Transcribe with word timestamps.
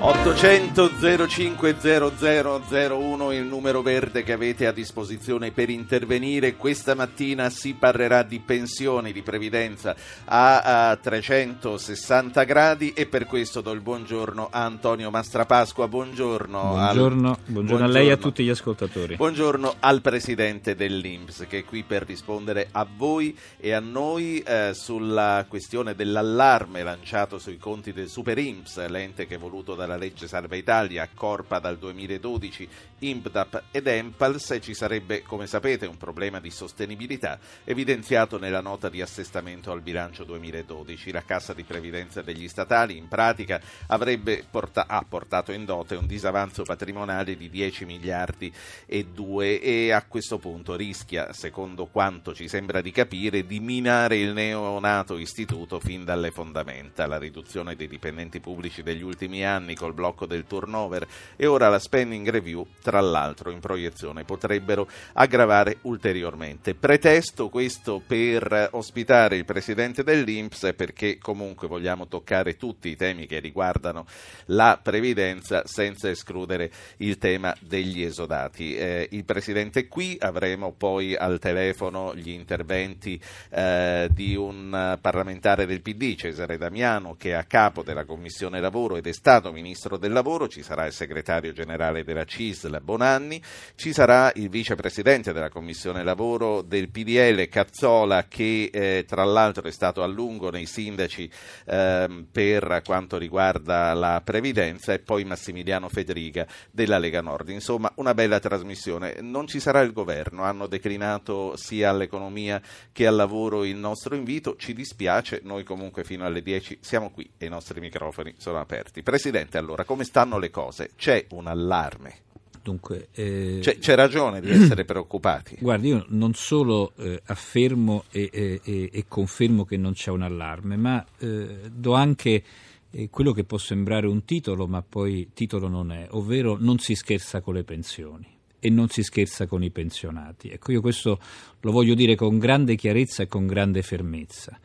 800 0.00 0.92
05 1.26 1.76
0001 1.80 3.32
il 3.32 3.42
numero 3.42 3.82
verde 3.82 4.22
che 4.22 4.32
avete 4.32 4.68
a 4.68 4.72
disposizione 4.72 5.50
per 5.50 5.70
intervenire. 5.70 6.54
Questa 6.54 6.94
mattina 6.94 7.50
si 7.50 7.74
parlerà 7.74 8.22
di 8.22 8.38
pensioni, 8.38 9.10
di 9.12 9.22
previdenza 9.22 9.96
a, 10.24 10.90
a 10.90 10.96
360 10.96 12.44
gradi 12.44 12.92
e 12.92 13.06
per 13.06 13.26
questo 13.26 13.60
do 13.60 13.72
il 13.72 13.80
buongiorno 13.80 14.48
a 14.52 14.64
Antonio 14.64 15.10
Mastrapasqua. 15.10 15.88
Buongiorno. 15.88 16.60
Buongiorno, 16.60 17.30
al... 17.30 17.38
buongiorno 17.44 17.84
a 17.84 17.88
lei 17.88 18.08
e 18.08 18.12
a 18.12 18.16
tutti 18.16 18.44
gli 18.44 18.50
ascoltatori. 18.50 19.16
Buongiorno 19.16 19.74
al 19.80 20.00
Presidente 20.00 20.76
dell'Inps 20.76 21.44
che 21.48 21.58
è 21.58 21.64
qui 21.64 21.82
per 21.82 22.06
rispondere 22.06 22.68
a 22.70 22.86
voi 22.88 23.36
e 23.58 23.72
a 23.72 23.80
noi 23.80 24.38
eh, 24.46 24.70
sulla 24.74 25.44
questione 25.48 25.96
dell'allarme 25.96 26.84
lanciato 26.84 27.38
sui 27.38 27.58
conti 27.58 27.92
del 27.92 28.08
Super 28.08 28.38
Inps, 28.38 28.86
l'ente 28.86 29.26
che 29.26 29.34
è 29.34 29.38
voluto 29.38 29.74
dalla 29.74 29.87
legge 29.96 30.28
Salva 30.28 30.56
Italia, 30.56 31.02
accorpa 31.02 31.58
dal 31.58 31.78
2012 31.78 32.68
IMPDAP 33.00 33.62
ed 33.70 33.86
EMPALS 33.86 34.58
ci 34.60 34.74
sarebbe, 34.74 35.22
come 35.22 35.46
sapete, 35.46 35.86
un 35.86 35.96
problema 35.96 36.40
di 36.40 36.50
sostenibilità 36.50 37.38
evidenziato 37.64 38.38
nella 38.38 38.60
nota 38.60 38.88
di 38.88 39.00
assestamento 39.00 39.70
al 39.70 39.82
bilancio 39.82 40.24
2012. 40.24 41.12
La 41.12 41.22
Cassa 41.22 41.54
di 41.54 41.62
Previdenza 41.62 42.22
degli 42.22 42.48
Statali 42.48 42.96
in 42.96 43.06
pratica 43.06 43.60
avrebbe 43.86 44.44
porta- 44.50 44.86
ha 44.88 45.04
portato 45.08 45.52
in 45.52 45.64
dote 45.64 45.94
un 45.94 46.06
disavanzo 46.06 46.64
patrimoniale 46.64 47.36
di 47.36 47.48
10 47.48 47.84
miliardi 47.84 48.52
e 48.84 49.06
2 49.06 49.60
e 49.60 49.92
a 49.92 50.02
questo 50.02 50.38
punto 50.38 50.74
rischia, 50.74 51.32
secondo 51.32 51.86
quanto 51.86 52.34
ci 52.34 52.48
sembra 52.48 52.80
di 52.80 52.90
capire, 52.90 53.46
di 53.46 53.60
minare 53.60 54.16
il 54.16 54.32
neonato 54.32 55.18
istituto 55.18 55.78
fin 55.78 56.04
dalle 56.04 56.32
fondamenta. 56.32 57.06
La 57.06 57.18
riduzione 57.18 57.76
dei 57.76 57.86
dipendenti 57.86 58.40
pubblici 58.40 58.82
degli 58.82 59.02
ultimi 59.02 59.44
anni 59.44 59.74
col 59.78 59.94
blocco 59.94 60.26
del 60.26 60.46
turnover 60.46 61.06
e 61.36 61.46
ora 61.46 61.68
la 61.68 61.78
spending 61.78 62.28
review 62.28 62.66
tra 62.82 63.00
l'altro 63.00 63.50
in 63.50 63.60
proiezione 63.60 64.24
potrebbero 64.24 64.88
aggravare 65.14 65.78
ulteriormente. 65.82 66.74
Pretesto 66.74 67.48
questo 67.48 68.02
per 68.04 68.70
ospitare 68.72 69.36
il 69.36 69.44
presidente 69.44 70.02
dell'Inps 70.02 70.72
perché 70.76 71.18
comunque 71.18 71.68
vogliamo 71.68 72.08
toccare 72.08 72.56
tutti 72.56 72.88
i 72.88 72.96
temi 72.96 73.26
che 73.26 73.38
riguardano 73.38 74.04
la 74.46 74.78
previdenza 74.82 75.62
senza 75.66 76.10
escludere 76.10 76.70
il 76.98 77.16
tema 77.18 77.54
degli 77.60 78.02
esodati. 78.02 78.76
Eh, 78.76 79.08
il 79.12 79.24
presidente 79.24 79.80
è 79.80 79.88
qui, 79.88 80.16
avremo 80.18 80.72
poi 80.72 81.14
al 81.14 81.38
telefono 81.38 82.14
gli 82.14 82.30
interventi 82.30 83.20
eh, 83.50 84.08
di 84.10 84.34
un 84.34 84.98
parlamentare 85.00 85.66
del 85.66 85.82
PD, 85.82 86.16
Cesare 86.16 86.58
Damiano, 86.58 87.14
che 87.16 87.30
è 87.30 87.34
a 87.34 87.44
capo 87.44 87.82
della 87.82 88.04
Commissione 88.04 88.60
Lavoro 88.60 88.96
ed 88.96 89.06
è 89.06 89.12
stato 89.12 89.52
ministro 89.52 89.67
del 89.98 90.12
Lavoro, 90.12 90.48
ci 90.48 90.62
sarà 90.62 90.86
il 90.86 90.92
segretario 90.92 91.52
generale 91.52 92.04
della 92.04 92.24
CISL 92.24 92.80
Bonanni, 92.82 93.40
ci 93.74 93.92
sarà 93.92 94.32
il 94.36 94.48
vicepresidente 94.48 95.32
della 95.32 95.50
Commissione 95.50 96.02
Lavoro 96.02 96.62
del 96.62 96.88
PDL 96.88 97.48
Cazzola 97.48 98.26
che 98.26 98.70
eh, 98.72 99.04
tra 99.06 99.24
l'altro 99.24 99.68
è 99.68 99.70
stato 99.70 100.02
a 100.02 100.06
lungo 100.06 100.50
nei 100.50 100.66
sindaci 100.66 101.30
eh, 101.66 102.24
per 102.30 102.82
quanto 102.84 103.18
riguarda 103.18 103.92
la 103.92 104.22
previdenza 104.24 104.92
e 104.94 105.00
poi 105.00 105.24
Massimiliano 105.24 105.88
Federica 105.88 106.46
della 106.70 106.98
Lega 106.98 107.20
Nord. 107.20 107.50
Insomma, 107.50 107.92
una 107.96 108.14
bella 108.14 108.40
trasmissione. 108.40 109.16
Non 109.20 109.46
ci 109.46 109.60
sarà 109.60 109.80
il 109.80 109.92
governo, 109.92 110.44
hanno 110.44 110.66
declinato 110.66 111.56
sia 111.56 111.90
all'economia 111.90 112.60
che 112.92 113.06
al 113.06 113.16
lavoro 113.16 113.64
il 113.64 113.76
nostro 113.76 114.14
invito, 114.14 114.56
ci 114.56 114.72
dispiace, 114.72 115.40
noi 115.44 115.64
comunque 115.64 116.04
fino 116.04 116.24
alle 116.24 116.42
10 116.42 116.78
siamo 116.80 117.10
qui 117.10 117.30
e 117.36 117.46
i 117.46 117.48
nostri 117.50 117.80
microfoni 117.80 118.34
sono 118.38 118.60
aperti. 118.60 119.02
Presidente, 119.02 119.57
allora, 119.58 119.84
come 119.84 120.04
stanno 120.04 120.38
le 120.38 120.50
cose? 120.50 120.90
C'è 120.96 121.26
un 121.30 121.46
allarme? 121.46 122.26
Dunque, 122.62 123.08
eh, 123.14 123.58
c'è, 123.62 123.78
c'è, 123.78 123.94
ragione 123.94 124.40
di 124.40 124.50
essere 124.50 124.84
preoccupati. 124.84 125.56
Guardi, 125.60 125.88
io 125.88 126.04
non 126.08 126.34
solo 126.34 126.92
eh, 126.96 127.22
affermo 127.26 128.04
e, 128.10 128.28
e, 128.30 128.90
e, 128.92 129.04
confermo 129.08 129.64
che 129.64 129.76
non 129.76 129.92
c'è 129.92 130.10
un 130.10 130.22
allarme, 130.22 130.76
ma 130.76 131.04
eh, 131.18 131.70
do 131.72 131.94
anche 131.94 132.42
eh, 132.90 133.08
quello 133.10 133.32
che 133.32 133.44
può 133.44 133.58
sembrare 133.58 134.06
un 134.06 134.24
titolo, 134.24 134.66
ma 134.66 134.82
poi 134.82 135.30
titolo 135.32 135.68
non 135.68 135.92
è, 135.92 136.08
ovvero 136.10 136.56
non 136.58 136.78
si 136.78 136.94
scherza 136.94 137.40
con 137.40 137.54
le 137.54 137.64
pensioni 137.64 138.36
e 138.60 138.70
non 138.70 138.88
si 138.88 139.02
scherza 139.02 139.46
con 139.46 139.62
i 139.62 139.70
pensionati. 139.70 140.48
Ecco, 140.50 140.72
io 140.72 140.80
questo 140.80 141.18
lo 141.60 141.70
voglio 141.70 141.94
dire 141.94 142.16
con 142.16 142.38
grande 142.38 142.76
chiarezza 142.76 143.22
e 143.22 143.28
con 143.28 143.46
grande 143.46 143.82
fermezza, 143.82 144.58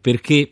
perché 0.00 0.50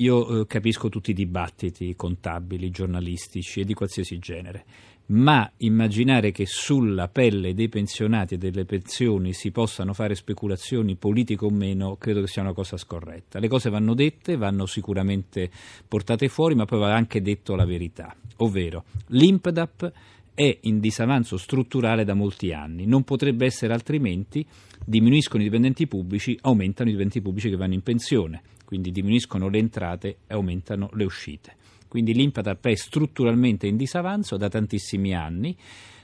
io 0.00 0.40
eh, 0.40 0.46
capisco 0.46 0.88
tutti 0.88 1.10
i 1.10 1.14
dibattiti 1.14 1.94
contabili, 1.94 2.70
giornalistici 2.70 3.60
e 3.60 3.64
di 3.64 3.74
qualsiasi 3.74 4.18
genere 4.18 4.64
ma 5.10 5.50
immaginare 5.58 6.32
che 6.32 6.44
sulla 6.44 7.08
pelle 7.08 7.54
dei 7.54 7.68
pensionati 7.68 8.34
e 8.34 8.38
delle 8.38 8.64
pensioni 8.64 9.32
si 9.32 9.50
possano 9.50 9.94
fare 9.94 10.14
speculazioni 10.14 10.96
politiche 10.96 11.44
o 11.46 11.50
meno, 11.50 11.96
credo 11.96 12.20
che 12.20 12.26
sia 12.26 12.42
una 12.42 12.52
cosa 12.52 12.76
scorretta. 12.76 13.38
Le 13.38 13.48
cose 13.48 13.70
vanno 13.70 13.94
dette, 13.94 14.36
vanno 14.36 14.66
sicuramente 14.66 15.50
portate 15.86 16.28
fuori, 16.28 16.54
ma 16.54 16.66
poi 16.66 16.80
va 16.80 16.94
anche 16.94 17.22
detto 17.22 17.54
la 17.54 17.64
verità, 17.64 18.14
ovvero 18.38 18.84
l'IMPDAP 19.06 19.92
è 20.34 20.58
in 20.62 20.78
disavanzo 20.78 21.38
strutturale 21.38 22.04
da 22.04 22.14
molti 22.14 22.52
anni, 22.52 22.84
non 22.84 23.02
potrebbe 23.02 23.46
essere 23.46 23.72
altrimenti, 23.72 24.46
diminuiscono 24.84 25.42
i 25.42 25.46
dipendenti 25.46 25.86
pubblici, 25.86 26.38
aumentano 26.42 26.90
i 26.90 26.92
dipendenti 26.92 27.22
pubblici 27.22 27.48
che 27.48 27.56
vanno 27.56 27.74
in 27.74 27.82
pensione, 27.82 28.42
quindi 28.68 28.92
diminuiscono 28.92 29.48
le 29.48 29.56
entrate 29.56 30.18
e 30.26 30.34
aumentano 30.34 30.90
le 30.92 31.04
uscite. 31.04 31.56
Quindi 31.88 32.12
l'Impatap 32.12 32.66
è 32.66 32.74
strutturalmente 32.74 33.66
in 33.66 33.78
disavanzo 33.78 34.36
da 34.36 34.50
tantissimi 34.50 35.14
anni. 35.14 35.56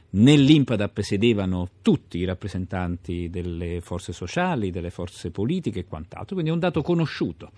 Nell'Impatap 0.09 0.99
sedevano 1.03 1.69
tutti 1.83 2.17
i 2.17 2.25
rappresentanti 2.25 3.29
delle 3.29 3.83
forze 3.83 4.15
sociali, 4.15 4.71
delle 4.71 4.89
forze 4.89 5.31
politiche 5.31 5.81
e 5.81 5.85
quant'altro, 5.85 6.37
quindi 6.37 6.49
è 6.49 6.55
un 6.55 6.61
dato 6.61 6.81
conosciuto. 6.81 7.51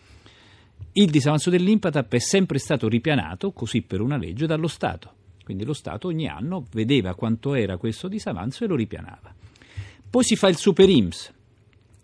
Il 0.95 1.09
disavanzo 1.09 1.50
dell'Impatap 1.50 2.12
è 2.12 2.19
sempre 2.19 2.59
stato 2.59 2.89
ripianato, 2.89 3.53
così 3.53 3.83
per 3.83 4.00
una 4.00 4.16
legge, 4.16 4.49
dallo 4.49 4.66
Stato. 4.66 5.12
Quindi 5.45 5.65
lo 5.65 5.72
Stato 5.72 6.09
ogni 6.09 6.27
anno 6.27 6.66
vedeva 6.72 7.15
quanto 7.15 7.55
era 7.55 7.77
questo 7.77 8.09
disavanzo 8.09 8.65
e 8.65 8.66
lo 8.66 8.75
ripianava. 8.75 9.33
Poi 10.11 10.25
si 10.25 10.34
fa 10.34 10.49
il 10.49 10.56
Super 10.56 10.89
IMSS, 10.89 11.33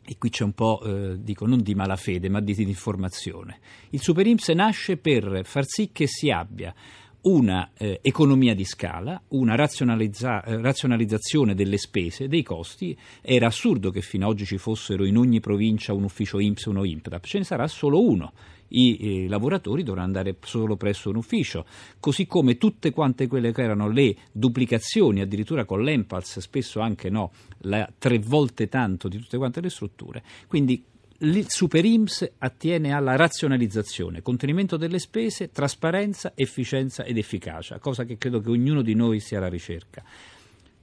e 0.05 0.17
qui 0.19 0.31
c'è 0.31 0.45
un 0.45 0.53
po', 0.53 0.83
eh, 0.85 1.23
dico, 1.23 1.47
non 1.47 1.63
di 1.63 1.75
malafede, 1.75 2.29
ma 2.29 2.41
di, 2.41 2.55
di 2.55 2.63
informazione. 2.63 3.59
Il 3.91 4.01
Super 4.01 4.27
IMSS 4.27 4.49
nasce 4.49 4.97
per 4.97 5.43
far 5.45 5.65
sì 5.67 5.91
che 5.93 6.07
si 6.07 6.31
abbia 6.31 6.75
una 7.23 7.71
eh, 7.77 8.01
economia 8.03 8.55
di 8.55 8.65
scala, 8.65 9.21
una 9.29 9.55
razionalizza- 9.55 10.43
eh, 10.43 10.61
razionalizzazione 10.61 11.55
delle 11.55 11.79
spese, 11.79 12.27
dei 12.27 12.43
costi. 12.43 12.97
Era 13.21 13.47
assurdo 13.47 13.91
che 13.91 14.01
fino 14.01 14.25
ad 14.25 14.33
oggi 14.33 14.45
ci 14.45 14.59
fossero 14.59 15.05
in 15.05 15.17
ogni 15.17 15.39
provincia 15.39 15.93
un 15.93 16.05
ufficio 16.05 16.41
IMSS 16.41 16.67
e 16.67 16.71
uno 16.71 16.85
IMPDAP, 16.85 17.25
ce 17.25 17.39
ne 17.39 17.45
sarà 17.45 17.69
solo 17.69 18.03
uno 18.03 18.33
i 18.73 19.25
eh, 19.25 19.29
lavoratori 19.29 19.83
dovranno 19.83 20.07
andare 20.07 20.37
solo 20.43 20.77
presso 20.77 21.11
un 21.11 21.17
ufficio, 21.17 21.65
così 21.99 22.27
come 22.27 22.59
tutte 22.59 22.91
quante 22.91 23.27
quelle 23.27 23.53
che 23.53 23.63
erano 23.63 23.89
le 23.89 24.17
duplicazioni, 24.31 25.21
addirittura 25.21 25.65
con 25.65 25.83
l'Empals, 25.83 26.39
spesso 26.39 26.81
anche 26.81 27.11
no, 27.11 27.33
la, 27.61 27.89
tre 27.99 28.19
volte 28.19 28.69
tanto 28.69 29.09
di 29.09 29.19
tutte 29.19 29.37
quante 29.37 29.61
le 29.61 29.71
strutture. 29.71 30.23
Quindi 30.47 30.85
il 31.19 31.45
Super 31.49 31.85
IMSS 31.85 32.33
attiene 32.39 32.93
alla 32.93 33.15
razionalizzazione, 33.15 34.23
contenimento 34.23 34.77
delle 34.77 34.99
spese, 34.99 35.51
trasparenza, 35.53 36.33
efficienza 36.35 37.05
ed 37.05 37.17
efficacia, 37.17 37.79
cosa 37.79 38.05
che 38.05 38.19
credo 38.19 38.41
che 38.41 38.51
ognuno 38.51 38.83
di 38.83 38.95
noi 38.95 39.21
sia 39.21 39.39
alla 39.39 39.49
ricerca. 39.49 40.03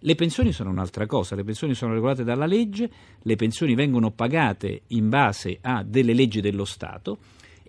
Le 0.02 0.16
pensioni 0.16 0.54
sono 0.54 0.70
un'altra 0.70 1.06
cosa, 1.08 1.36
le 1.36 1.44
pensioni 1.44 1.74
sono 1.74 1.94
regolate 1.94 2.24
dalla 2.24 2.46
legge, 2.46 2.90
le 3.20 3.36
pensioni 3.36 3.76
vengono 3.76 4.12
pagate 4.12 4.84
in 4.88 5.10
base 5.10 5.58
a 5.60 5.84
delle 5.84 6.14
leggi 6.14 6.40
dello 6.40 6.64
Stato 6.64 7.18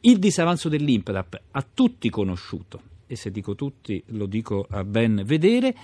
il 0.02 0.18
disavanzo 0.18 0.68
dell'Impedap 0.68 1.40
a 1.50 1.66
tutti 1.74 2.08
conosciuto, 2.10 2.80
e 3.06 3.16
se 3.16 3.30
dico 3.30 3.54
tutti 3.54 4.02
lo 4.06 4.26
dico 4.26 4.66
a 4.70 4.84
ben 4.84 5.22
vedere, 5.24 5.74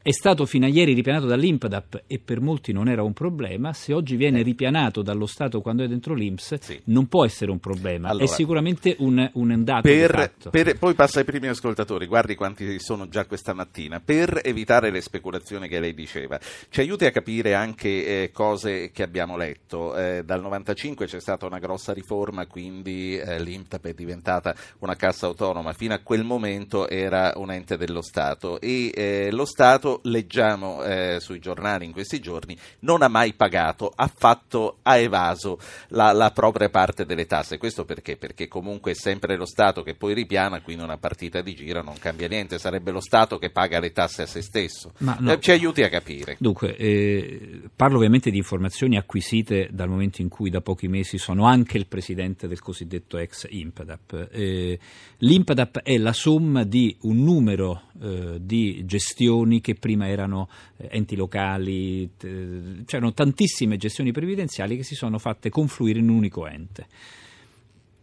è 0.00 0.12
stato 0.12 0.46
fino 0.46 0.64
a 0.64 0.68
ieri 0.68 0.94
ripianato 0.94 1.26
dall'Impedap 1.26 2.04
e 2.06 2.18
per 2.18 2.40
molti 2.40 2.72
non 2.72 2.88
era 2.88 3.02
un 3.02 3.12
problema, 3.12 3.72
se 3.72 3.92
oggi 3.92 4.16
viene 4.16 4.42
ripianato 4.42 5.02
dallo 5.02 5.26
Stato 5.26 5.60
quando 5.60 5.84
è 5.84 5.88
dentro 5.88 6.14
l'Inps 6.14 6.54
sì. 6.60 6.80
non 6.84 7.08
può 7.08 7.24
essere 7.24 7.50
un 7.50 7.58
problema, 7.58 8.08
allora, 8.08 8.24
è 8.24 8.28
sicuramente 8.28 8.96
un, 9.00 9.28
un 9.34 9.64
dato 9.64 9.82
per, 9.82 10.32
per, 10.50 10.78
Poi 10.78 10.94
passa 10.94 11.18
ai 11.18 11.24
primi 11.24 11.48
ascoltatori, 11.48 12.06
guardi 12.06 12.36
quanti 12.36 12.78
sono 12.78 13.08
già 13.08 13.26
questa 13.26 13.52
mattina, 13.52 14.00
per 14.00 14.40
evitare 14.44 14.90
le 14.90 15.00
speculazioni 15.00 15.68
che 15.68 15.80
lei 15.80 15.94
diceva, 15.94 16.38
ci 16.70 16.80
aiuti 16.80 17.04
a 17.04 17.10
capire 17.10 17.54
anche 17.54 17.88
eh, 18.22 18.30
cose 18.32 18.90
che 18.92 19.02
abbiamo 19.02 19.36
letto, 19.36 19.96
eh, 19.96 20.22
dal 20.24 20.40
95 20.40 21.06
c'è 21.06 21.20
stata 21.20 21.44
una 21.44 21.58
grossa 21.58 21.92
riforma, 21.92 22.46
quindi 22.46 23.18
eh, 23.18 23.40
l'Imptap 23.42 23.84
è 23.86 23.94
diventata 23.94 24.54
una 24.78 24.94
cassa 24.94 25.26
autonoma, 25.26 25.72
fino 25.72 25.94
a 25.94 25.98
quel 25.98 26.24
momento 26.24 26.88
era 26.88 27.32
un 27.36 27.50
ente 27.50 27.76
dello 27.76 28.00
Stato 28.00 28.60
e 28.60 28.90
eh, 28.94 29.30
lo 29.32 29.44
Stato 29.44 29.87
quanto 29.88 30.00
leggiamo 30.04 30.82
eh, 30.84 31.18
sui 31.20 31.38
giornali 31.38 31.86
in 31.86 31.92
questi 31.92 32.20
giorni, 32.20 32.56
non 32.80 33.02
ha 33.02 33.08
mai 33.08 33.32
pagato, 33.32 33.90
ha 33.94 34.10
fatto, 34.14 34.78
ha 34.82 34.96
evaso 34.98 35.58
la, 35.88 36.12
la, 36.12 36.30
propria 36.30 36.68
parte 36.68 37.06
delle 37.06 37.26
tasse. 37.26 37.56
Questo 37.56 37.84
perché? 37.84 38.16
Perché 38.16 38.48
comunque 38.48 38.92
è 38.92 38.94
sempre 38.94 39.36
lo 39.36 39.46
Stato 39.46 39.82
che 39.82 39.94
poi 39.94 40.14
ripiana, 40.14 40.60
quindi 40.60 40.82
una 40.82 40.98
partita 40.98 41.40
di 41.40 41.54
giro 41.54 41.82
non 41.82 41.98
cambia 41.98 42.28
niente, 42.28 42.58
sarebbe 42.58 42.90
lo 42.90 43.00
Stato 43.00 43.38
che 43.38 43.50
paga 43.50 43.80
le 43.80 43.92
tasse 43.92 44.22
a 44.22 44.26
se 44.26 44.42
stesso. 44.42 44.92
No, 44.98 45.16
eh, 45.32 45.40
ci 45.40 45.50
aiuti 45.50 45.82
a 45.82 45.88
capire. 45.88 46.36
Dunque, 46.38 46.76
eh, 46.76 47.62
parlo 47.74 47.96
ovviamente 47.96 48.30
di 48.30 48.36
informazioni 48.36 48.96
acquisite 48.96 49.68
dal 49.70 49.88
momento 49.88 50.20
in 50.20 50.28
cui 50.28 50.50
da 50.50 50.60
pochi 50.60 50.88
mesi 50.88 51.16
sono 51.18 51.46
anche 51.46 51.78
il 51.78 51.86
presidente 51.86 52.46
del 52.46 52.60
cosiddetto 52.60 53.16
ex 53.16 53.46
Impadap. 53.48 54.28
Eh, 54.30 54.78
L'Impadap 55.18 55.80
è 55.80 55.96
la 55.98 56.12
somma 56.12 56.64
di 56.64 56.96
un 57.02 57.24
numero 57.24 57.88
eh, 58.00 58.38
di 58.40 58.84
gestioni 58.84 59.60
che 59.60 59.74
prima 59.78 60.08
erano 60.08 60.48
eh, 60.76 60.88
enti 60.90 61.16
locali, 61.16 62.10
c'erano 62.18 63.12
tantissime 63.12 63.76
gestioni 63.76 64.12
previdenziali 64.12 64.76
che 64.76 64.82
si 64.82 64.94
sono 64.94 65.18
fatte 65.18 65.50
confluire 65.50 65.98
in 65.98 66.08
un 66.08 66.16
unico 66.16 66.46
ente. 66.46 66.86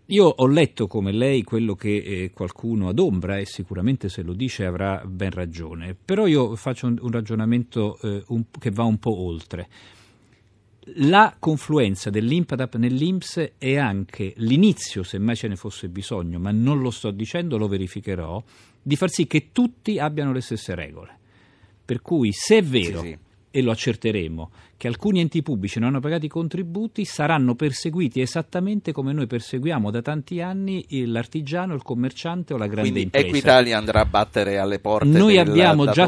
Io 0.09 0.25
ho 0.25 0.45
letto 0.45 0.85
come 0.85 1.11
lei 1.11 1.41
quello 1.41 1.73
che 1.73 1.95
eh, 1.95 2.31
qualcuno 2.31 2.89
adombra 2.89 3.37
e 3.37 3.45
sicuramente 3.45 4.07
se 4.07 4.21
lo 4.21 4.33
dice 4.33 4.63
avrà 4.63 5.03
ben 5.03 5.31
ragione, 5.31 5.95
però 5.95 6.27
io 6.27 6.55
faccio 6.55 6.85
un, 6.85 7.09
ragionamento 7.09 7.97
eh, 8.03 8.23
che 8.59 8.69
va 8.69 8.83
un 8.83 8.99
po' 8.99 9.19
oltre. 9.23 9.67
La 10.97 11.35
confluenza 11.39 12.11
dell'Impadap 12.11 12.75
nell'Inps 12.75 13.53
è 13.57 13.77
anche 13.77 14.33
l'inizio, 14.37 15.01
se 15.01 15.17
mai 15.17 15.35
ce 15.35 15.47
ne 15.47 15.55
fosse 15.55 15.89
bisogno, 15.89 16.37
ma 16.37 16.51
non 16.51 16.81
lo 16.81 16.91
sto 16.91 17.09
dicendo, 17.09 17.57
lo 17.57 17.67
verificherò, 17.67 18.43
di 18.79 18.95
far 18.95 19.09
sì 19.09 19.25
che 19.25 19.49
tutti 19.51 19.97
abbiano 19.97 20.31
le 20.31 20.41
stesse 20.41 20.75
regole. 20.75 21.17
Per 21.85 22.01
cui 22.01 22.31
se 22.31 22.57
è 22.57 22.63
vero 22.63 23.01
sì, 23.01 23.07
sì 23.07 23.17
e 23.55 23.61
lo 23.61 23.71
accerteremo, 23.71 24.51
che 24.75 24.89
alcuni 24.89 25.21
enti 25.21 25.41
pubblici 25.41 25.79
non 25.79 25.87
hanno 25.87 26.01
pagato 26.01 26.25
i 26.25 26.27
contributi 26.27 27.05
saranno 27.05 27.55
perseguiti 27.55 28.19
esattamente 28.19 28.91
come 28.91 29.13
noi 29.13 29.27
perseguiamo 29.27 29.91
da 29.91 30.01
tanti 30.01 30.41
anni 30.41 30.85
l'artigiano, 31.05 31.73
il 31.73 31.81
commerciante 31.81 32.53
o 32.53 32.57
la 32.57 32.65
grande 32.65 32.91
Quindi 32.91 33.03
impresa. 33.03 33.27
Equitalia 33.27 33.77
andrà 33.77 34.01
a 34.01 34.05
battere 34.05 34.57
alle 34.57 34.79
porte 34.79 35.07
noi 35.07 35.35
del 35.35 35.45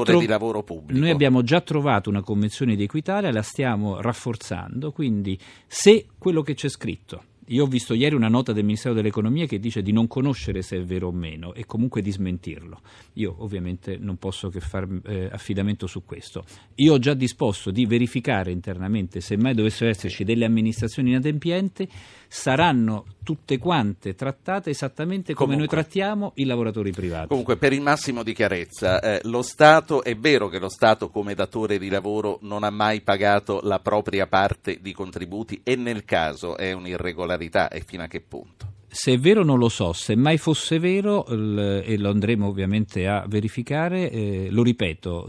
tro- 0.03 0.19
di 0.19 0.25
lavoro 0.25 0.61
pubblico. 0.61 0.99
Noi 0.99 1.09
abbiamo 1.09 1.41
già 1.41 1.61
trovato 1.61 2.09
una 2.09 2.21
convenzione 2.21 2.75
di 2.75 2.83
Equitalia, 2.83 3.31
la 3.31 3.43
stiamo 3.43 4.01
rafforzando, 4.01 4.91
quindi 4.91 5.39
se 5.65 6.07
quello 6.17 6.41
che 6.41 6.53
c'è 6.53 6.67
scritto 6.67 7.23
io 7.49 7.63
ho 7.63 7.67
visto 7.67 7.93
ieri 7.93 8.15
una 8.15 8.27
nota 8.27 8.51
del 8.51 8.65
Ministero 8.65 8.93
dell'Economia 8.93 9.45
che 9.45 9.59
dice 9.59 9.81
di 9.81 9.91
non 9.91 10.07
conoscere 10.07 10.61
se 10.61 10.77
è 10.77 10.83
vero 10.83 11.07
o 11.07 11.11
meno 11.11 11.53
e 11.53 11.65
comunque 11.65 12.01
di 12.01 12.11
smentirlo. 12.11 12.81
Io 13.13 13.35
ovviamente 13.39 13.97
non 13.97 14.17
posso 14.17 14.49
che 14.49 14.59
fare 14.59 14.87
eh, 15.05 15.29
affidamento 15.31 15.87
su 15.87 16.03
questo. 16.03 16.43
Io 16.75 16.93
ho 16.93 16.99
già 16.99 17.13
disposto 17.13 17.71
di 17.71 17.85
verificare 17.85 18.51
internamente 18.51 19.21
se 19.21 19.37
mai 19.37 19.53
dovessero 19.53 19.89
esserci 19.89 20.23
delle 20.23 20.45
amministrazioni 20.45 21.09
inadempienti, 21.09 21.87
saranno 22.27 23.05
tutte 23.23 23.57
quante 23.57 24.15
trattate 24.15 24.69
esattamente 24.69 25.33
come 25.33 25.55
comunque, 25.55 25.75
noi 25.75 25.83
trattiamo 25.83 26.31
i 26.35 26.45
lavoratori 26.45 26.91
privati. 26.91 27.27
Comunque, 27.27 27.57
per 27.57 27.73
il 27.73 27.81
massimo 27.81 28.23
di 28.23 28.33
chiarezza, 28.33 28.99
eh, 29.01 29.19
lo 29.23 29.41
Stato, 29.41 30.03
è 30.03 30.15
vero 30.15 30.47
che 30.47 30.59
lo 30.59 30.69
Stato 30.69 31.09
come 31.09 31.33
datore 31.33 31.77
di 31.77 31.89
lavoro 31.89 32.39
non 32.41 32.63
ha 32.63 32.69
mai 32.69 33.01
pagato 33.01 33.59
la 33.63 33.79
propria 33.79 34.27
parte 34.27 34.79
di 34.81 34.93
contributi 34.93 35.61
e 35.63 35.75
nel 35.75 36.05
caso 36.05 36.55
è 36.55 36.71
un'irregolarità 36.71 37.17
regolarità 37.17 37.69
e 37.69 37.81
fino 37.81 38.03
a 38.03 38.07
che 38.07 38.21
punto? 38.21 38.76
Se 38.89 39.11
è 39.11 39.17
vero 39.17 39.43
non 39.43 39.59
lo 39.59 39.67
so, 39.67 39.91
se 39.91 40.15
mai 40.15 40.37
fosse 40.37 40.79
vero 40.79 41.25
l- 41.27 41.83
e 41.85 41.97
lo 41.97 42.09
andremo 42.09 42.47
ovviamente 42.47 43.05
a 43.05 43.25
verificare, 43.27 44.09
eh, 44.09 44.47
lo 44.49 44.63
ripeto, 44.63 45.25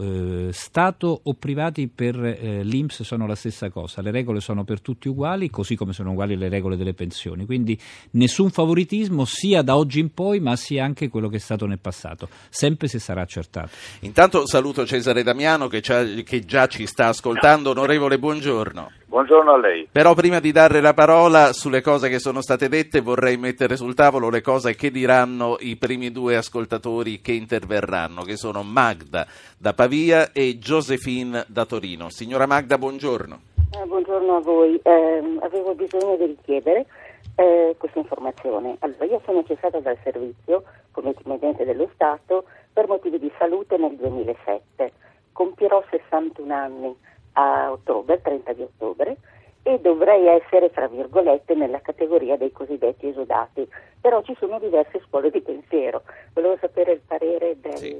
eh, 0.47 0.53
Stato 0.53 1.19
o 1.23 1.33
privati 1.33 1.89
per 1.89 2.15
eh, 2.23 2.63
l'Inps 2.63 3.03
sono 3.03 3.27
la 3.27 3.35
stessa 3.35 3.69
cosa, 3.69 4.01
le 4.01 4.11
regole 4.11 4.39
sono 4.39 4.63
per 4.63 4.79
tutti 4.79 5.09
uguali, 5.09 5.49
così 5.49 5.75
come 5.75 5.91
sono 5.91 6.11
uguali 6.11 6.37
le 6.37 6.47
regole 6.47 6.77
delle 6.77 6.93
pensioni, 6.93 7.45
quindi 7.45 7.77
nessun 8.11 8.49
favoritismo 8.49 9.25
sia 9.25 9.61
da 9.61 9.75
oggi 9.75 9.99
in 9.99 10.13
poi 10.13 10.39
ma 10.39 10.55
sia 10.55 10.85
anche 10.85 11.09
quello 11.09 11.27
che 11.27 11.35
è 11.35 11.39
stato 11.39 11.65
nel 11.65 11.79
passato, 11.79 12.29
sempre 12.49 12.87
se 12.87 12.97
sarà 12.97 13.21
accertato. 13.21 13.71
Intanto 13.99 14.47
saluto 14.47 14.85
Cesare 14.85 15.21
Damiano 15.21 15.67
che, 15.67 15.81
che 15.81 16.45
già 16.45 16.67
ci 16.67 16.87
sta 16.87 17.07
ascoltando, 17.07 17.71
onorevole 17.71 18.17
buongiorno. 18.17 18.91
Buongiorno 19.09 19.53
a 19.53 19.57
lei. 19.57 19.89
Però 19.91 20.13
prima 20.13 20.39
di 20.39 20.51
dare 20.51 20.81
la 20.81 20.93
parola 20.93 21.51
sulle 21.51 21.81
cose 21.81 22.09
che 22.09 22.19
sono 22.19 22.41
state 22.41 22.69
dette 22.69 23.01
vorrei 23.01 23.37
mettere 23.37 23.75
sul 23.75 23.95
tavolo 23.95 24.29
le 24.29 24.41
cose 24.41 24.75
che 24.75 24.91
diranno 24.91 25.57
i 25.61 25.77
primi 25.77 26.11
due 26.11 26.35
ascoltatori 26.35 27.19
che 27.19 27.31
interverranno, 27.31 28.21
che 28.21 28.37
sono 28.37 28.61
Magda 28.61 29.25
da 29.57 29.73
Pavia 29.73 30.31
e 30.31 30.59
Josephine 30.59 31.43
da 31.47 31.65
Torino. 31.65 32.09
Signora 32.09 32.45
Magda, 32.45 32.77
buongiorno. 32.77 33.39
Eh, 33.81 33.85
buongiorno 33.87 34.35
a 34.35 34.41
voi. 34.41 34.79
Eh, 34.83 35.37
avevo 35.41 35.73
bisogno 35.73 36.15
di 36.15 36.25
richiedere 36.25 36.85
eh, 37.33 37.73
questa 37.79 37.97
informazione. 37.97 38.75
Allora, 38.77 39.05
io 39.05 39.19
sono 39.25 39.43
cessata 39.43 39.79
dal 39.79 39.97
servizio 40.03 40.63
come 40.91 41.15
dipendente 41.17 41.65
dello 41.65 41.89
Stato 41.95 42.43
per 42.71 42.87
motivi 42.87 43.17
di 43.17 43.31
salute 43.39 43.75
nel 43.75 43.95
2007. 43.95 44.91
Compierò 45.31 45.83
61 45.89 46.53
anni 46.53 46.95
a 47.33 47.71
ottobre, 47.71 48.21
30 48.21 48.53
di 48.53 48.61
ottobre, 48.63 49.17
e 49.63 49.79
dovrei 49.79 50.27
essere, 50.27 50.71
tra 50.71 50.87
virgolette, 50.87 51.53
nella 51.53 51.81
categoria 51.81 52.37
dei 52.37 52.51
cosiddetti 52.51 53.07
esodati. 53.07 53.67
Però 54.01 54.21
ci 54.23 54.35
sono 54.39 54.59
diverse 54.59 55.01
scuole 55.05 55.29
di 55.29 55.41
pensiero. 55.41 56.03
Volevo 56.33 56.57
sapere 56.59 56.93
il 56.93 57.01
parere 57.05 57.57
del 57.59 57.77
sì. 57.77 57.97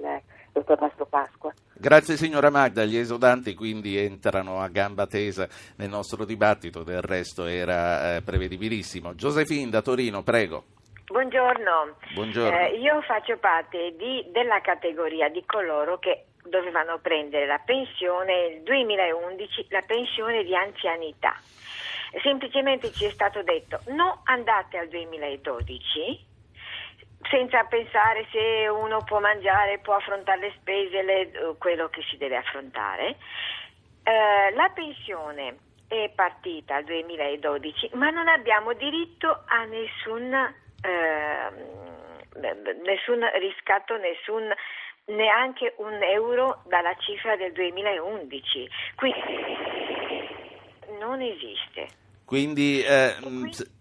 dottor 0.54 0.80
Mastro 0.80 1.06
Pasqua. 1.06 1.54
Grazie 1.74 2.18
signora 2.18 2.50
Magda, 2.50 2.84
gli 2.86 2.98
esodanti 2.98 3.54
quindi 3.54 3.98
entrano 3.98 4.60
a 4.60 4.68
gamba 4.68 5.08
tesa 5.08 5.48
nel 5.78 5.90
nostro 5.90 6.26
dibattito, 6.26 6.84
del 6.84 7.02
resto 7.02 7.46
era 7.46 8.16
eh, 8.16 8.22
prevedibilissimo. 8.22 9.16
Giosefin 9.16 9.70
da 9.70 9.82
Torino, 9.82 10.24
prego. 10.24 10.64
Buongiorno, 11.06 11.96
Buongiorno. 12.14 12.56
Eh, 12.56 12.78
io 12.78 13.02
faccio 13.02 13.38
parte 13.38 13.96
di, 13.98 14.28
della 14.32 14.62
categoria 14.62 15.28
di 15.30 15.44
coloro 15.46 15.98
che 15.98 16.26
dovevano 16.50 17.00
prendere 17.00 17.46
la 17.46 17.60
pensione 17.60 18.50
nel 18.50 18.62
2011, 18.64 19.68
la 19.70 19.82
pensione 19.82 20.44
di 20.44 20.56
anzianità. 20.56 21.36
Semplicemente 22.22 22.92
ci 22.92 23.06
è 23.06 23.10
stato 23.12 23.44
detto 23.44 23.82
no, 23.88 24.22
andate 24.26 24.78
al 24.78 24.88
2012 24.88 26.28
senza 27.30 27.64
pensare 27.66 28.26
se 28.32 28.68
uno 28.68 29.04
può 29.04 29.20
mangiare, 29.20 29.80
può 29.80 29.96
affrontare 29.96 30.40
le 30.40 30.54
spese, 30.58 31.02
le, 31.02 31.56
quello 31.58 31.90
che 31.90 32.02
si 32.10 32.18
deve 32.18 32.38
affrontare. 32.38 33.18
Eh, 34.04 34.52
la 34.56 34.72
pensione 34.74 35.58
è 35.88 36.12
partita 36.16 36.76
al 36.76 36.84
2012, 36.86 37.92
ma 37.94 38.10
non 38.10 38.28
abbiamo 38.28 38.74
diritto 38.74 39.44
a 39.46 39.66
nessun, 39.66 40.34
eh, 40.34 41.50
nessun 42.84 43.30
riscatto, 43.40 43.98
nessun 43.98 44.54
neanche 45.10 45.74
un 45.78 46.02
euro 46.02 46.62
dalla 46.68 46.96
cifra 47.00 47.36
del 47.36 47.52
2011. 47.54 48.70
Quindi 48.96 49.20
non 51.00 51.22
esiste. 51.22 51.88
Quindi, 52.30 52.80
eh, 52.82 53.16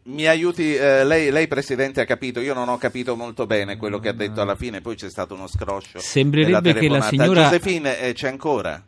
mi 0.04 0.26
aiuti, 0.26 0.74
eh, 0.74 1.04
lei, 1.04 1.30
lei, 1.30 1.46
Presidente 1.48 2.00
ha 2.00 2.06
capito, 2.06 2.40
io 2.40 2.54
non 2.54 2.70
ho 2.70 2.78
capito 2.78 3.14
molto 3.14 3.44
bene 3.44 3.76
quello 3.76 3.98
che 3.98 4.08
ha 4.08 4.14
detto 4.14 4.40
alla 4.40 4.54
fine, 4.54 4.80
poi 4.80 4.96
c'è 4.96 5.10
stato 5.10 5.34
uno 5.34 5.46
scroscio. 5.46 5.98
Sembrerebbe 5.98 6.72
che 6.72 6.88
la 6.88 7.02
signora... 7.02 7.42
Giuseppine, 7.42 8.00
eh, 8.00 8.14
c'è 8.14 8.28
ancora? 8.28 8.82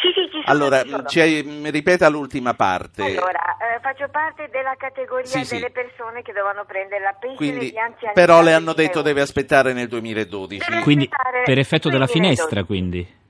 Sì, 0.00 0.08
sì, 0.14 0.24
ci 0.30 0.30
sono. 0.30 0.35
Allora, 0.50 0.82
ci 0.82 0.88
sono. 0.88 1.04
Ci, 1.04 1.70
ripeta 1.70 2.08
l'ultima 2.08 2.54
parte. 2.54 3.02
Allora, 3.02 3.56
eh, 3.56 3.80
faccio 3.80 4.08
parte 4.08 4.48
della 4.50 4.74
categoria 4.76 5.26
sì, 5.26 5.44
delle 5.48 5.66
sì. 5.66 5.72
persone 5.72 6.22
che 6.22 6.32
dovevano 6.32 6.64
prendere 6.64 7.02
la 7.02 7.14
pensione 7.18 7.52
Quindi, 7.52 7.70
di 7.70 7.78
anzianità. 7.78 8.12
Però 8.12 8.42
le 8.42 8.52
hanno 8.52 8.72
detto 8.72 9.02
deve 9.02 9.20
aspettare 9.20 9.72
nel 9.72 9.88
2012. 9.88 10.68
Deve 10.68 10.82
quindi 10.82 11.08
per 11.44 11.58
effetto 11.58 11.88
della 11.88 12.06
finestra, 12.06 12.64
quindi? 12.64 13.24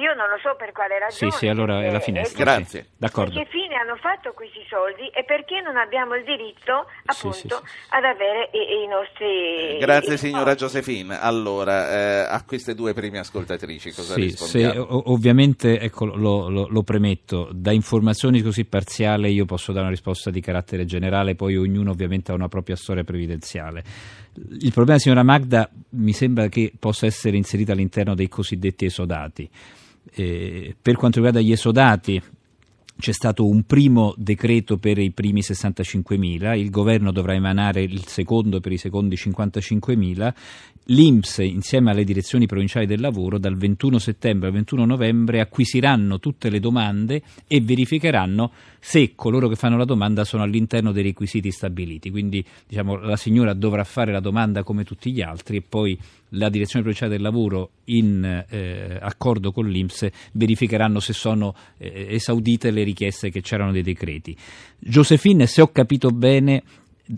Io 0.00 0.14
non 0.14 0.28
lo 0.32 0.38
so 0.42 0.56
per 0.56 0.72
quale 0.72 0.98
ragione. 0.98 1.30
Sì, 1.30 1.36
sì, 1.36 1.46
allora 1.46 1.84
è 1.84 1.90
la 1.90 2.00
finestra. 2.00 2.42
Grazie. 2.42 2.82
Sì. 2.82 2.88
D'accordo. 2.96 3.38
Che 3.38 3.46
fine 3.50 3.76
hanno 3.76 3.96
fatto 3.96 4.32
questi 4.32 4.64
soldi 4.68 5.08
e 5.12 5.24
perché 5.24 5.60
non 5.60 5.76
abbiamo 5.76 6.14
il 6.14 6.24
diritto, 6.24 6.88
appunto, 7.04 7.36
sì, 7.36 7.48
sì, 7.48 7.94
ad 7.94 8.04
avere 8.04 8.48
i, 8.52 8.84
i 8.84 8.86
nostri... 8.88 9.78
Grazie 9.78 10.14
i 10.14 10.18
signora 10.18 10.54
Josephine. 10.54 11.20
Allora, 11.20 11.90
eh, 11.90 12.26
a 12.28 12.42
queste 12.44 12.74
due 12.74 12.94
prime 12.94 13.18
ascoltatrici 13.18 13.92
cosa 13.92 14.14
sì, 14.14 14.22
rispondiamo? 14.22 14.72
Se, 14.72 15.02
ovviamente, 15.04 15.78
ecco, 15.78 16.06
lo, 16.06 16.48
lo, 16.48 16.66
lo, 16.68 16.82
premetto, 16.82 17.50
da 17.52 17.72
informazioni 17.72 18.40
così 18.40 18.64
parziali 18.64 19.32
io 19.32 19.44
posso 19.44 19.72
dare 19.72 19.84
una 19.84 19.94
risposta 19.94 20.30
di 20.30 20.40
carattere 20.40 20.86
generale, 20.86 21.34
poi 21.34 21.56
ognuno 21.56 21.90
ovviamente 21.90 22.32
ha 22.32 22.34
una 22.34 22.48
propria 22.48 22.76
storia 22.76 23.04
previdenziale. 23.04 23.84
Il 24.60 24.72
problema, 24.72 24.98
signora 24.98 25.22
Magda, 25.22 25.68
mi 25.90 26.12
sembra 26.12 26.48
che 26.48 26.72
possa 26.78 27.04
essere 27.04 27.36
inserito 27.36 27.72
all'interno 27.72 28.14
dei 28.14 28.28
cosiddetti 28.28 28.86
esodati. 28.86 29.50
Eh, 30.12 30.74
per 30.80 30.96
quanto 30.96 31.16
riguarda 31.16 31.40
gli 31.40 31.52
esodati, 31.52 32.20
c'è 33.00 33.12
stato 33.12 33.46
un 33.46 33.62
primo 33.64 34.14
decreto 34.16 34.76
per 34.76 34.98
i 34.98 35.10
primi 35.10 35.40
65.000, 35.40 36.56
il 36.56 36.70
governo 36.70 37.10
dovrà 37.10 37.34
emanare 37.34 37.82
il 37.82 38.04
secondo 38.06 38.60
per 38.60 38.72
i 38.72 38.76
secondi 38.76 39.16
55.000, 39.16 40.32
l'Inps 40.84 41.38
insieme 41.38 41.90
alle 41.90 42.04
direzioni 42.04 42.46
provinciali 42.46 42.86
del 42.86 43.00
lavoro 43.00 43.38
dal 43.38 43.56
21 43.56 43.98
settembre 43.98 44.48
al 44.48 44.54
21 44.54 44.84
novembre 44.84 45.40
acquisiranno 45.40 46.18
tutte 46.18 46.50
le 46.50 46.60
domande 46.60 47.22
e 47.46 47.60
verificheranno 47.60 48.52
se 48.80 49.12
coloro 49.14 49.46
che 49.46 49.56
fanno 49.56 49.76
la 49.76 49.84
domanda 49.84 50.24
sono 50.24 50.42
all'interno 50.42 50.90
dei 50.90 51.02
requisiti 51.02 51.50
stabiliti. 51.50 52.10
Quindi 52.10 52.44
diciamo, 52.66 52.96
la 52.96 53.16
signora 53.16 53.52
dovrà 53.52 53.84
fare 53.84 54.10
la 54.10 54.20
domanda 54.20 54.62
come 54.62 54.84
tutti 54.84 55.12
gli 55.12 55.20
altri 55.20 55.58
e 55.58 55.62
poi 55.62 55.96
la 56.30 56.48
direzione 56.48 56.82
provinciale 56.82 57.12
del 57.12 57.22
lavoro 57.22 57.70
in 57.84 58.44
eh, 58.48 58.98
accordo 59.00 59.52
con 59.52 59.68
l'Inps 59.68 60.08
verificheranno 60.32 60.98
se 60.98 61.12
sono 61.12 61.54
eh, 61.76 62.06
esaudite 62.10 62.70
le 62.70 62.82
richieste 62.82 63.30
che 63.30 63.42
c'erano 63.42 63.72
dei 63.72 63.82
decreti. 63.82 64.36
Josephine, 64.78 65.46
se 65.46 65.60
ho 65.60 65.68
capito 65.68 66.08
bene, 66.10 66.62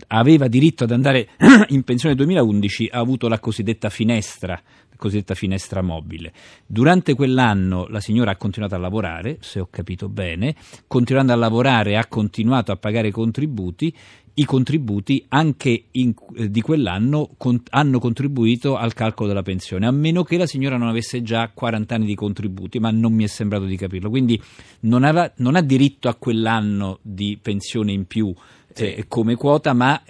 aveva 0.07 0.47
diritto 0.47 0.83
ad 0.83 0.91
andare 0.91 1.29
in 1.69 1.83
pensione 1.83 2.15
nel 2.15 2.25
2011, 2.25 2.89
ha 2.91 2.99
avuto 2.99 3.27
la 3.27 3.39
cosiddetta 3.39 3.89
finestra, 3.89 4.59
cosiddetta 4.97 5.35
finestra 5.35 5.81
mobile. 5.81 6.31
Durante 6.65 7.13
quell'anno 7.13 7.87
la 7.87 7.99
signora 7.99 8.31
ha 8.31 8.35
continuato 8.37 8.75
a 8.75 8.79
lavorare, 8.79 9.37
se 9.41 9.59
ho 9.59 9.67
capito 9.69 10.09
bene, 10.09 10.55
continuando 10.87 11.33
a 11.33 11.35
lavorare 11.35 11.97
ha 11.97 12.05
continuato 12.07 12.71
a 12.71 12.77
pagare 12.77 13.09
i 13.09 13.11
contributi 13.11 13.93
i 14.35 14.45
contributi 14.45 15.23
anche 15.29 15.85
in, 15.91 16.13
eh, 16.35 16.49
di 16.49 16.61
quell'anno 16.61 17.31
con, 17.37 17.61
hanno 17.69 17.99
contribuito 17.99 18.75
al 18.75 18.93
calcolo 18.93 19.27
della 19.27 19.43
pensione, 19.43 19.85
a 19.85 19.91
meno 19.91 20.23
che 20.23 20.37
la 20.37 20.47
signora 20.47 20.77
non 20.77 20.87
avesse 20.87 21.21
già 21.21 21.51
40 21.53 21.95
anni 21.95 22.05
di 22.05 22.15
contributi, 22.15 22.79
ma 22.79 22.89
non 22.89 23.13
mi 23.13 23.23
è 23.23 23.27
sembrato 23.27 23.65
di 23.65 23.77
capirlo. 23.77 24.09
Quindi 24.09 24.41
non, 24.81 25.03
aveva, 25.03 25.31
non 25.37 25.55
ha 25.55 25.61
diritto 25.61 26.09
a 26.09 26.15
quell'anno 26.15 26.99
di 27.03 27.37
pensione 27.39 27.91
in 27.91 28.05
più 28.05 28.33
sì. 28.73 28.93
eh, 28.95 29.05
come 29.07 29.35
quota, 29.35 29.73
ma 29.73 30.01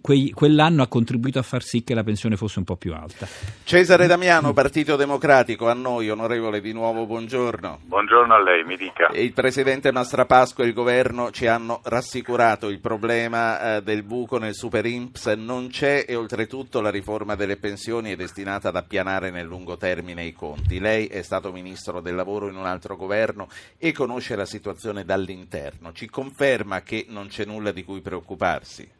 quei, 0.00 0.30
quell'anno 0.30 0.82
ha 0.82 0.86
contribuito 0.86 1.38
a 1.38 1.42
far 1.42 1.62
sì 1.62 1.82
che 1.82 1.94
la 1.94 2.04
pensione 2.04 2.36
fosse 2.36 2.58
un 2.58 2.64
po' 2.64 2.76
più 2.76 2.94
alta. 2.94 3.26
Cesare 3.64 4.06
Damiano, 4.06 4.52
Partito 4.52 4.96
Democratico, 4.96 5.68
a 5.68 5.74
noi, 5.74 6.10
onorevole, 6.10 6.60
di 6.60 6.72
nuovo 6.72 7.06
buongiorno. 7.06 7.80
Buongiorno 7.84 8.34
a 8.34 8.42
lei, 8.42 8.64
mi 8.64 8.76
dica. 8.76 9.08
Il 9.12 9.32
Presidente 9.32 9.92
Mastrapasco 9.92 10.62
e 10.62 10.66
il 10.66 10.72
Governo 10.72 11.30
ci 11.30 11.46
hanno 11.46 11.80
rassicurato 11.84 12.68
il 12.68 12.80
problema 12.80 13.76
eh, 13.76 13.82
del 13.82 14.02
buco 14.02 14.38
nel 14.38 14.54
Super 14.54 14.86
Imps 14.86 15.26
non 15.26 15.68
c'è 15.68 16.04
e 16.06 16.14
oltretutto 16.14 16.80
la 16.80 16.90
riforma 16.90 17.34
delle 17.34 17.56
pensioni 17.56 18.12
è 18.12 18.16
destinata 18.16 18.68
ad 18.68 18.76
appianare 18.76 19.30
nel 19.30 19.46
lungo 19.46 19.76
termine 19.76 20.24
i 20.24 20.32
conti. 20.32 20.78
Lei 20.78 21.06
è 21.06 21.22
stato 21.22 21.52
Ministro 21.52 22.00
del 22.00 22.14
Lavoro 22.14 22.48
in 22.48 22.56
un 22.56 22.66
altro 22.66 22.96
governo 22.96 23.48
e 23.78 23.92
conosce 23.92 24.36
la 24.36 24.46
situazione 24.46 25.04
dall'interno. 25.04 25.92
Ci 25.92 26.08
conferma 26.08 26.82
che 26.82 27.06
non 27.08 27.28
c'è 27.28 27.44
nulla 27.44 27.72
di 27.72 27.84
cui 27.84 28.00
preoccuparsi? 28.00 28.98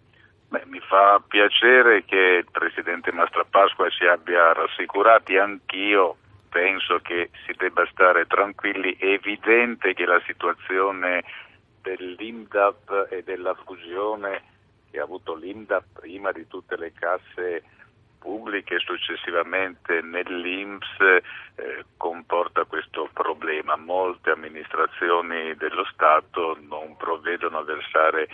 Beh, 0.51 0.65
mi 0.67 0.81
fa 0.81 1.23
piacere 1.25 2.05
che 2.05 2.43
il 2.43 2.49
Presidente 2.51 3.13
Mastrapasqua 3.13 3.89
si 3.89 4.05
abbia 4.05 4.53
rassicurati, 4.53 5.37
anch'io 5.37 6.17
penso 6.49 6.99
che 6.99 7.31
si 7.47 7.53
debba 7.57 7.87
stare 7.93 8.27
tranquilli, 8.27 8.97
è 8.97 9.07
evidente 9.07 9.95
che 9.95 10.05
la 10.05 10.21
situazione 10.27 11.23
dell'IMDAP 11.83 13.07
e 13.11 13.23
della 13.23 13.55
fusione 13.65 14.43
che 14.91 14.99
ha 14.99 15.05
avuto 15.05 15.37
l'IMDAP 15.37 16.01
prima 16.01 16.33
di 16.33 16.45
tutte 16.49 16.77
le 16.77 16.93
casse 16.95 17.63
pubbliche 18.19 18.75
e 18.75 18.81
successivamente 18.81 20.03
nell'INPS 20.03 20.99
eh, 21.55 21.85
comporta 21.97 22.65
questo 22.65 23.09
problema. 23.13 23.77
Molte 23.77 24.31
amministrazioni 24.31 25.55
dello 25.55 25.85
Stato 25.93 26.59
non 26.61 26.97
provvedono 26.97 27.59
a 27.59 27.63
versare 27.63 28.29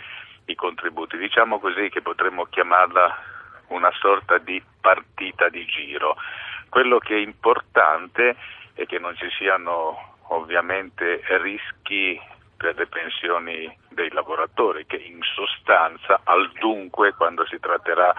i 0.47 0.55
contributi. 0.55 1.17
Diciamo 1.17 1.59
così 1.59 1.89
che 1.89 2.01
potremmo 2.01 2.45
chiamarla 2.45 3.35
una 3.67 3.91
sorta 3.99 4.37
di 4.37 4.61
partita 4.81 5.49
di 5.49 5.65
giro. 5.65 6.15
Quello 6.69 6.97
che 6.99 7.15
è 7.15 7.19
importante 7.19 8.35
è 8.73 8.85
che 8.85 8.99
non 8.99 9.15
ci 9.15 9.29
siano 9.37 10.15
ovviamente 10.29 11.21
rischi 11.39 12.19
per 12.57 12.75
le 12.75 12.87
pensioni 12.87 13.75
dei 13.89 14.09
lavoratori, 14.11 14.85
che 14.85 14.97
in 14.97 15.19
sostanza 15.21 16.21
al 16.23 16.51
dunque 16.53 17.13
quando 17.13 17.45
si 17.45 17.59
tratterà 17.59 18.13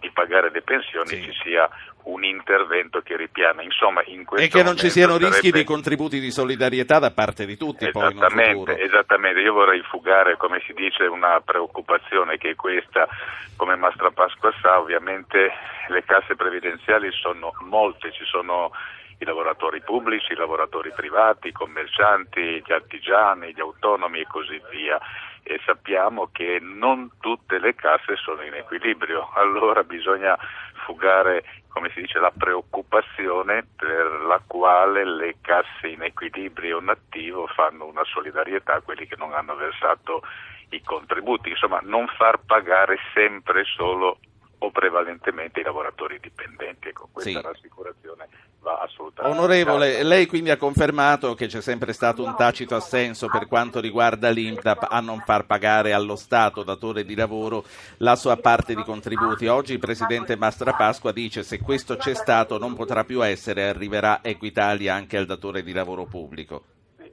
di 0.00 0.10
pagare 0.10 0.50
le 0.50 0.62
pensioni 0.62 1.08
sì. 1.08 1.22
ci 1.22 1.32
sia 1.42 1.68
un 2.04 2.24
intervento 2.24 3.00
che 3.00 3.16
ripiana. 3.16 3.62
Insomma, 3.62 4.02
in 4.06 4.24
questo 4.24 4.46
e 4.46 4.48
che 4.48 4.62
non 4.62 4.76
ci 4.76 4.90
siano 4.90 5.14
sarebbe... 5.14 5.30
rischi 5.30 5.52
di 5.52 5.64
contributi 5.64 6.20
di 6.20 6.30
solidarietà 6.30 6.98
da 6.98 7.10
parte 7.10 7.46
di 7.46 7.56
tutti. 7.56 7.86
Esattamente, 7.86 8.80
esattamente, 8.80 9.40
io 9.40 9.52
vorrei 9.52 9.82
fugare, 9.82 10.36
come 10.36 10.62
si 10.66 10.72
dice, 10.72 11.04
una 11.04 11.40
preoccupazione 11.44 12.38
che 12.38 12.50
è 12.50 12.54
questa, 12.54 13.06
come 13.56 13.76
Mastra 13.76 14.10
Pasqua 14.10 14.52
sa, 14.60 14.78
ovviamente 14.78 15.50
le 15.88 16.04
casse 16.04 16.34
previdenziali 16.34 17.10
sono 17.12 17.52
molte, 17.60 18.12
ci 18.12 18.24
sono 18.24 18.70
i 19.18 19.24
lavoratori 19.24 19.82
pubblici, 19.82 20.32
i 20.32 20.36
lavoratori 20.36 20.92
privati, 20.94 21.48
i 21.48 21.52
commercianti, 21.52 22.62
gli 22.64 22.72
artigiani, 22.72 23.52
gli 23.52 23.60
autonomi 23.60 24.20
e 24.20 24.26
così 24.28 24.60
via 24.70 24.98
e 25.48 25.58
sappiamo 25.64 26.28
che 26.30 26.58
non 26.60 27.10
tutte 27.20 27.58
le 27.58 27.74
casse 27.74 28.16
sono 28.16 28.42
in 28.42 28.52
equilibrio, 28.52 29.30
allora 29.32 29.82
bisogna 29.82 30.36
fugare 30.84 31.42
come 31.68 31.90
si 31.94 32.00
dice, 32.00 32.18
la 32.18 32.32
preoccupazione 32.36 33.64
per 33.76 34.24
la 34.26 34.42
quale 34.44 35.04
le 35.04 35.36
casse 35.40 35.86
in 35.86 36.02
equilibrio 36.02 36.82
attivo 36.86 37.46
fanno 37.46 37.86
una 37.86 38.02
solidarietà 38.04 38.74
a 38.74 38.80
quelli 38.80 39.06
che 39.06 39.14
non 39.16 39.32
hanno 39.32 39.54
versato 39.54 40.22
i 40.70 40.82
contributi, 40.82 41.50
insomma 41.50 41.78
non 41.84 42.08
far 42.08 42.40
pagare 42.44 42.98
sempre 43.14 43.62
solo 43.64 44.18
o 44.58 44.70
prevalentemente 44.70 45.60
i 45.60 45.62
lavoratori 45.62 46.18
dipendenti. 46.20 46.88
Ecco, 46.88 47.08
questa 47.12 47.30
sì. 47.30 47.40
rassicurazione 47.40 48.28
va 48.60 48.80
assolutamente. 48.80 49.38
Onorevole, 49.38 50.02
lei 50.02 50.26
quindi 50.26 50.50
ha 50.50 50.56
confermato 50.56 51.34
che 51.34 51.46
c'è 51.46 51.60
sempre 51.60 51.92
stato 51.92 52.24
un 52.24 52.34
tacito 52.36 52.74
assenso 52.74 53.28
per 53.28 53.46
quanto 53.46 53.80
riguarda 53.80 54.30
l'INPDAP 54.30 54.86
a 54.90 55.00
non 55.00 55.20
far 55.20 55.46
pagare 55.46 55.92
allo 55.92 56.16
Stato, 56.16 56.62
datore 56.62 57.04
di 57.04 57.14
lavoro, 57.14 57.64
la 57.98 58.16
sua 58.16 58.36
parte 58.36 58.74
di 58.74 58.82
contributi. 58.82 59.46
Oggi 59.46 59.72
il 59.72 59.78
Presidente 59.78 60.36
Mastra 60.36 60.72
Pasqua 60.72 61.12
dice 61.12 61.42
se 61.42 61.60
questo 61.60 61.96
c'è 61.96 62.14
stato 62.14 62.58
non 62.58 62.74
potrà 62.74 63.04
più 63.04 63.24
essere, 63.24 63.68
arriverà 63.68 64.20
Equitalia 64.22 64.94
anche 64.94 65.16
al 65.16 65.26
datore 65.26 65.62
di 65.62 65.72
lavoro 65.72 66.04
pubblico 66.04 66.62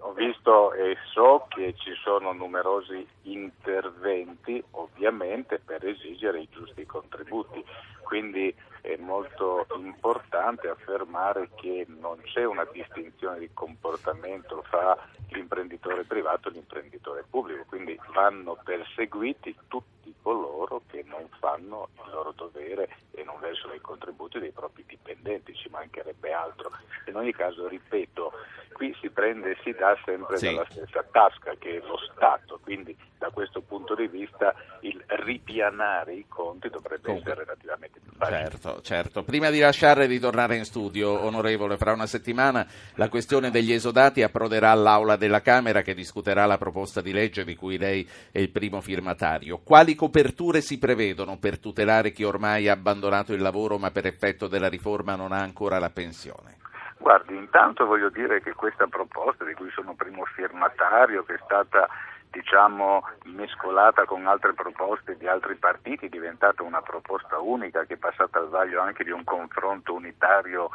ho 0.05 0.13
visto 0.45 0.73
e 0.73 0.95
so 1.11 1.47
che 1.49 1.73
ci 1.75 1.93
sono 2.03 2.31
numerosi 2.31 3.05
interventi 3.23 4.63
ovviamente 4.71 5.59
per 5.59 5.85
esigere 5.85 6.41
i 6.41 6.49
giusti 6.51 6.85
contributi, 6.85 7.63
quindi 8.03 8.53
è 8.81 8.95
molto 8.97 9.65
importante 9.75 10.67
affermare 10.67 11.49
che 11.55 11.85
non 11.87 12.21
c'è 12.21 12.45
una 12.45 12.67
distinzione 12.71 13.39
di 13.39 13.49
comportamento 13.53 14.61
fra 14.69 14.95
l'imprenditore 15.29 16.03
privato 16.03 16.49
e 16.49 16.51
l'imprenditore 16.51 17.25
pubblico, 17.27 17.65
quindi 17.67 17.99
vanno 18.13 18.57
perseguiti 18.63 19.55
tutti 19.67 19.94
coloro 20.25 20.81
che 20.87 21.03
non 21.05 21.29
fanno 21.37 21.89
il 22.03 22.11
loro 22.11 22.31
dovere 22.31 22.89
e 23.11 23.23
non 23.23 23.39
versano 23.39 23.73
i 23.73 23.79
contributi 23.79 24.39
dei 24.39 24.49
propri 24.49 24.83
dipendenti, 24.87 25.53
ci 25.53 25.69
mancherebbe 25.69 26.33
altro. 26.33 26.71
In 27.05 27.15
ogni 27.15 27.31
caso, 27.31 27.67
ripeto, 27.67 28.31
qui 28.73 28.95
si 28.99 29.11
prende 29.11 29.51
e 29.51 29.57
si 29.61 29.71
dà 29.73 29.95
sempre 30.03 30.37
sì. 30.37 30.45
dalla 30.45 30.65
stessa 30.67 31.03
tasca 31.03 31.53
che 31.59 31.77
è 31.77 31.85
lo 31.85 31.97
Stato, 31.97 32.59
quindi 32.63 32.97
da 33.19 33.29
questo 33.29 33.61
punto 33.61 33.93
di 33.93 34.07
vista 34.07 34.55
il 34.79 35.03
ripianare 35.05 36.15
i 36.15 36.25
conti 36.27 36.69
dovrebbe 36.69 37.03
Comunque. 37.03 37.31
essere 37.31 37.45
relativamente. 37.45 37.99
Certo, 38.17 38.81
certo. 38.81 39.23
Prima 39.23 39.49
di 39.49 39.59
lasciare 39.59 40.05
e 40.05 40.07
ritornare 40.07 40.55
in 40.55 40.63
studio, 40.63 41.23
onorevole, 41.25 41.75
fra 41.75 41.91
una 41.91 42.05
settimana 42.05 42.65
la 42.95 43.09
questione 43.09 43.51
degli 43.51 43.73
esodati 43.73 44.23
approderà 44.23 44.71
all'Aula 44.71 45.17
della 45.17 45.41
Camera 45.41 45.81
che 45.81 45.93
discuterà 45.93 46.45
la 46.45 46.57
proposta 46.57 47.01
di 47.01 47.11
legge 47.11 47.43
di 47.43 47.55
cui 47.55 47.77
lei 47.77 48.07
è 48.31 48.39
il 48.39 48.51
primo 48.51 48.79
firmatario. 48.79 49.59
Quali 49.59 49.95
coperture 49.95 50.61
si 50.61 50.79
prevedono 50.79 51.37
per 51.37 51.59
tutelare 51.59 52.11
chi 52.11 52.23
ormai 52.23 52.69
ha 52.69 52.73
abbandonato 52.73 53.33
il 53.33 53.41
lavoro 53.41 53.77
ma 53.77 53.91
per 53.91 54.05
effetto 54.05 54.47
della 54.47 54.69
riforma 54.69 55.15
non 55.15 55.33
ha 55.33 55.41
ancora 55.41 55.77
la 55.77 55.89
pensione? 55.89 56.55
Guardi, 56.97 57.35
intanto 57.35 57.85
voglio 57.85 58.09
dire 58.09 58.41
che 58.41 58.53
questa 58.53 58.87
proposta 58.87 59.43
di 59.43 59.53
cui 59.53 59.69
sono 59.71 59.93
primo 59.93 60.23
firmatario, 60.33 61.23
che 61.23 61.33
è 61.33 61.39
stata 61.43 61.87
diciamo, 62.35 63.07
mescolata 63.23 64.03
con 64.03 64.27
altre 64.27 64.53
proposte 64.53 65.15
di 65.15 65.25
altri 65.25 65.55
partiti, 65.55 66.07
è 66.07 66.09
diventata 66.09 66.63
una 66.63 66.81
proposta 66.81 67.39
unica 67.39 67.85
che 67.85 67.93
è 67.93 67.97
passata 67.97 68.39
al 68.39 68.49
vaglio 68.49 68.81
anche 68.81 69.05
di 69.05 69.11
un 69.11 69.23
confronto 69.23 69.93
unitario 69.93 70.69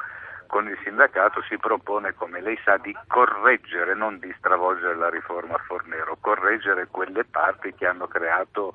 con 0.47 0.67
il 0.67 0.79
sindacato, 0.83 1.43
si 1.43 1.59
propone, 1.59 2.15
come 2.15 2.41
lei 2.41 2.59
sa, 2.65 2.77
di 2.79 2.97
correggere, 3.07 3.95
non 3.95 4.19
di 4.19 4.35
stravolgere 4.39 4.97
la 4.97 5.11
riforma 5.11 5.57
Fornero, 5.59 6.17
correggere 6.21 6.89
quelle 6.91 7.25
parti 7.25 7.73
che 7.75 7.87
hanno 7.87 8.09
creato 8.09 8.73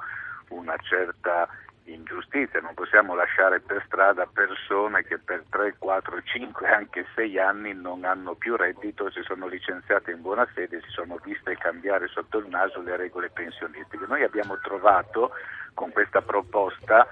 una 0.50 0.78
certa 0.78 1.50
ingiustizia, 1.86 2.60
non 2.62 2.74
possiamo 2.74 3.16
lasciare 3.16 3.60
per 3.60 3.84
strada 3.86 4.26
persone 4.26 5.04
che 5.04 5.18
per 5.18 5.44
3, 5.50 5.76
4, 5.78 6.22
5, 6.24 6.68
anche 6.68 7.06
6 7.16 7.40
anni 7.40 7.74
non 7.74 8.04
hanno 8.06 8.36
più 8.36 8.56
reddito, 8.56 9.10
si 9.12 9.22
sono 9.24 9.48
licenziate 9.48 10.12
in 10.12 10.22
buona 10.22 10.46
fede, 10.46 10.82
si 10.82 10.90
sono 10.90 11.20
viste 11.24 11.56
cambiare 11.58 12.08
sotto 12.08 12.40
il 12.40 12.48
naso 12.48 12.82
le 12.82 12.96
regole 12.96 13.30
pensionistiche. 13.30 14.06
Noi 14.08 14.24
abbiamo 14.24 14.58
trovato 14.60 15.32
con 15.74 15.92
questa 15.92 16.22
proposta 16.22 17.08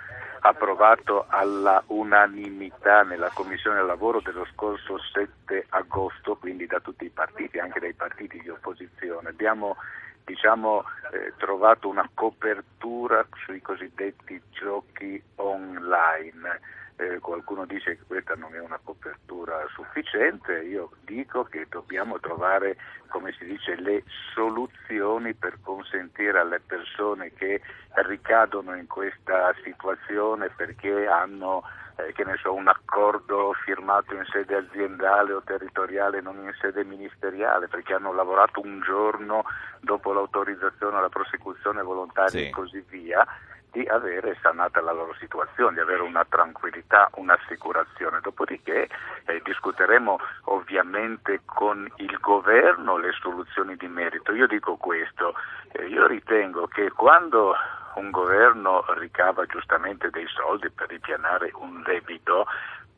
approvato 0.46 1.26
alla 1.30 1.82
unanimità 1.88 3.04
nella 3.04 3.30
Commissione 3.34 3.78
del 3.78 3.86
Lavoro 3.86 4.20
dello 4.20 4.46
scorso 4.52 4.98
7 5.00 5.68
agosto, 5.70 6.36
quindi 6.36 6.66
da 6.66 6.80
tutti 6.80 7.06
i 7.06 7.10
partiti, 7.10 7.60
anche 7.60 7.80
dai 7.80 7.94
partiti 7.94 8.40
di 8.42 8.50
opposizione. 8.50 9.30
Abbiamo 9.30 9.78
diciamo, 10.26 10.84
eh, 11.12 11.34
trovato 11.38 11.88
una 11.88 12.10
copertura 12.14 13.26
sui 13.46 13.62
cosiddetti 13.62 14.42
giochi 14.52 15.22
online. 15.36 16.60
Eh, 16.96 17.20
qualcuno 17.20 17.66
dice 17.66 17.98
che 17.98 18.04
questa 18.06 18.36
non 18.36 18.54
è 18.54 18.60
una 18.60 18.80
copertura 18.82 19.66
sufficiente, 19.74 20.62
io 20.62 20.92
dico 21.02 21.44
che 21.44 21.66
dobbiamo 21.68 22.20
trovare, 22.20 22.78
come 23.08 23.32
si 23.34 23.46
dice, 23.46 23.76
le 23.76 24.04
soluzioni 24.34 24.93
per 25.34 25.60
consentire 25.62 26.40
alle 26.40 26.60
persone 26.60 27.32
che 27.34 27.62
ricadono 28.06 28.76
in 28.76 28.88
questa 28.88 29.54
situazione 29.64 30.50
perché 30.50 31.08
hanno 31.08 31.64
eh, 31.96 32.12
che 32.14 32.24
ne 32.24 32.38
so, 32.42 32.54
un 32.54 32.68
accordo 32.68 33.54
firmato 33.64 34.16
in 34.16 34.26
sede 34.32 34.56
aziendale 34.56 35.34
o 35.34 35.44
territoriale, 35.44 36.22
non 36.22 36.38
in 36.38 36.52
sede 36.60 36.84
ministeriale, 36.84 37.68
perché 37.68 37.94
hanno 37.94 38.12
lavorato 38.12 38.62
un 38.62 38.82
giorno 38.82 39.44
dopo 39.80 40.12
l'autorizzazione 40.12 40.98
alla 40.98 41.10
prosecuzione 41.10 41.84
volontaria 41.84 42.40
sì. 42.40 42.48
e 42.48 42.50
così 42.50 42.84
via 42.90 43.26
di 43.74 43.86
avere 43.88 44.38
sanata 44.42 44.80
la 44.82 44.94
loro 44.94 45.14
situazione, 45.20 45.74
di 45.74 45.80
avere 45.80 46.04
una 46.04 46.24
tranquillità, 46.30 47.10
un'assicurazione. 47.16 48.20
Dopodiché 48.22 48.88
eh, 49.26 49.42
discuteremo 49.44 50.20
ovviamente 50.46 51.42
con 51.44 51.92
il 51.98 52.18
governo 52.22 52.98
le 52.98 53.12
soluzioni 53.20 53.76
di 53.76 53.88
merito. 53.88 54.32
Io 54.32 54.46
dico 54.46 54.78
questo, 54.78 55.34
eh, 55.72 55.88
io 55.88 56.06
ritengo 56.06 56.68
che 56.68 56.92
quando 56.92 57.56
un 57.96 58.12
governo 58.12 58.86
ricava 58.98 59.46
giustamente 59.48 60.10
dei 60.12 60.28
soldi 60.28 60.70
per 60.70 60.90
ripianare 60.90 61.52
un 61.56 61.82
debito, 61.82 62.46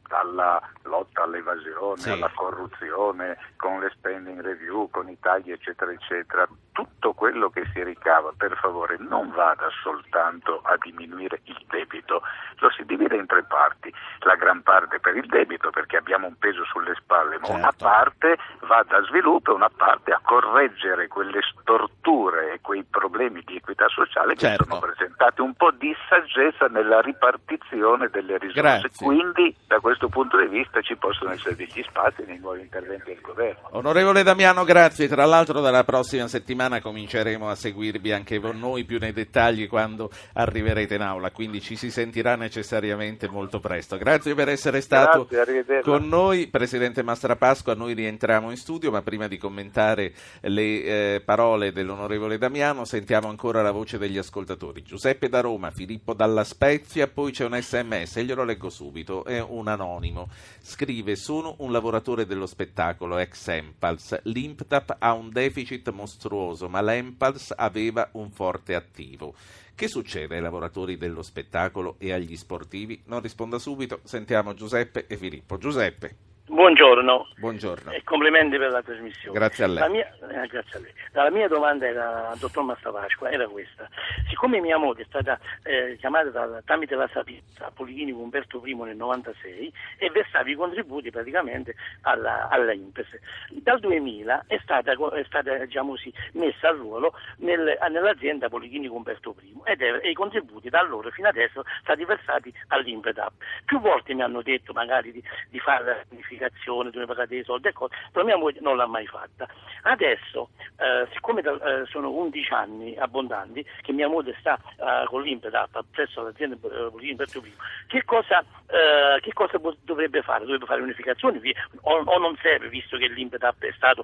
dalla 0.08 0.62
lotta 0.84 1.24
all'evasione, 1.24 1.98
sì. 1.98 2.12
alla 2.12 2.32
corruzione, 2.34 3.38
con 3.56 3.80
le 3.80 3.90
spending 3.96 4.40
review, 4.42 4.90
con 4.90 5.10
i 5.10 5.18
tagli 5.20 5.52
eccetera 5.52 5.92
eccetera, 5.92 6.48
tutto 6.76 7.14
quello 7.14 7.50
che 7.50 7.64
si 7.72 7.82
ricava 7.82 8.34
per 8.36 8.58
favore 8.62 8.98
non 9.00 9.32
vada 9.32 9.70
soltanto 9.82 10.60
a 10.64 10.76
diminuire 10.78 11.40
il 11.46 11.64
debito, 11.70 12.22
lo 12.58 12.70
si 12.72 12.84
divide 12.84 13.16
in 13.16 13.26
tre 13.26 13.44
parti, 13.44 13.94
la 14.20 14.36
gran 14.36 14.62
parte 14.62 15.00
per 15.00 15.16
il 15.16 15.26
debito 15.28 15.70
perché 15.70 15.96
abbiamo 15.96 16.28
un 16.28 16.36
peso 16.38 16.66
sulle 16.66 16.94
spalle, 16.96 17.40
ma 17.40 17.48
certo. 17.48 17.62
una 17.62 17.74
parte 17.78 18.38
vada 18.68 18.98
a 18.98 19.04
sviluppo 19.04 19.52
e 19.52 19.56
una 19.56 19.72
parte 19.74 20.12
a 20.12 20.20
correggere 20.22 21.08
quelle 21.08 21.40
storture 21.50 22.56
e 22.56 22.60
quei 22.60 22.84
problemi 22.84 23.42
di 23.46 23.56
equità 23.56 23.88
sociale 23.88 24.34
che 24.34 24.48
certo. 24.48 24.66
sono 24.66 24.80
presentati, 24.80 25.40
un 25.40 25.54
po' 25.54 25.72
di 25.72 25.96
saggezza 26.10 26.66
nella 26.66 27.00
ripartizione 27.00 28.10
delle 28.10 28.38
risorse, 28.38 28.62
Grazie. 28.62 29.06
quindi 29.06 29.56
da 29.66 29.80
questo 29.80 30.10
punto 30.10 30.38
di 30.38 30.48
vista 30.48 30.82
ci 30.82 30.98
possono 30.98 31.32
essere 31.32 31.56
degli 31.56 31.84
spazi 31.88 32.26
nei 32.26 32.40
nuovi 32.40 32.62
interventi 32.62 33.14
del 33.14 33.22
governo. 33.22 33.70
Onorevole 33.72 34.24
Damiano, 34.24 34.66
grazie. 34.66 35.08
Tra 35.08 35.26
l'altro 35.26 35.62
dalla 35.62 35.86
prossima 35.86 36.28
settimana 36.28 36.65
cominceremo 36.82 37.50
a 37.50 37.56
seguirvi 37.56 38.12
anche 38.12 38.40
noi 38.40 38.84
più 38.84 38.98
nei 39.00 39.14
dettagli 39.14 39.68
quando 39.68 40.10
arriverete 40.34 40.96
in 40.96 41.02
aula, 41.02 41.32
quindi 41.32 41.62
ci 41.62 41.76
si 41.76 41.92
sentirà 41.92 42.36
necessariamente 42.36 43.28
molto 43.28 43.60
presto. 43.60 43.98
Grazie 43.98 44.34
per 44.34 44.50
essere 44.50 44.82
stato 44.82 45.28
grazie, 45.30 45.82
con 45.82 46.08
noi. 46.08 46.48
Presidente 46.48 47.04
Mastrapasqua, 47.04 47.76
noi 47.76 47.94
rientriamo 47.94 48.50
in 48.50 48.58
studio, 48.58 48.92
ma 48.92 49.02
prima 49.02 49.28
di 49.28 49.38
commentare 49.38 50.14
le 50.42 50.84
eh, 50.84 51.22
parole 51.24 51.72
dell'onorevole 51.72 52.38
Damiano 52.38 52.86
sentiamo 52.86 53.30
ancora 53.30 53.62
la 53.62 53.72
voce 53.72 53.98
degli 53.98 54.18
ascoltatori. 54.18 54.84
Giuseppe 54.84 55.30
da 55.30 55.42
Roma, 55.42 55.72
Filippo 55.72 56.14
dalla 56.14 56.44
Spezia, 56.44 57.08
poi 57.08 57.32
c'è 57.32 57.46
un 57.46 57.60
sms 57.62 58.20
glielo 58.20 58.44
leggo 58.44 58.70
subito, 58.70 59.24
è 59.26 59.40
una 59.40 59.76
anonimo. 59.76 60.30
Scrive: 60.60 61.16
Sono 61.16 61.56
un 61.60 61.72
lavoratore 61.72 62.26
dello 62.26 62.48
spettacolo 62.48 63.18
ex 63.18 63.48
Empals. 63.48 64.20
L'Imptap 64.24 64.96
ha 64.98 65.14
un 65.14 65.30
deficit 65.30 65.92
mostruoso, 65.92 66.55
ma 66.64 66.82
l'Empals 66.82 67.54
aveva 67.56 68.10
un 68.14 68.32
forte 68.32 68.76
attivo. 68.76 69.36
Che 69.76 69.88
succede 69.88 70.36
ai 70.36 70.42
lavoratori 70.42 70.98
dello 70.98 71.22
spettacolo 71.22 71.96
e 71.98 72.14
agli 72.14 72.38
sportivi? 72.38 73.02
Non 73.06 73.22
risponda 73.22 73.60
subito, 73.60 74.00
sentiamo 74.04 74.54
Giuseppe 74.54 75.06
e 75.08 75.18
Filippo. 75.18 75.58
Giuseppe. 75.58 76.35
Buongiorno. 76.48 77.28
Buongiorno. 77.38 77.92
E 77.92 78.04
complimenti 78.04 78.58
per 78.58 78.70
la 78.70 78.84
trasmissione. 78.84 79.38
Grazie 79.38 79.64
a 79.64 79.68
lei. 79.68 79.78
La 79.80 79.90
mia, 79.90 80.06
eh, 80.06 80.48
grazie 80.48 80.78
a 80.78 80.82
lei. 80.82 80.94
La 81.12 81.32
mia 81.32 81.48
domanda 81.48 81.88
era, 81.88 82.30
al 82.30 82.38
dottor 82.38 82.64
Mastavasqua 82.64 83.32
era 83.32 83.48
questa. 83.48 83.90
Siccome 84.30 84.60
mia 84.62 84.78
moglie 84.78 85.02
è 85.02 85.06
stata 85.06 85.40
eh, 85.64 85.96
chiamata 85.98 86.30
da, 86.30 86.62
tramite 86.64 86.94
la 86.96 87.10
Sapienza 87.12 87.66
a 87.66 87.72
Policlinico 87.72 88.20
Umberto 88.20 88.62
I 88.64 88.76
nel 88.76 88.96
96 88.96 89.74
e 89.98 90.10
versava 90.12 90.48
i 90.48 90.54
contributi 90.54 91.10
praticamente 91.10 91.76
alla, 92.02 92.48
alla 92.50 92.74
Impes, 92.74 93.08
dal 93.50 93.80
2000 93.80 94.44
è 94.46 94.60
stata, 94.62 94.92
è 94.92 95.24
stata 95.26 95.58
diciamo 95.66 95.92
così, 95.92 96.14
messa 96.34 96.68
a 96.68 96.72
ruolo 96.72 97.14
nel, 97.38 97.76
nell'azienda 97.90 98.50
Policlinico 98.50 98.94
Umberto 98.94 99.36
I 99.42 99.62
ed 99.64 99.82
è, 99.82 100.00
e 100.04 100.12
i 100.12 100.14
contributi 100.14 100.70
da 100.70 100.80
allora 100.80 101.10
fino 101.10 101.28
adesso 101.28 101.54
sono 101.56 101.66
stati 101.82 102.06
versati 102.06 102.54
all'Impedap. 102.68 103.34
Più 103.66 103.80
volte 103.80 104.14
mi 104.14 104.22
hanno 104.22 104.42
detto 104.44 104.74
magari 104.74 105.12
di, 105.12 105.24
di 105.50 105.60
fare 105.60 105.86
la 105.86 106.04
pianificazione, 106.36 106.90
dove 106.92 107.06
pagare 107.06 107.28
dei 107.28 107.44
soldi 107.44 107.70
e 107.70 107.74
cose, 107.74 107.96
però 108.12 108.26
mia 108.26 108.38
moglie 108.38 108.60
non 108.62 108.78
l'ha 108.78 108.86
mai 108.86 109.08
fatta. 109.08 109.48
Adesso, 109.84 110.50
eh, 110.78 111.08
siccome 111.14 111.42
da, 111.42 111.54
eh, 111.54 111.86
sono 111.86 112.12
11 112.12 112.54
anni 112.54 112.96
abbondanti 112.98 113.66
che 113.82 113.92
mia 113.94 114.08
moglie 114.08 114.36
sta 114.40 114.58
eh, 114.58 115.06
con 115.08 115.22
l'Impedap 115.22 115.84
presso 115.92 116.22
l'azienda 116.22 116.56
eh, 116.56 117.16
per 117.16 117.28
primo, 117.30 117.56
che 117.88 118.04
cosa, 118.04 118.44
eh, 118.68 119.20
che 119.22 119.34
cosa 119.34 119.60
dovrebbe 119.82 120.22
fare? 120.22 120.46
Dovrebbe 120.46 120.66
fare 120.66 120.82
unificazione 120.82 121.40
o, 121.82 122.04
o 122.04 122.20
non 122.20 122.38
serve, 122.42 122.70
visto 122.70 122.98
che 122.98 123.08
l'Impedap 123.08 123.62
è 123.64 123.72
stato 123.76 124.04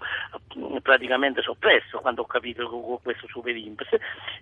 mm, 0.57 0.77
praticamente 0.77 1.41
soppresso 1.41 1.99
quando 1.99 2.21
ho 2.21 2.25
capito 2.25 2.67
con 2.69 3.01
questo 3.01 3.27
Super 3.27 3.55
Impes, 3.55 3.89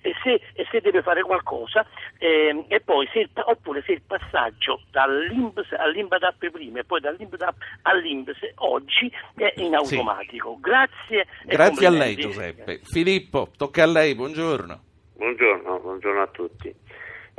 e 0.02 0.14
se, 0.24 0.42
e 0.54 0.68
se 0.70 0.82
deve 0.82 1.02
fare 1.02 1.22
qualcosa, 1.22 1.86
eh, 2.18 2.66
e 2.68 2.80
poi 2.82 3.08
se 3.12 3.20
il, 3.20 3.30
oppure 3.34 3.82
se 3.84 3.94
il 3.94 4.02
passaggio 4.02 4.82
dall'Impes 4.92 5.72
all'Impedap 5.74 6.50
prima 6.50 6.80
e 6.80 6.84
poi 6.84 7.00
dall'Impedap 7.00 7.56
all'Inps 7.84 8.38
oggi 8.56 9.12
è 9.36 9.54
in 9.58 9.76
automatico. 9.76 10.56
Sì. 10.56 10.62
Grazie. 10.62 11.28
Grazie 11.46 11.88
a 11.88 11.90
lei 11.90 12.16
Giuseppe. 12.16 12.80
Filippo, 12.84 13.52
tocca 13.58 13.84
a 13.84 13.88
lei, 13.88 14.16
buongiorno. 14.16 14.84
Buongiorno, 15.16 15.80
buongiorno 15.80 16.22
a 16.22 16.28
tutti. 16.28 16.74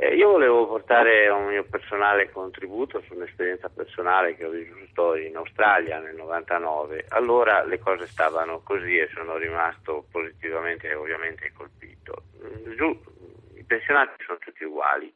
Eh, 0.03 0.15
io 0.15 0.31
volevo 0.31 0.65
portare 0.65 1.29
un 1.29 1.45
mio 1.45 1.63
personale 1.63 2.31
contributo 2.31 3.03
su 3.05 3.13
un'esperienza 3.13 3.69
personale 3.69 4.35
che 4.35 4.45
ho 4.45 4.49
vissuto 4.49 5.15
in 5.15 5.35
Australia 5.35 5.99
nel 5.99 6.15
99. 6.15 7.05
Allora 7.09 7.63
le 7.63 7.77
cose 7.77 8.07
stavano 8.07 8.61
così 8.63 8.97
e 8.97 9.09
sono 9.13 9.37
rimasto 9.37 10.05
positivamente 10.09 10.89
e 10.89 10.95
ovviamente 10.95 11.51
colpito. 11.55 12.23
Giù, 12.75 12.99
i 13.53 13.63
pensionati 13.63 14.23
sono 14.25 14.39
tutti 14.39 14.63
uguali 14.63 15.13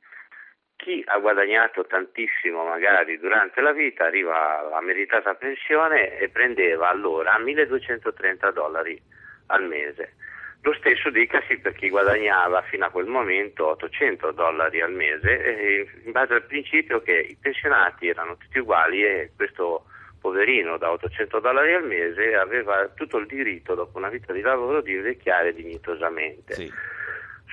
chi 0.85 1.03
ha 1.07 1.17
guadagnato 1.17 1.83
tantissimo 1.87 2.63
magari 2.63 3.17
durante 3.17 3.59
la 3.59 3.71
vita 3.71 4.05
arriva 4.05 4.59
alla 4.59 4.81
meritata 4.81 5.33
pensione 5.33 6.19
e 6.19 6.29
prendeva 6.29 6.89
allora 6.89 7.39
1230 7.39 8.51
dollari 8.51 9.01
al 9.47 9.63
mese. 9.63 10.13
Lo 10.61 10.73
stesso 10.75 11.09
dicasi 11.09 11.57
per 11.57 11.73
chi 11.73 11.89
guadagnava 11.89 12.61
fino 12.69 12.85
a 12.85 12.91
quel 12.91 13.07
momento 13.07 13.65
800 13.69 14.31
dollari 14.31 14.81
al 14.81 14.91
mese, 14.91 15.87
in 16.03 16.11
base 16.11 16.35
al 16.35 16.45
principio 16.45 17.01
che 17.01 17.17
i 17.17 17.37
pensionati 17.39 18.07
erano 18.07 18.37
tutti 18.37 18.59
uguali 18.59 19.03
e 19.03 19.31
questo 19.35 19.85
poverino 20.21 20.77
da 20.77 20.91
800 20.91 21.39
dollari 21.39 21.73
al 21.73 21.85
mese 21.85 22.35
aveva 22.35 22.89
tutto 22.89 23.17
il 23.17 23.25
diritto, 23.25 23.73
dopo 23.73 23.97
una 23.97 24.09
vita 24.09 24.31
di 24.33 24.41
lavoro, 24.41 24.81
di 24.81 24.95
vecchiare 24.95 25.51
dignitosamente. 25.51 26.53
Sì 26.53 26.71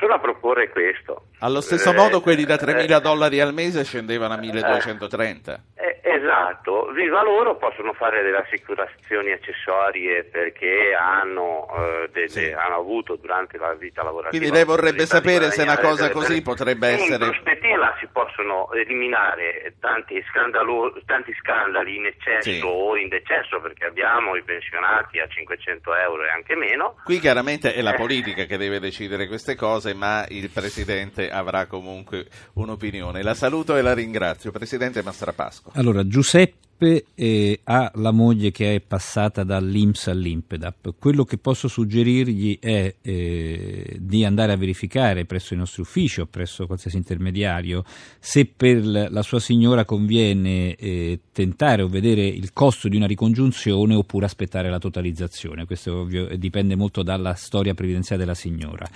solo 0.02 0.14
a 0.14 0.18
proporre 0.18 0.68
questo. 0.70 1.26
Allo 1.38 1.60
stesso 1.60 1.92
eh, 1.92 1.94
modo 1.94 2.20
quelli 2.20 2.44
da 2.44 2.56
3.000 2.56 2.96
eh, 2.96 3.00
dollari 3.00 3.40
al 3.40 3.54
mese 3.54 3.84
scendevano 3.84 4.34
a 4.34 4.36
1.230. 4.36 5.58
Eh, 5.74 6.00
esatto, 6.22 6.90
viva 6.94 7.22
loro 7.22 7.56
possono 7.56 7.92
fare 7.92 8.22
delle 8.22 8.38
assicurazioni 8.38 9.32
accessorie 9.32 10.24
perché 10.24 10.94
hanno, 10.98 11.66
eh, 11.76 12.08
de, 12.12 12.28
sì. 12.28 12.50
hanno, 12.52 12.76
avuto 12.76 13.16
durante 13.16 13.58
la 13.58 13.74
vita 13.74 14.02
lavorativa. 14.02 14.30
Quindi 14.38 14.54
lei 14.54 14.64
vorrebbe 14.64 15.06
sapere 15.06 15.50
se 15.50 15.62
una 15.62 15.78
cosa 15.78 16.10
così 16.10 16.40
potrebbe 16.42 16.88
essere... 16.88 17.24
In 17.24 17.30
prospettiva 17.30 17.94
si 18.00 18.08
possono 18.12 18.70
eliminare 18.72 19.74
tanti, 19.80 20.22
scandalo, 20.30 20.92
tanti 21.06 21.32
scandali 21.40 21.96
in 21.96 22.06
eccesso 22.06 22.50
Sì. 22.50 22.60
o 22.64 22.96
in 22.96 23.08
decesso 23.08 23.60
perché 23.60 23.86
abbiamo 23.86 24.36
i 24.36 24.42
pensionati 24.42 25.18
a 25.18 25.26
500 25.26 25.94
euro 25.96 26.24
e 26.24 26.28
anche 26.30 26.54
meno. 26.56 26.96
Qui 27.04 27.18
chiaramente 27.18 27.74
è 27.74 27.82
la 27.82 27.94
Eh. 27.94 27.96
politica 27.96 28.44
che 28.44 28.56
deve 28.56 28.78
decidere 28.80 29.26
queste 29.26 29.56
cose, 29.56 29.94
ma 29.94 30.24
il 30.28 30.50
Presidente 30.50 31.30
avrà 31.30 31.66
comunque 31.66 32.26
un'opinione. 32.54 33.22
La 33.22 33.34
saluto 33.34 33.76
e 33.76 33.82
la 33.82 33.94
ringrazio. 33.94 34.50
Presidente 34.50 35.02
Mastrapasqua. 35.02 35.72
Allora, 35.76 36.06
Giuseppe 36.12 37.06
eh, 37.14 37.60
ha 37.64 37.90
la 37.94 38.10
moglie 38.10 38.50
che 38.50 38.74
è 38.74 38.80
passata 38.80 39.44
dall'Inps 39.44 40.08
all'Impedap. 40.08 40.92
Quello 40.98 41.24
che 41.24 41.38
posso 41.38 41.68
suggerirgli 41.68 42.58
è 42.60 42.96
eh, 43.00 43.96
di 43.98 44.22
andare 44.22 44.52
a 44.52 44.56
verificare 44.58 45.24
presso 45.24 45.54
i 45.54 45.56
nostri 45.56 45.80
uffici 45.80 46.20
o 46.20 46.26
presso 46.26 46.66
qualsiasi 46.66 46.98
intermediario 46.98 47.82
se 48.18 48.44
per 48.44 48.84
la 48.84 49.22
sua 49.22 49.40
signora 49.40 49.86
conviene 49.86 50.74
eh, 50.74 51.20
tentare 51.32 51.80
o 51.80 51.88
vedere 51.88 52.26
il 52.26 52.52
costo 52.52 52.88
di 52.88 52.96
una 52.96 53.06
ricongiunzione 53.06 53.94
oppure 53.94 54.26
aspettare 54.26 54.68
la 54.68 54.78
totalizzazione. 54.78 55.64
Questo 55.64 56.00
ovvio, 56.00 56.36
dipende 56.36 56.76
molto 56.76 57.02
dalla 57.02 57.32
storia 57.32 57.72
previdenziale 57.72 58.20
della 58.20 58.34
signora. 58.34 58.86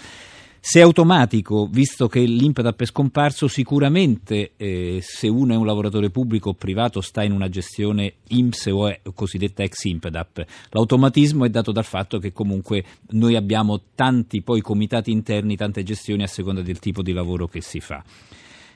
Se 0.68 0.81
è 0.81 0.83
automatico, 0.83 1.68
visto 1.70 2.09
che 2.09 2.18
l'Impedap 2.18 2.81
è 2.81 2.87
scomparso, 2.87 3.46
sicuramente 3.46 4.55
eh, 4.57 4.98
se 5.00 5.29
uno 5.29 5.52
è 5.52 5.57
un 5.57 5.64
lavoratore 5.64 6.11
pubblico 6.11 6.48
o 6.48 6.55
privato 6.55 7.00
sta 7.00 7.22
in 7.22 7.31
una 7.31 7.48
gestione 7.48 8.14
IMSS 8.26 8.66
o 8.72 8.88
è 8.88 9.00
cosiddetta 9.14 9.62
ex 9.62 9.85
Impedap. 9.85 10.44
L'automatismo 10.70 11.44
è 11.44 11.50
dato 11.50 11.70
dal 11.70 11.85
fatto 11.85 12.18
che 12.18 12.33
comunque 12.33 12.85
noi 13.11 13.37
abbiamo 13.37 13.81
tanti 13.94 14.42
poi 14.42 14.61
comitati 14.61 15.12
interni, 15.12 15.55
tante 15.55 15.85
gestioni 15.85 16.24
a 16.24 16.26
seconda 16.26 16.62
del 16.62 16.81
tipo 16.81 17.00
di 17.00 17.12
lavoro 17.12 17.46
che 17.46 17.61
si 17.61 17.79
fa. 17.79 18.02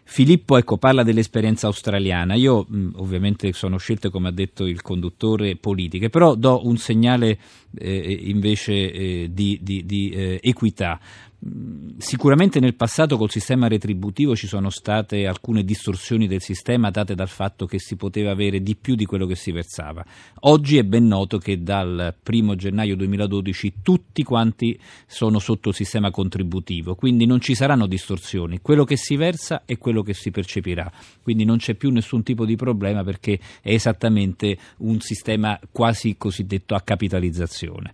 Filippo 0.04 0.56
ecco, 0.56 0.76
parla 0.76 1.04
dell'esperienza 1.04 1.68
australiana. 1.68 2.34
Io 2.34 2.66
mh, 2.68 2.90
ovviamente 2.96 3.52
sono 3.52 3.78
scelte, 3.78 4.10
come 4.10 4.26
ha 4.26 4.32
detto 4.32 4.66
il 4.66 4.82
conduttore, 4.82 5.54
politiche, 5.54 6.10
però 6.10 6.34
do 6.34 6.66
un 6.66 6.76
segnale 6.78 7.38
eh, 7.78 8.18
invece 8.24 8.92
eh, 8.92 9.30
di, 9.32 9.60
di- 9.62 9.84
di, 9.86 10.10
eh, 10.10 10.40
equità. 10.42 10.98
Mh, 11.40 11.80
Sicuramente 12.00 12.60
nel 12.60 12.76
passato 12.76 13.18
col 13.18 13.30
sistema 13.30 13.68
retributivo 13.68 14.34
ci 14.34 14.46
sono 14.46 14.70
state 14.70 15.26
alcune 15.26 15.64
distorsioni 15.64 16.26
del 16.26 16.40
sistema 16.40 16.90
date 16.90 17.14
dal 17.14 17.28
fatto 17.28 17.66
che 17.66 17.78
si 17.78 17.94
poteva 17.96 18.30
avere 18.30 18.62
di 18.62 18.74
più 18.74 18.94
di 18.94 19.04
quello 19.04 19.26
che 19.26 19.34
si 19.34 19.52
versava. 19.52 20.02
Oggi 20.40 20.78
è 20.78 20.82
ben 20.82 21.06
noto 21.06 21.36
che 21.36 21.62
dal 21.62 22.14
1 22.26 22.56
gennaio 22.56 22.96
2012 22.96 23.74
tutti 23.82 24.22
quanti 24.22 24.80
sono 25.06 25.38
sotto 25.38 25.68
il 25.68 25.74
sistema 25.74 26.10
contributivo, 26.10 26.94
quindi 26.94 27.26
non 27.26 27.40
ci 27.40 27.54
saranno 27.54 27.86
distorsioni. 27.86 28.60
Quello 28.62 28.84
che 28.84 28.96
si 28.96 29.16
versa 29.16 29.64
è 29.66 29.76
quello 29.76 30.02
che 30.02 30.14
si 30.14 30.30
percepirà, 30.30 30.90
quindi 31.22 31.44
non 31.44 31.58
c'è 31.58 31.74
più 31.74 31.90
nessun 31.90 32.22
tipo 32.22 32.46
di 32.46 32.56
problema 32.56 33.04
perché 33.04 33.38
è 33.60 33.74
esattamente 33.74 34.56
un 34.78 35.00
sistema 35.00 35.60
quasi 35.70 36.16
cosiddetto 36.16 36.74
a 36.74 36.80
capitalizzazione. 36.80 37.92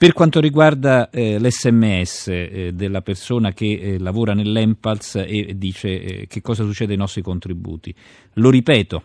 Per 0.00 0.14
quanto 0.14 0.40
riguarda 0.40 1.10
eh, 1.10 1.38
l'SMS 1.38 2.28
eh, 2.28 2.70
della 2.72 3.02
persona 3.02 3.52
che 3.52 3.66
eh, 3.66 3.98
lavora 3.98 4.32
nell'Empals 4.32 5.16
e 5.16 5.52
dice 5.58 5.88
eh, 6.00 6.26
che 6.26 6.40
cosa 6.40 6.64
succede 6.64 6.92
ai 6.92 6.98
nostri 6.98 7.20
contributi, 7.20 7.94
lo 8.36 8.48
ripeto, 8.48 9.02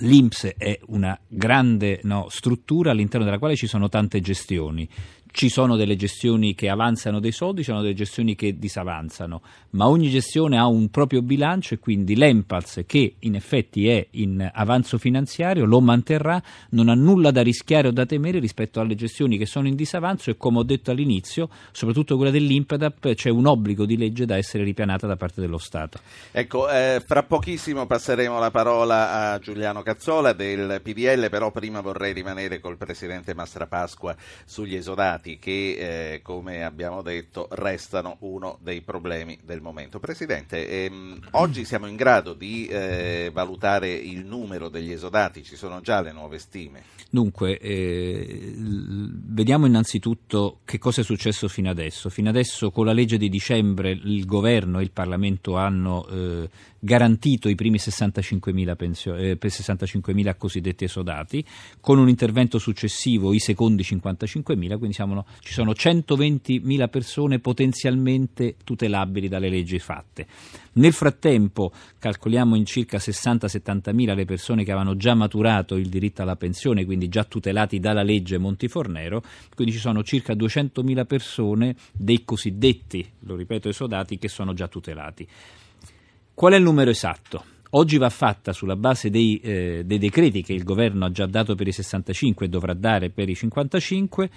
L'INPS 0.00 0.54
è 0.56 0.78
una 0.86 1.18
grande 1.26 2.00
no, 2.04 2.28
struttura 2.30 2.92
all'interno 2.92 3.24
della 3.24 3.38
quale 3.38 3.56
ci 3.56 3.66
sono 3.66 3.88
tante 3.88 4.20
gestioni. 4.20 4.88
Ci 5.30 5.48
sono 5.48 5.76
delle 5.76 5.94
gestioni 5.94 6.54
che 6.54 6.68
avanzano 6.68 7.20
dei 7.20 7.32
soldi, 7.32 7.60
ci 7.60 7.70
sono 7.70 7.82
delle 7.82 7.94
gestioni 7.94 8.34
che 8.34 8.58
disavanzano, 8.58 9.42
ma 9.70 9.86
ogni 9.86 10.08
gestione 10.08 10.58
ha 10.58 10.66
un 10.66 10.88
proprio 10.88 11.22
bilancio 11.22 11.74
e 11.74 11.78
quindi 11.78 12.16
l'Empals, 12.16 12.82
che 12.86 13.16
in 13.20 13.34
effetti 13.34 13.88
è 13.88 14.06
in 14.12 14.50
avanzo 14.52 14.98
finanziario, 14.98 15.64
lo 15.64 15.80
manterrà, 15.80 16.42
non 16.70 16.88
ha 16.88 16.94
nulla 16.94 17.30
da 17.30 17.42
rischiare 17.42 17.88
o 17.88 17.90
da 17.90 18.06
temere 18.06 18.38
rispetto 18.38 18.80
alle 18.80 18.94
gestioni 18.94 19.36
che 19.38 19.46
sono 19.46 19.68
in 19.68 19.76
disavanzo 19.76 20.30
e 20.30 20.36
come 20.36 20.58
ho 20.58 20.62
detto 20.62 20.90
all'inizio, 20.90 21.48
soprattutto 21.72 22.16
quella 22.16 22.30
dell'Impedap, 22.30 23.14
c'è 23.14 23.30
un 23.30 23.46
obbligo 23.46 23.84
di 23.84 23.96
legge 23.96 24.24
da 24.24 24.36
essere 24.36 24.64
ripianata 24.64 25.06
da 25.06 25.16
parte 25.16 25.40
dello 25.40 25.58
Stato. 25.58 26.00
Ecco, 26.32 26.68
eh, 26.70 27.02
fra 27.06 27.22
pochissimo 27.22 27.86
passeremo 27.86 28.38
la 28.38 28.50
parola 28.50 29.32
a 29.32 29.38
Giuliano 29.38 29.82
Cazzola 29.82 30.32
del 30.32 30.80
PDL, 30.82 31.28
però 31.28 31.50
prima 31.50 31.80
vorrei 31.80 32.12
rimanere 32.12 32.60
col 32.60 32.76
Presidente 32.76 33.34
Mastrapasqua 33.34 34.16
sugli 34.44 34.74
esodati 34.74 35.17
che, 35.20 36.14
eh, 36.14 36.22
come 36.22 36.64
abbiamo 36.64 37.02
detto, 37.02 37.48
restano 37.50 38.16
uno 38.20 38.58
dei 38.62 38.80
problemi 38.80 39.38
del 39.44 39.60
momento. 39.60 39.98
Presidente, 39.98 40.84
ehm, 40.84 41.28
oggi 41.32 41.64
siamo 41.64 41.86
in 41.86 41.96
grado 41.96 42.34
di 42.34 42.66
eh, 42.66 43.30
valutare 43.32 43.92
il 43.92 44.24
numero 44.24 44.68
degli 44.68 44.92
esodati, 44.92 45.42
ci 45.42 45.56
sono 45.56 45.80
già 45.80 46.00
le 46.00 46.12
nuove 46.12 46.38
stime. 46.38 46.82
Dunque, 47.10 47.58
eh, 47.58 48.54
vediamo 48.56 49.66
innanzitutto 49.66 50.58
che 50.64 50.78
cosa 50.78 51.00
è 51.00 51.04
successo 51.04 51.48
fino 51.48 51.70
adesso. 51.70 52.10
Fino 52.10 52.28
adesso 52.28 52.70
con 52.70 52.84
la 52.84 52.92
legge 52.92 53.16
di 53.16 53.30
dicembre 53.30 53.90
il 53.90 54.26
governo 54.26 54.78
e 54.78 54.82
il 54.82 54.90
Parlamento 54.90 55.56
hanno 55.56 56.06
eh, 56.08 56.48
garantito 56.78 57.48
i 57.48 57.54
primi 57.54 57.78
65.000, 57.78 58.76
pensio- 58.76 59.16
eh, 59.16 59.36
per 59.36 59.50
65.000 59.50 60.36
cosiddetti 60.36 60.84
esodati, 60.84 61.44
con 61.80 61.98
un 61.98 62.08
intervento 62.08 62.58
successivo 62.58 63.32
i 63.32 63.38
secondi 63.38 63.82
55.000, 63.82 64.76
quindi 64.76 64.94
siamo- 64.94 65.26
ci 65.40 65.52
sono 65.52 65.72
120.000 65.72 66.88
persone 66.88 67.38
potenzialmente 67.40 68.56
tutelabili 68.64 69.28
dalle 69.28 69.48
leggi 69.48 69.78
fatte. 69.78 70.26
Nel 70.74 70.92
frattempo 70.92 71.72
calcoliamo 71.98 72.54
in 72.54 72.64
circa 72.64 72.98
60-70.000 72.98 74.14
le 74.14 74.24
persone 74.24 74.62
che 74.62 74.70
avevano 74.70 74.96
già 74.96 75.14
maturato 75.14 75.74
il 75.74 75.88
diritto 75.88 76.22
alla 76.22 76.36
pensione, 76.36 76.84
quindi 76.84 77.08
già 77.08 77.24
tutelati 77.24 77.80
dalla 77.80 78.02
legge 78.02 78.38
Montifornero, 78.38 79.22
quindi 79.54 79.72
ci 79.72 79.80
sono 79.80 80.04
circa 80.04 80.34
200.000 80.34 81.04
persone 81.04 81.74
dei 81.92 82.24
cosiddetti, 82.24 83.04
lo 83.20 83.34
ripeto, 83.34 83.68
esodati 83.68 84.18
che 84.18 84.28
sono 84.28 84.54
già 84.54 84.68
tutelati. 84.68 85.26
Qual 86.38 86.52
è 86.52 86.56
il 86.56 86.62
numero 86.62 86.88
esatto? 86.88 87.42
Oggi 87.70 87.98
va 87.98 88.10
fatta 88.10 88.52
sulla 88.52 88.76
base 88.76 89.10
dei, 89.10 89.40
eh, 89.42 89.82
dei 89.84 89.98
decreti 89.98 90.44
che 90.44 90.52
il 90.52 90.62
governo 90.62 91.06
ha 91.06 91.10
già 91.10 91.26
dato 91.26 91.56
per 91.56 91.66
i 91.66 91.72
65 91.72 92.46
e 92.46 92.48
dovrà 92.48 92.74
dare 92.74 93.10
per 93.10 93.28
i 93.28 93.34
55 93.34 94.30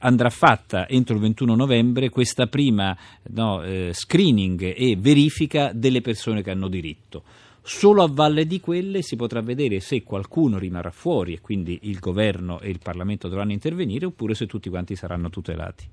andrà 0.00 0.28
fatta 0.28 0.86
entro 0.86 1.14
il 1.14 1.22
21 1.22 1.54
novembre 1.54 2.10
questa 2.10 2.48
prima 2.48 2.94
no, 3.28 3.62
eh, 3.62 3.92
screening 3.94 4.74
e 4.76 4.96
verifica 4.98 5.72
delle 5.72 6.02
persone 6.02 6.42
che 6.42 6.50
hanno 6.50 6.68
diritto. 6.68 7.22
Solo 7.68 8.02
a 8.02 8.08
valle 8.10 8.46
di 8.46 8.60
quelle 8.60 9.02
si 9.02 9.14
potrà 9.14 9.42
vedere 9.42 9.80
se 9.80 10.02
qualcuno 10.02 10.58
rimarrà 10.58 10.90
fuori 10.90 11.34
e 11.34 11.40
quindi 11.42 11.80
il 11.82 11.98
governo 11.98 12.60
e 12.60 12.70
il 12.70 12.78
Parlamento 12.82 13.28
dovranno 13.28 13.52
intervenire 13.52 14.06
oppure 14.06 14.32
se 14.32 14.46
tutti 14.46 14.70
quanti 14.70 14.96
saranno 14.96 15.28
tutelati. 15.28 15.86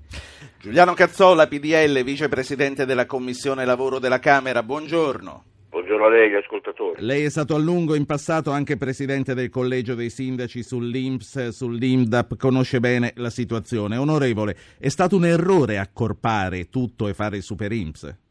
Giuliano 0.58 0.94
Cazzola, 0.94 1.46
PDL, 1.46 2.02
Vicepresidente 2.02 2.86
della 2.86 3.04
Commissione 3.04 3.66
Lavoro 3.66 3.98
della 3.98 4.18
Camera, 4.18 4.62
buongiorno. 4.62 5.44
Buongiorno 5.68 6.06
a 6.06 6.08
lei, 6.08 6.30
gli 6.30 6.34
ascoltatori. 6.34 7.04
Lei 7.04 7.24
è 7.24 7.28
stato 7.28 7.54
a 7.54 7.58
lungo 7.58 7.94
in 7.94 8.06
passato 8.06 8.52
anche 8.52 8.78
presidente 8.78 9.34
del 9.34 9.50
collegio 9.50 9.94
dei 9.94 10.08
sindaci 10.08 10.62
sull'Inps, 10.62 11.48
sull'Imdap, 11.48 12.36
conosce 12.38 12.80
bene 12.80 13.12
la 13.16 13.28
situazione. 13.28 13.98
Onorevole, 13.98 14.56
è 14.78 14.88
stato 14.88 15.16
un 15.16 15.26
errore 15.26 15.76
accorpare 15.76 16.70
tutto 16.70 17.06
e 17.06 17.12
fare 17.12 17.36
il 17.36 17.42
Super 17.42 17.70
Imps? 17.72 18.24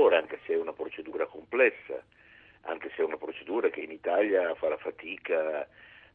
No, 0.00 0.06
errore, 0.06 0.16
anche 0.16 0.38
se 0.46 0.54
è 0.54 0.56
una 0.56 0.72
procedura 0.72 1.26
complessa, 1.26 2.02
anche 2.62 2.90
se 2.96 3.02
è 3.02 3.04
una 3.04 3.18
procedura 3.18 3.68
che 3.68 3.80
in 3.80 3.90
Italia 3.90 4.54
farà 4.54 4.78
fatica 4.78 5.66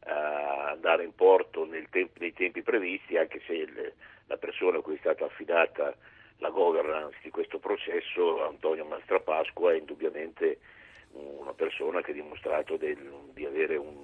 a 0.08 0.70
andare 0.70 1.04
in 1.04 1.14
porto 1.14 1.68
temp- 1.90 2.18
nei 2.18 2.32
tempi 2.32 2.62
previsti, 2.62 3.16
anche 3.16 3.40
se 3.46 3.52
il- 3.52 3.92
la 4.26 4.36
persona 4.38 4.78
a 4.78 4.80
cui 4.80 4.94
è 4.96 4.98
stata 4.98 5.24
affidata 5.24 5.94
la 6.38 6.50
governance 6.50 7.16
di 7.22 7.30
questo 7.30 7.58
processo, 7.60 8.44
Antonio 8.44 8.84
Mastrapasqua, 8.84 9.72
è 9.72 9.76
indubbiamente 9.76 10.58
una 11.12 11.52
persona 11.54 12.00
che 12.02 12.10
ha 12.10 12.14
dimostrato 12.14 12.76
del- 12.76 13.30
di 13.34 13.44
avere 13.46 13.76
un, 13.76 13.94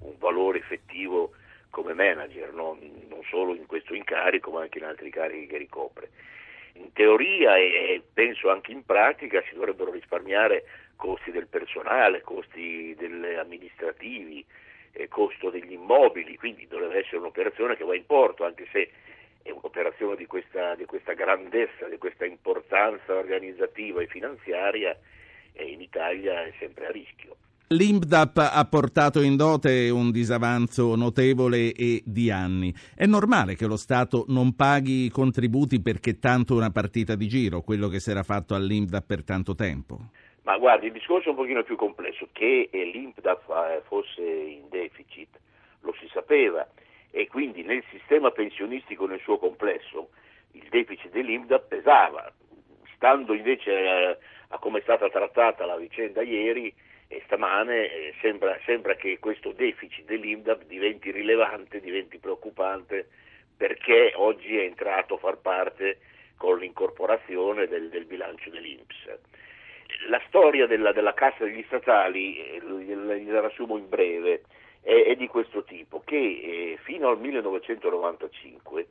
un 0.00 0.18
valore 0.18 0.58
effettivo 0.58 1.32
come 1.70 1.94
manager, 1.94 2.52
non, 2.52 2.78
non 3.08 3.22
solo 3.24 3.54
in 3.54 3.66
questo 3.66 3.94
incarico 3.94 4.50
ma 4.50 4.60
anche 4.62 4.78
in 4.78 4.84
altri 4.84 5.06
incarichi 5.06 5.46
che 5.46 5.56
ricopre. 5.56 6.10
In 6.74 6.92
teoria 6.92 7.56
e 7.56 8.02
penso 8.12 8.50
anche 8.50 8.72
in 8.72 8.84
pratica 8.84 9.42
si 9.48 9.54
dovrebbero 9.54 9.90
risparmiare 9.90 10.64
costi 10.96 11.30
del 11.30 11.46
personale, 11.46 12.20
costi 12.20 12.96
amministrativi, 13.38 14.44
eh, 14.92 15.08
costo 15.08 15.50
degli 15.50 15.72
immobili, 15.72 16.36
quindi 16.36 16.66
dovrebbe 16.66 16.98
essere 16.98 17.18
un'operazione 17.18 17.76
che 17.76 17.84
va 17.84 17.94
in 17.94 18.06
porto, 18.06 18.44
anche 18.44 18.66
se 18.72 18.90
è 19.42 19.50
un'operazione 19.50 20.16
di 20.16 20.26
questa, 20.26 20.74
di 20.74 20.84
questa 20.84 21.14
grandezza, 21.14 21.88
di 21.88 21.98
questa 21.98 22.24
importanza 22.24 23.14
organizzativa 23.14 24.02
e 24.02 24.06
finanziaria, 24.06 24.96
in 25.54 25.80
Italia 25.80 26.44
è 26.44 26.52
sempre 26.58 26.86
a 26.86 26.90
rischio. 26.90 27.36
L'IMDAP 27.70 28.38
ha 28.38 28.64
portato 28.64 29.20
in 29.20 29.36
dote 29.36 29.90
un 29.90 30.10
disavanzo 30.10 30.96
notevole 30.96 31.70
e 31.74 32.00
di 32.02 32.30
anni. 32.30 32.72
È 32.96 33.04
normale 33.04 33.56
che 33.56 33.66
lo 33.66 33.76
Stato 33.76 34.24
non 34.28 34.56
paghi 34.56 35.04
i 35.04 35.10
contributi 35.10 35.82
perché 35.82 36.18
tanto 36.18 36.54
una 36.54 36.70
partita 36.70 37.14
di 37.14 37.28
giro, 37.28 37.60
quello 37.60 37.88
che 37.88 38.00
si 38.00 38.10
era 38.10 38.22
fatto 38.22 38.54
all'IMDAP 38.54 39.04
per 39.04 39.22
tanto 39.22 39.54
tempo? 39.54 39.98
Ma 40.44 40.56
guardi, 40.56 40.86
il 40.86 40.92
discorso 40.92 41.26
è 41.26 41.30
un 41.32 41.36
pochino 41.36 41.62
più 41.62 41.76
complesso. 41.76 42.30
Che 42.32 42.70
l'IMDAP 42.72 43.50
eh, 43.50 43.82
fosse 43.86 44.22
in 44.22 44.70
deficit 44.70 45.38
lo 45.80 45.94
si 46.00 46.08
sapeva 46.10 46.66
e 47.10 47.28
quindi 47.28 47.62
nel 47.64 47.84
sistema 47.90 48.30
pensionistico 48.30 49.06
nel 49.06 49.20
suo 49.20 49.36
complesso 49.36 50.08
il 50.52 50.66
deficit 50.70 51.10
dell'IMDAP 51.10 51.68
pesava. 51.68 52.32
Stando 52.94 53.34
invece 53.34 53.72
eh, 53.72 54.18
a 54.48 54.58
come 54.58 54.78
è 54.78 54.82
stata 54.82 55.10
trattata 55.10 55.66
la 55.66 55.76
vicenda 55.76 56.22
ieri, 56.22 56.74
e 57.08 57.22
stamane 57.24 57.90
eh, 57.90 58.14
sembra, 58.20 58.58
sembra, 58.64 58.94
che 58.94 59.18
questo 59.18 59.52
deficit 59.52 60.04
dell'IMDAP 60.04 60.64
diventi 60.64 61.10
rilevante, 61.10 61.80
diventi 61.80 62.18
preoccupante 62.18 63.08
perché 63.56 64.12
oggi 64.14 64.56
è 64.56 64.62
entrato 64.62 65.14
a 65.14 65.18
far 65.18 65.38
parte 65.38 65.98
con 66.36 66.58
l'incorporazione 66.58 67.66
del, 67.66 67.88
del 67.88 68.04
bilancio 68.04 68.50
dell'INPS. 68.50 69.18
La 70.08 70.22
storia 70.28 70.66
della, 70.66 70.92
della 70.92 71.14
Cassa 71.14 71.44
degli 71.44 71.64
Statali, 71.66 72.38
eh, 72.38 72.60
la 72.62 73.40
riassumo 73.40 73.76
in 73.76 73.88
breve, 73.88 74.42
è, 74.82 75.04
è, 75.06 75.16
di 75.16 75.26
questo 75.26 75.64
tipo, 75.64 76.02
che 76.04 76.16
eh, 76.16 76.78
fino 76.82 77.08
al 77.08 77.18
1995 77.18 78.86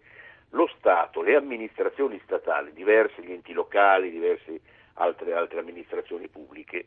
lo 0.51 0.67
Stato, 0.77 1.21
le 1.21 1.35
amministrazioni 1.35 2.19
statali, 2.23 2.73
diversi 2.73 3.21
gli 3.21 3.31
enti 3.31 3.53
locali, 3.53 4.09
diverse 4.09 4.59
altre, 4.95 5.33
altre 5.33 5.59
amministrazioni 5.59 6.27
pubbliche, 6.27 6.85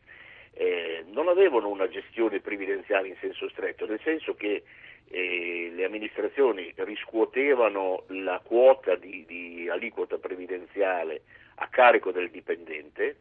eh, 0.53 1.05
non 1.11 1.27
avevano 1.27 1.69
una 1.69 1.87
gestione 1.87 2.39
previdenziale 2.39 3.07
in 3.07 3.15
senso 3.19 3.49
stretto, 3.49 3.85
nel 3.85 3.99
senso 4.03 4.35
che 4.35 4.63
eh, 5.09 5.71
le 5.73 5.85
amministrazioni 5.85 6.73
riscuotevano 6.75 8.03
la 8.07 8.39
quota 8.43 8.95
di, 8.95 9.25
di 9.27 9.69
aliquota 9.69 10.17
previdenziale 10.17 11.21
a 11.55 11.67
carico 11.67 12.11
del 12.11 12.29
dipendente, 12.29 13.17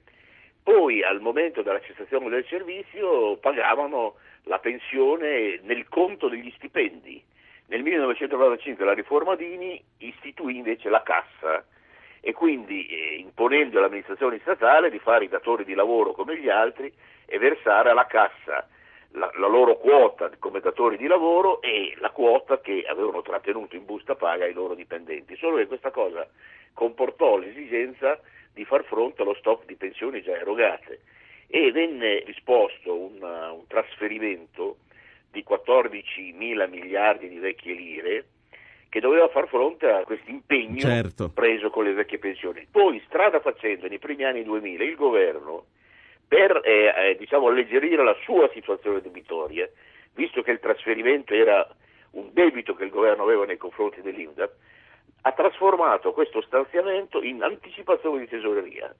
poi 0.63 1.03
al 1.03 1.21
momento 1.21 1.63
della 1.63 1.81
cessazione 1.81 2.29
del 2.29 2.47
servizio 2.47 3.37
pagavano 3.39 4.17
la 4.45 4.59
pensione 4.59 5.61
nel 5.63 5.89
conto 5.89 6.29
degli 6.29 6.53
stipendi. 6.57 7.23
Nel 7.67 7.83
1995 7.83 8.85
la 8.85 8.95
riforma 8.95 9.37
Dini 9.37 9.83
istituì 9.99 10.57
invece 10.57 10.89
la 10.89 11.03
cassa 11.03 11.65
e 12.21 12.33
quindi 12.33 12.87
eh, 12.87 13.17
imponendo 13.17 13.79
all'amministrazione 13.79 14.39
statale 14.41 14.91
di 14.91 14.99
fare 14.99 15.25
i 15.25 15.29
datori 15.29 15.65
di 15.65 15.75
lavoro 15.75 16.13
come 16.13 16.39
gli 16.39 16.49
altri 16.49 16.93
e 17.27 17.39
versare 17.39 17.91
alla 17.91 18.07
cassa 18.07 18.69
la, 19.13 19.31
la, 19.35 19.49
loro 19.49 19.77
quota 19.77 20.31
come 20.39 20.61
datori 20.61 20.97
di 20.97 21.07
lavoro 21.07 21.61
e 21.63 21.95
la 21.99 22.11
quota 22.11 22.61
che 22.61 22.85
avevano 22.87 23.23
trattenuto 23.23 23.75
in 23.75 23.85
busta 23.85 24.15
paga 24.15 24.45
ai 24.45 24.53
loro 24.53 24.75
dipendenti. 24.75 25.37
Solo 25.37 25.57
che 25.57 25.67
questa 25.67 25.91
cosa 25.91 26.29
comportò 26.75 27.37
l'esigenza 27.37 28.21
di 28.53 28.65
far 28.65 28.85
fronte 28.85 29.23
allo 29.23 29.35
stock 29.35 29.65
di 29.65 29.77
pensioni 29.77 30.23
già 30.23 30.37
erogate 30.37 31.01
e 31.47 31.73
venne 31.73 32.23
disposto 32.25 32.97
un, 32.97 33.23
un 33.23 33.67
trasferimento 33.67 34.77
di 35.31 35.43
14 35.43 36.33
mila 36.33 36.67
miliardi 36.67 37.29
di 37.29 37.39
vecchie 37.39 37.75
lire 37.75 38.25
che 38.91 39.01
doveva 39.01 39.29
far 39.29 39.47
fronte 39.47 39.89
a 39.89 40.03
questo 40.03 40.29
impegno 40.29 40.81
certo. 40.81 41.31
preso 41.31 41.71
con 41.71 41.85
le 41.85 41.93
vecchie 41.93 42.19
pensioni. 42.19 42.67
Poi, 42.69 43.01
strada 43.07 43.41
facendo, 43.41 43.87
nei 43.87 44.01
primi 44.01 44.25
anni 44.25 44.43
2000, 44.43 44.83
il 44.85 44.97
governo, 44.97 45.67
per 46.27 46.61
eh, 46.65 47.11
eh, 47.11 47.17
diciamo, 47.17 47.47
alleggerire 47.47 48.03
la 48.03 48.17
sua 48.25 48.51
situazione 48.53 49.01
debitoria, 49.01 49.69
visto 50.15 50.43
che 50.43 50.51
il 50.51 50.59
trasferimento 50.59 51.33
era 51.33 51.67
un 52.13 52.31
debito 52.33 52.75
che 52.75 52.83
il 52.83 52.91
governo 52.91 53.23
aveva 53.23 53.45
nei 53.47 53.57
confronti 53.57 54.03
dell'INDAP, 54.03 54.51
ha 55.23 55.33
trasformato 55.33 56.13
questo 56.13 56.43
stanziamento 56.43 57.23
in 57.23 57.43
anticipazione 57.43 58.19
di 58.19 58.29
tesoreria 58.29 58.93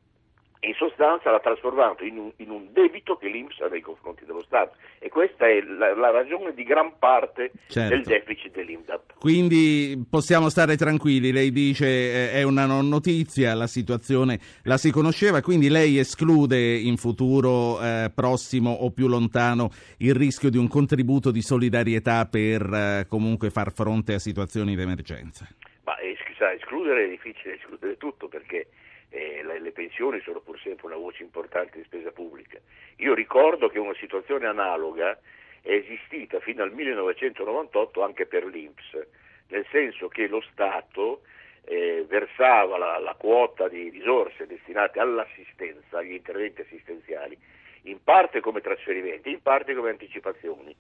in 0.61 0.75
sostanza 0.75 1.31
l'ha 1.31 1.41
trasformato 1.41 2.05
in 2.05 2.19
un, 2.19 2.33
in 2.37 2.51
un, 2.51 2.69
debito 2.73 3.17
che 3.17 3.29
l'Inps 3.29 3.61
ha 3.61 3.69
nei 3.69 3.81
confronti 3.81 4.27
dello 4.27 4.43
Stato 4.43 4.77
e 4.99 5.09
questa 5.09 5.49
è 5.49 5.61
la, 5.63 5.95
la 5.95 6.11
ragione 6.11 6.53
di 6.53 6.65
gran 6.65 6.99
parte 6.99 7.53
certo. 7.69 7.95
del 7.95 8.05
deficit 8.05 8.53
dell'INDAP. 8.53 9.19
Quindi 9.19 10.07
possiamo 10.09 10.51
stare 10.51 10.77
tranquilli, 10.77 11.33
lei 11.33 11.51
dice 11.51 11.87
eh, 11.87 12.33
è 12.33 12.43
una 12.43 12.67
non 12.67 12.89
notizia, 12.89 13.55
la 13.55 13.67
situazione 13.67 14.39
la 14.65 14.77
si 14.77 14.91
conosceva, 14.91 15.41
quindi 15.41 15.71
lei 15.71 15.99
esclude 15.99 16.59
in 16.59 16.99
futuro 16.99 17.81
eh, 17.81 18.11
prossimo 18.15 18.71
o 18.71 18.91
più 18.91 19.09
lontano 19.09 19.71
il 19.99 20.15
rischio 20.15 20.51
di 20.51 20.59
un 20.59 20.69
contributo 20.69 21.31
di 21.31 21.41
solidarietà 21.41 22.27
per 22.27 22.63
eh, 22.63 23.07
comunque 23.09 23.49
far 23.49 23.73
fronte 23.73 24.13
a 24.13 24.19
situazioni 24.19 24.77
di 24.77 24.83
emergenza. 24.83 25.49
Ma 25.85 25.97
eh, 25.99 26.15
escludere 26.55 27.07
è 27.07 27.09
difficile, 27.09 27.55
escludere 27.55 27.97
tutto 27.97 28.29
perché 28.29 28.67
eh, 29.11 29.43
le, 29.43 29.73
pensioni 29.73 30.21
sono 30.21 30.41
pur 30.41 30.59
sempre 30.61 30.87
una 30.87 30.97
voce 30.97 31.23
importante 31.23 31.79
di 31.79 31.85
spesa 31.85 32.11
pubblica. 32.13 32.59
Io 32.97 33.15
ricordo 33.15 33.69
che 33.69 33.79
una 33.79 33.95
situazione 33.95 34.47
analoga 34.47 35.19
è 35.63 35.73
esistita 35.73 36.41
fino 36.41 36.63
al 36.63 36.73
1998 36.73 38.03
anche 38.03 38.27
per 38.27 38.45
l'Inps, 38.47 39.07
nel 39.49 39.67
senso 39.71 40.09
che 40.09 40.27
lo 40.29 40.41
Stato 40.53 41.23
eh, 41.65 42.05
versava 42.09 42.79
la, 42.79 42.99
la, 42.99 43.15
quota 43.15 43.69
di 43.69 43.91
risorse 43.91 44.47
destinate 44.47 45.01
all'assistenza, 45.01 45.99
agli 45.99 46.13
interventi 46.13 46.63
assistenziali, 46.63 47.37
in 47.83 48.03
parte 48.03 48.41
come 48.41 48.61
trasferimenti, 48.61 49.31
in 49.31 49.43
parte 49.43 49.75
come 49.75 49.91
anticipazioni, 49.91 50.75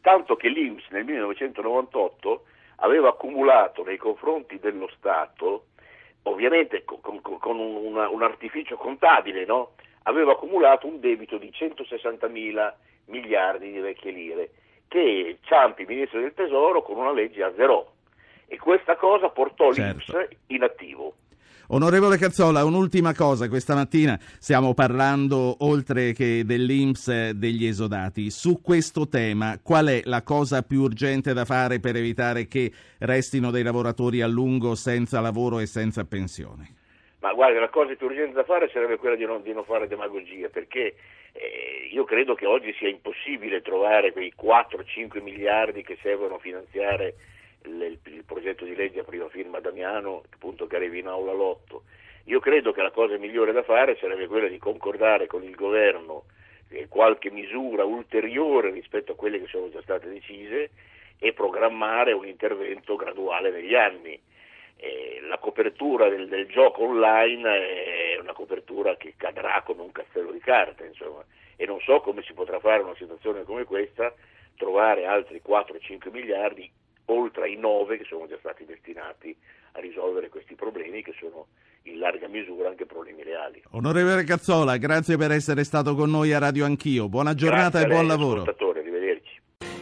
tanto 0.00 0.36
che 0.36 0.48
l'Inps 0.48 0.88
nel 0.90 1.04
1998 1.04 2.44
aveva 2.76 3.08
accumulato 3.08 3.84
nei 3.84 3.96
confronti 3.96 4.58
dello 4.58 4.88
Stato 4.96 5.66
ovviamente 6.22 6.84
con, 6.84 7.00
con, 7.00 7.20
con 7.20 7.58
un, 7.58 7.96
un, 7.96 8.22
artificio 8.22 8.76
contabile, 8.76 9.44
no? 9.44 9.72
aveva 10.04 10.32
accumulato 10.32 10.86
un 10.86 11.00
debito 11.00 11.38
di 11.38 11.52
160 11.52 12.28
mila 12.28 12.76
miliardi 13.06 13.72
di 13.72 13.78
vecchie 13.78 14.10
lire 14.10 14.50
che 14.88 15.38
Ciampi, 15.42 15.84
ministro 15.86 16.20
del 16.20 16.34
Tesoro, 16.34 16.82
con 16.82 16.96
una 16.96 17.12
legge 17.12 17.42
azzerò 17.42 17.86
e 18.46 18.58
questa 18.58 18.96
cosa 18.96 19.28
portò 19.28 19.72
certo. 19.72 20.26
in 20.46 20.62
attivo. 20.62 21.14
Onorevole 21.70 22.16
Cazzola, 22.16 22.64
un'ultima 22.64 23.12
cosa, 23.12 23.46
questa 23.46 23.74
mattina 23.74 24.16
stiamo 24.38 24.72
parlando 24.72 25.54
oltre 25.66 26.14
che 26.14 26.46
dell'Inps 26.46 27.32
degli 27.32 27.66
esodati. 27.66 28.30
Su 28.30 28.62
questo 28.62 29.06
tema 29.06 29.60
qual 29.62 29.88
è 29.88 30.00
la 30.04 30.22
cosa 30.22 30.62
più 30.62 30.80
urgente 30.80 31.34
da 31.34 31.44
fare 31.44 31.78
per 31.78 31.94
evitare 31.96 32.48
che 32.48 32.72
restino 33.00 33.50
dei 33.50 33.62
lavoratori 33.62 34.22
a 34.22 34.26
lungo 34.26 34.74
senza 34.76 35.20
lavoro 35.20 35.58
e 35.58 35.66
senza 35.66 36.06
pensione? 36.06 36.72
Ma 37.20 37.34
guarda, 37.34 37.60
la 37.60 37.68
cosa 37.68 37.94
più 37.96 38.06
urgente 38.06 38.32
da 38.32 38.44
fare 38.44 38.70
sarebbe 38.72 38.96
quella 38.96 39.16
di 39.16 39.26
non, 39.26 39.42
di 39.42 39.52
non 39.52 39.64
fare 39.64 39.88
demagogia, 39.88 40.48
perché 40.48 40.94
eh, 41.32 41.90
io 41.92 42.04
credo 42.04 42.34
che 42.34 42.46
oggi 42.46 42.72
sia 42.78 42.88
impossibile 42.88 43.60
trovare 43.60 44.12
quei 44.12 44.32
4-5 44.34 45.22
miliardi 45.22 45.82
che 45.82 45.98
servono 46.00 46.36
a 46.36 46.38
finanziare 46.38 47.14
il, 47.68 47.98
il, 48.04 48.24
progetto 48.24 48.64
di 48.64 48.74
legge 48.74 49.00
a 49.00 49.04
prima 49.04 49.28
firma 49.28 49.60
Damiano 49.60 50.22
appunto, 50.32 50.66
che 50.66 50.76
arrivi 50.76 51.00
in 51.00 51.06
aula 51.06 51.32
l'8. 51.32 51.80
Io 52.24 52.40
credo 52.40 52.72
che 52.72 52.82
la 52.82 52.90
cosa 52.90 53.16
migliore 53.16 53.52
da 53.52 53.62
fare 53.62 53.96
sarebbe 54.00 54.26
quella 54.26 54.48
di 54.48 54.58
concordare 54.58 55.26
con 55.26 55.42
il 55.42 55.54
governo 55.54 56.24
eh, 56.70 56.88
qualche 56.88 57.30
misura 57.30 57.84
ulteriore 57.84 58.70
rispetto 58.70 59.12
a 59.12 59.14
quelle 59.14 59.40
che 59.40 59.46
sono 59.46 59.70
già 59.70 59.80
state 59.82 60.08
decise 60.08 60.70
e 61.18 61.32
programmare 61.32 62.12
un 62.12 62.26
intervento 62.26 62.96
graduale 62.96 63.50
negli 63.50 63.74
anni. 63.74 64.20
Eh, 64.76 65.20
la 65.22 65.38
copertura 65.38 66.08
del, 66.08 66.28
del, 66.28 66.46
gioco 66.46 66.84
online 66.84 68.14
è 68.14 68.18
una 68.20 68.32
copertura 68.32 68.96
che 68.96 69.14
cadrà 69.16 69.62
come 69.64 69.82
un 69.82 69.90
castello 69.90 70.30
di 70.30 70.38
carte, 70.38 70.86
insomma, 70.86 71.24
e 71.56 71.66
non 71.66 71.80
so 71.80 72.00
come 72.00 72.22
si 72.22 72.32
potrà 72.32 72.60
fare 72.60 72.82
una 72.82 72.94
situazione 72.94 73.42
come 73.42 73.64
questa 73.64 74.14
trovare 74.56 75.06
altri 75.06 75.40
4-5 75.44 76.10
miliardi 76.10 76.70
oltre 77.08 77.44
ai 77.44 77.56
nove 77.56 77.98
che 77.98 78.04
sono 78.04 78.26
già 78.26 78.36
stati 78.38 78.64
destinati 78.64 79.36
a 79.72 79.80
risolvere 79.80 80.28
questi 80.28 80.54
problemi 80.54 81.02
che 81.02 81.14
sono 81.18 81.46
in 81.82 81.98
larga 81.98 82.28
misura 82.28 82.68
anche 82.68 82.86
problemi 82.86 83.22
reali. 83.22 83.62
Onorevole 83.70 84.24
Cazzola, 84.24 84.76
grazie 84.76 85.16
per 85.16 85.30
essere 85.30 85.64
stato 85.64 85.94
con 85.94 86.10
noi 86.10 86.32
a 86.32 86.38
Radio 86.38 86.64
Anch'io. 86.64 87.08
Buona 87.08 87.34
giornata 87.34 87.78
grazie 87.78 87.86
e 87.86 87.92
buon 87.92 88.06
lavoro. 88.06 88.42
Arrivederci. 88.42 89.40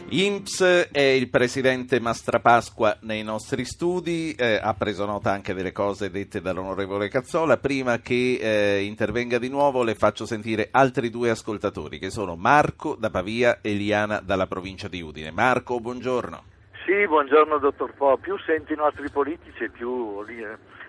INPS 0.09 0.89
è 0.91 1.01
il 1.01 1.29
presidente 1.29 1.99
Mastrapasqua 1.99 2.99
nei 3.01 3.23
nostri 3.23 3.65
studi, 3.65 4.33
eh, 4.35 4.57
ha 4.61 4.73
preso 4.73 5.05
nota 5.05 5.31
anche 5.31 5.53
delle 5.53 5.73
cose 5.73 6.09
dette 6.09 6.39
dall'onorevole 6.39 7.09
Cazzola. 7.09 7.57
Prima 7.57 7.99
che 7.99 8.39
eh, 8.39 8.83
intervenga 8.83 9.37
di 9.37 9.49
nuovo 9.49 9.83
le 9.83 9.95
faccio 9.95 10.25
sentire 10.25 10.69
altri 10.71 11.09
due 11.09 11.29
ascoltatori 11.29 11.99
che 11.99 12.09
sono 12.09 12.37
Marco 12.37 12.95
da 12.95 13.09
Pavia 13.09 13.59
e 13.61 13.73
Liana 13.73 14.21
dalla 14.21 14.47
provincia 14.47 14.87
di 14.87 15.01
Udine. 15.01 15.31
Marco, 15.31 15.79
buongiorno. 15.81 16.55
Sì, 16.87 17.05
buongiorno 17.05 17.57
dottor 17.57 17.91
Po. 17.95 18.15
Più 18.15 18.37
sento 18.45 18.71
i 18.71 18.77
nostri 18.77 19.09
politici, 19.09 19.69
più 19.69 20.23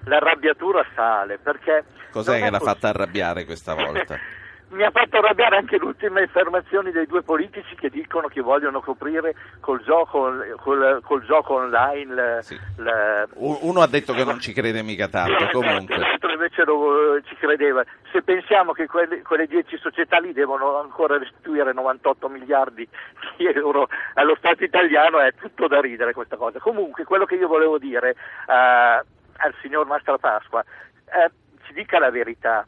l'arrabbiatura 0.05 0.87
sale. 0.95 1.39
Perché 1.39 1.83
Cos'è 2.13 2.41
che 2.41 2.51
l'ha 2.51 2.61
fatta 2.61 2.91
arrabbiare 2.91 3.45
questa 3.45 3.75
volta? 3.75 4.17
mi 4.70 4.83
ha 4.83 4.90
fatto 4.90 5.16
arrabbiare 5.16 5.57
anche 5.57 5.78
le 5.78 5.85
ultime 5.85 6.22
affermazioni 6.22 6.90
dei 6.90 7.07
due 7.07 7.22
politici 7.22 7.74
che 7.74 7.88
dicono 7.88 8.28
che 8.28 8.40
vogliono 8.42 8.81
coprire 8.81 9.35
col 9.61 9.83
gioco, 9.83 10.31
col, 10.57 11.00
col 11.02 11.24
gioco 11.24 11.54
online. 11.54 12.14
La, 12.14 12.42
Sì. 12.42 12.59
la- 12.76 13.26
Uno 13.37 13.81
ha 13.81 13.87
detto 13.87 14.12
che 14.12 14.24
non 14.24 14.38
ci 14.40 14.52
crede 14.52 14.83
mica 14.83 15.09
tanto, 15.09 15.44
Eh, 15.44 15.50
comunque. 15.52 15.96
L'altro 15.96 16.31
invece 16.33 16.64
lo- 16.64 17.20
ci 17.24 17.35
credeva. 17.37 17.83
Se 18.12 18.22
pensiamo 18.22 18.72
che 18.72 18.87
quelle, 18.87 19.22
quelle 19.22 19.46
10 19.46 19.78
società 19.78 20.18
lì 20.18 20.33
devono 20.33 20.78
ancora 20.78 21.16
restituire 21.18 21.72
98 21.72 22.28
miliardi 22.28 22.87
di 23.37 23.46
euro 23.46 23.88
allo 24.14 24.35
Stato 24.37 24.64
italiano 24.64 25.18
è 25.20 25.33
tutto 25.35 25.66
da 25.66 25.81
ridere 25.81 26.12
questa 26.12 26.37
cosa. 26.37 26.59
Comunque 26.59 27.04
quello 27.04 27.24
che 27.24 27.37
io 27.37 27.48
volevo 27.48 27.78
dire 27.78 28.11
eh, 28.11 28.52
al 28.52 29.54
signor 29.62 29.87
Mastra 29.87 30.18
Pasqua, 30.18 30.62
eh, 30.62 31.31
ci 31.66 31.72
dica 31.72 31.98
la 31.98 32.11
verità, 32.11 32.66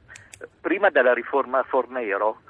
prima 0.61 0.91
della 0.91 1.13
riforma 1.13 1.63
Fornero 1.63 2.43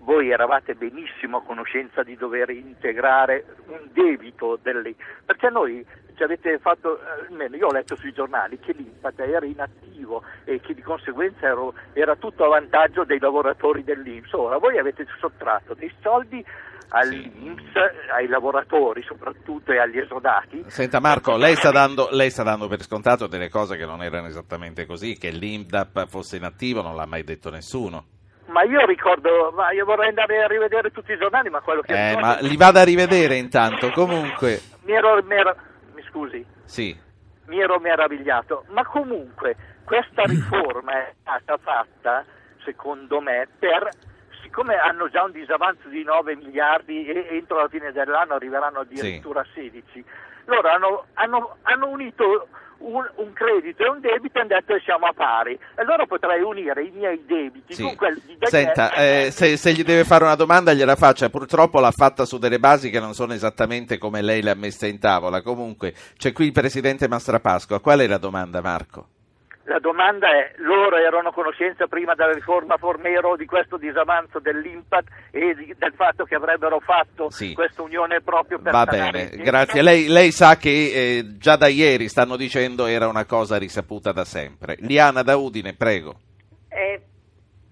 voi 0.00 0.30
eravate 0.30 0.74
benissimo 0.74 1.38
a 1.38 1.42
conoscenza 1.42 2.02
di 2.02 2.16
dover 2.16 2.50
integrare 2.50 3.44
un 3.66 3.88
debito 3.92 4.58
delle... 4.60 4.94
perché 5.24 5.48
noi 5.48 5.84
ci 6.14 6.22
avete 6.22 6.58
fatto, 6.58 7.00
almeno 7.28 7.56
io 7.56 7.68
ho 7.68 7.72
letto 7.72 7.96
sui 7.96 8.12
giornali 8.12 8.58
che 8.58 8.72
l'Impat 8.72 9.20
era 9.20 9.46
inattivo 9.46 10.22
e 10.44 10.60
che 10.60 10.74
di 10.74 10.82
conseguenza 10.82 11.46
ero- 11.46 11.74
era 11.92 12.16
tutto 12.16 12.44
a 12.44 12.48
vantaggio 12.48 13.04
dei 13.04 13.18
lavoratori 13.18 13.84
dell'Inps. 13.84 14.32
Ora 14.32 14.58
voi 14.58 14.78
avete 14.78 15.06
sottratto 15.18 15.74
dei 15.74 15.92
soldi 16.00 16.44
all'Inps, 16.92 17.72
ai 18.14 18.26
lavoratori 18.28 19.02
soprattutto 19.02 19.72
e 19.72 19.78
agli 19.78 19.98
esodati. 19.98 20.64
Senta 20.68 21.00
Marco, 21.00 21.36
lei 21.36 21.54
sta, 21.56 21.70
dando, 21.70 22.08
lei 22.12 22.30
sta 22.30 22.42
dando 22.42 22.68
per 22.68 22.82
scontato 22.82 23.26
delle 23.26 23.48
cose 23.48 23.76
che 23.76 23.86
non 23.86 24.02
erano 24.02 24.26
esattamente 24.26 24.84
così, 24.86 25.16
che 25.16 25.30
l'IMDAP 25.30 26.06
fosse 26.06 26.36
inattivo, 26.36 26.82
non 26.82 26.94
l'ha 26.94 27.06
mai 27.06 27.24
detto 27.24 27.50
nessuno. 27.50 28.04
Ma 28.46 28.64
io 28.64 28.84
ricordo, 28.84 29.52
ma 29.56 29.72
io 29.72 29.84
vorrei 29.86 30.08
andare 30.08 30.42
a 30.42 30.46
rivedere 30.46 30.90
tutti 30.90 31.12
i 31.12 31.18
giornali, 31.18 31.48
ma 31.48 31.60
quello 31.60 31.80
che 31.80 31.92
Eh, 31.92 32.08
ricordo- 32.14 32.26
ma 32.26 32.38
li 32.40 32.56
vada 32.56 32.80
a 32.80 32.84
rivedere 32.84 33.36
intanto, 33.36 33.90
comunque, 33.90 34.60
mi 34.82 34.92
ero, 34.92 35.22
mi 35.22 35.34
ero- 35.34 35.56
mi 35.94 36.02
scusi, 36.10 36.44
sì. 36.64 36.94
mi 37.46 37.58
ero 37.60 37.78
meravigliato, 37.78 38.64
ma 38.68 38.84
comunque 38.84 39.56
questa 39.84 40.24
riforma 40.24 40.92
è 40.92 41.14
stata 41.20 41.56
fatta, 41.62 42.24
secondo 42.64 43.20
me, 43.20 43.48
per 43.58 43.88
siccome 44.52 44.76
hanno 44.76 45.08
già 45.08 45.22
un 45.24 45.32
disavanzo 45.32 45.88
di 45.88 46.04
9 46.04 46.36
miliardi 46.36 47.06
e 47.06 47.26
entro 47.30 47.56
la 47.56 47.68
fine 47.68 47.90
dell'anno 47.90 48.34
arriveranno 48.34 48.80
addirittura 48.80 49.40
a 49.40 49.46
16, 49.54 50.04
loro 50.44 50.68
hanno, 50.68 51.04
hanno- 51.14 51.56
hanno 51.62 51.88
unito 51.88 52.48
un, 52.80 53.08
un 53.14 53.32
credito 53.32 53.82
e 53.82 53.88
un 53.88 54.00
debito 54.00 54.36
e 54.36 54.40
hanno 54.42 54.48
detto 54.50 54.74
che 54.74 54.80
siamo 54.84 55.06
a 55.06 55.12
pari. 55.14 55.58
Allora 55.76 56.04
potrei 56.04 56.42
unire 56.42 56.82
i 56.82 56.90
miei 56.90 57.24
debiti 57.24 57.72
Sì. 57.74 57.82
con 57.82 57.94
quelli 57.94 58.20
di 58.26 58.36
Daniele. 58.38 58.74
Senta, 58.74 58.92
eh, 58.92 59.28
se, 59.30 59.56
se 59.56 59.72
gli 59.72 59.84
deve 59.84 60.04
fare 60.04 60.24
una 60.24 60.34
domanda 60.34 60.74
gliela 60.74 60.96
faccia, 60.96 61.30
purtroppo 61.30 61.80
l'ha 61.80 61.92
fatta 61.92 62.26
su 62.26 62.36
delle 62.36 62.58
basi 62.58 62.90
che 62.90 63.00
non 63.00 63.14
sono 63.14 63.32
esattamente 63.32 63.96
come 63.96 64.20
lei 64.20 64.42
le 64.42 64.50
ha 64.50 64.54
messe 64.54 64.86
in 64.86 64.98
tavola. 64.98 65.40
Comunque, 65.40 65.94
c'è 66.18 66.32
qui 66.32 66.46
il 66.46 66.52
presidente 66.52 67.08
Mastrapasqua. 67.08 67.80
Qual 67.80 68.00
è 68.00 68.06
la 68.06 68.18
domanda, 68.18 68.60
Marco? 68.60 69.06
La 69.66 69.78
domanda 69.78 70.26
è, 70.28 70.54
loro 70.56 70.96
erano 70.96 71.28
a 71.28 71.32
conoscenza 71.32 71.86
prima 71.86 72.14
della 72.14 72.32
riforma 72.32 72.76
Fornero 72.78 73.36
di 73.36 73.44
questo 73.46 73.76
disavanzo 73.76 74.40
dell'Impat 74.40 75.04
e 75.30 75.54
di- 75.54 75.74
del 75.78 75.92
fatto 75.94 76.24
che 76.24 76.34
avrebbero 76.34 76.80
fatto 76.80 77.30
Sì. 77.30 77.54
questa 77.54 77.80
unione 77.82 78.20
proprio 78.22 78.58
per 78.58 78.72
Va 78.72 78.86
sanare 78.90 79.28
bene, 79.30 79.42
grazie. 79.44 79.82
Lei, 79.82 80.08
lei 80.08 80.32
sa 80.32 80.56
che 80.56 80.68
eh, 81.18 81.36
già 81.38 81.54
da 81.56 81.68
ieri 81.68 82.08
stanno 82.08 82.36
dicendo 82.36 82.86
era 82.86 83.06
una 83.06 83.24
cosa 83.24 83.56
risaputa 83.56 84.10
da 84.10 84.24
sempre. 84.24 84.76
Liana 84.80 85.22
da 85.22 85.36
Udine, 85.36 85.74
prego. 85.74 86.16
Eh, 86.68 87.00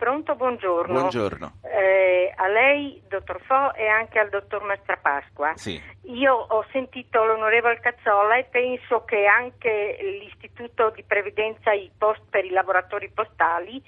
pronto, 0.01 0.35
buongiorno. 0.35 0.99
Buongiorno. 0.99 1.53
Eh, 1.63 2.33
a 2.35 2.49
lei, 2.49 3.03
dottor 3.07 3.39
Fo, 3.43 3.75
e 3.75 3.87
anche 3.87 4.19
al 4.19 4.31
dottor 4.31 4.63
Mastrapasqua. 4.63 5.53
Sì. 5.57 5.79
Io 6.05 6.33
ho 6.35 6.65
sentito 6.73 7.23
l'onorevole 7.23 7.81
Cazzola 7.81 8.37
e 8.37 8.45
penso 8.45 9.05
che 9.05 9.27
anche 9.27 9.99
l'Istituto 10.01 10.91
di 10.97 11.03
Previdenza 11.03 11.73
i 11.73 11.91
post- 11.97 12.25
per 12.31 12.47
i 12.47 12.51
lavoratori 12.51 13.11
postali 13.11 13.83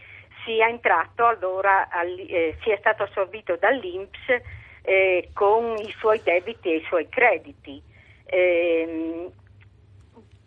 sia 0.44 0.68
entrato 0.68 1.26
allora, 1.26 1.88
al- 1.88 2.26
eh, 2.28 2.58
sia 2.62 2.76
stato 2.76 3.04
assorbito 3.04 3.56
dall'Inps 3.56 4.42
eh, 4.82 5.30
con 5.32 5.76
i 5.78 5.94
suoi 5.96 6.20
debiti 6.22 6.72
e 6.72 6.76
i 6.76 6.84
suoi 6.88 7.08
crediti. 7.08 7.82
Ehm, 8.26 9.30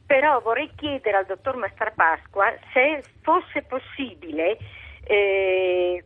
però 0.06 0.39
vorrei 0.41 0.69
chiedere 0.75 1.17
al 1.17 1.25
dottor 1.25 1.56
Mastrapasqua 1.56 2.54
se 2.71 3.01
fosse 3.23 3.63
possibile 3.63 4.58
eh, 5.06 6.04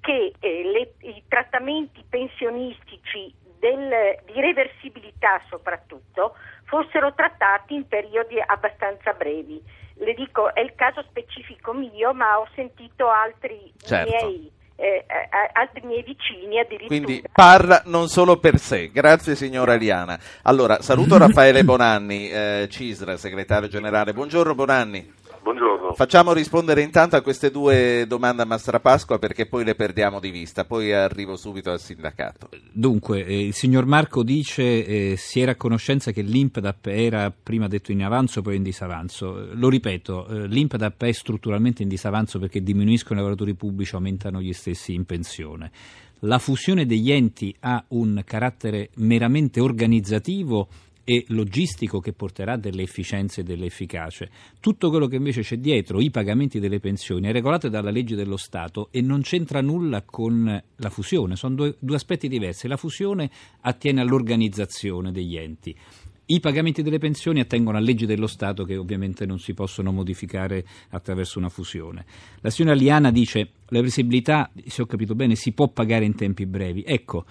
che 0.00 0.32
eh, 0.40 0.62
le- 0.64 0.94
i 1.08 1.22
trattamenti 1.28 2.02
pensionistici 2.08 3.32
del- 3.58 4.18
di 4.26 4.40
reversibilità 4.40 5.40
soprattutto 5.48 6.34
fossero 6.64 7.12
trattati 7.14 7.74
in 7.74 7.86
periodi 7.86 8.34
abbastanza 8.44 9.12
brevi. 9.12 9.62
Le 9.96 10.14
dico, 10.14 10.52
è 10.54 10.60
il 10.60 10.74
caso 10.74 11.04
specifico 11.08 11.72
mio, 11.72 12.12
ma 12.14 12.40
ho 12.40 12.48
sentito 12.54 13.08
altri 13.10 13.72
Certo. 13.78 14.10
miei 14.26 14.50
eh, 14.74 15.04
eh, 15.06 15.50
altri 15.52 15.82
miei 15.86 16.02
vicini 16.02 16.58
addirittura. 16.58 16.88
Quindi 16.88 17.22
parla 17.32 17.82
non 17.84 18.08
solo 18.08 18.38
per 18.38 18.56
sé. 18.58 18.90
Grazie 18.90 19.36
signora 19.36 19.74
Liana. 19.74 20.18
Allora, 20.42 20.80
saluto 20.80 21.18
Raffaele 21.18 21.62
Bonanni, 21.62 22.28
eh, 22.30 22.66
Cisra, 22.68 23.16
segretario 23.16 23.68
generale. 23.68 24.12
Buongiorno 24.12 24.54
Bonanni. 24.56 25.12
Buongiorno. 25.42 25.92
Facciamo 25.94 26.32
rispondere 26.32 26.82
intanto 26.82 27.16
a 27.16 27.20
queste 27.20 27.50
due 27.50 28.04
domande 28.06 28.42
a 28.42 28.44
Mastrapasqua 28.44 29.18
perché 29.18 29.46
poi 29.46 29.64
le 29.64 29.74
perdiamo 29.74 30.20
di 30.20 30.30
vista, 30.30 30.64
poi 30.64 30.92
arrivo 30.92 31.36
subito 31.36 31.72
al 31.72 31.80
sindacato. 31.80 32.48
Dunque, 32.70 33.24
eh, 33.24 33.46
il 33.46 33.52
signor 33.52 33.84
Marco 33.84 34.22
dice 34.22 34.62
eh, 34.62 35.16
si 35.16 35.40
era 35.40 35.52
a 35.52 35.56
conoscenza 35.56 36.12
che 36.12 36.22
l'IMPDAP 36.22 36.86
era 36.86 37.32
prima 37.32 37.66
detto 37.66 37.90
in 37.90 38.04
avanzo, 38.04 38.40
poi 38.40 38.54
in 38.54 38.62
disavanzo. 38.62 39.50
Eh, 39.50 39.54
Lo 39.54 39.68
ripeto, 39.68 40.28
eh, 40.28 40.46
l'IMPDAP 40.46 41.02
è 41.02 41.12
strutturalmente 41.12 41.82
in 41.82 41.88
disavanzo 41.88 42.38
perché 42.38 42.62
diminuiscono 42.62 43.18
i 43.18 43.22
lavoratori 43.22 43.54
pubblici, 43.54 43.96
aumentano 43.96 44.40
gli 44.40 44.52
stessi 44.52 44.94
in 44.94 45.04
pensione. 45.04 45.72
La 46.20 46.38
fusione 46.38 46.86
degli 46.86 47.10
enti 47.10 47.52
ha 47.60 47.84
un 47.88 48.22
carattere 48.24 48.90
meramente 48.98 49.58
organizzativo 49.58 50.68
e 51.04 51.24
logistico 51.28 52.00
che 52.00 52.12
porterà 52.12 52.56
delle 52.56 52.82
efficienze 52.82 53.40
e 53.40 53.44
delle 53.44 53.66
efficacie. 53.66 54.30
Tutto 54.60 54.90
quello 54.90 55.06
che 55.06 55.16
invece 55.16 55.42
c'è 55.42 55.56
dietro, 55.56 56.00
i 56.00 56.10
pagamenti 56.10 56.60
delle 56.60 56.80
pensioni, 56.80 57.28
è 57.28 57.32
regolato 57.32 57.68
dalla 57.68 57.90
legge 57.90 58.14
dello 58.14 58.36
Stato 58.36 58.88
e 58.90 59.00
non 59.00 59.22
c'entra 59.22 59.60
nulla 59.60 60.02
con 60.02 60.62
la 60.76 60.90
fusione, 60.90 61.36
sono 61.36 61.54
due, 61.54 61.76
due 61.78 61.96
aspetti 61.96 62.28
diversi. 62.28 62.68
La 62.68 62.76
fusione 62.76 63.30
attiene 63.60 64.00
all'organizzazione 64.00 65.12
degli 65.12 65.36
enti. 65.36 65.76
I 66.24 66.38
pagamenti 66.38 66.82
delle 66.82 66.98
pensioni 66.98 67.40
attengono 67.40 67.76
a 67.76 67.80
leggi 67.80 68.06
dello 68.06 68.28
Stato 68.28 68.64
che 68.64 68.76
ovviamente 68.76 69.26
non 69.26 69.38
si 69.38 69.54
possono 69.54 69.90
modificare 69.90 70.64
attraverso 70.90 71.38
una 71.38 71.48
fusione. 71.48 72.06
La 72.40 72.48
signora 72.48 72.76
Liana 72.76 73.10
dice 73.10 73.50
la 73.66 73.78
reversibilità, 73.78 74.50
se 74.66 74.82
ho 74.82 74.86
capito 74.86 75.14
bene, 75.14 75.34
si 75.34 75.52
può 75.52 75.68
pagare 75.68 76.04
in 76.04 76.14
tempi 76.14 76.46
brevi. 76.46 76.84
Ecco, 76.86 77.26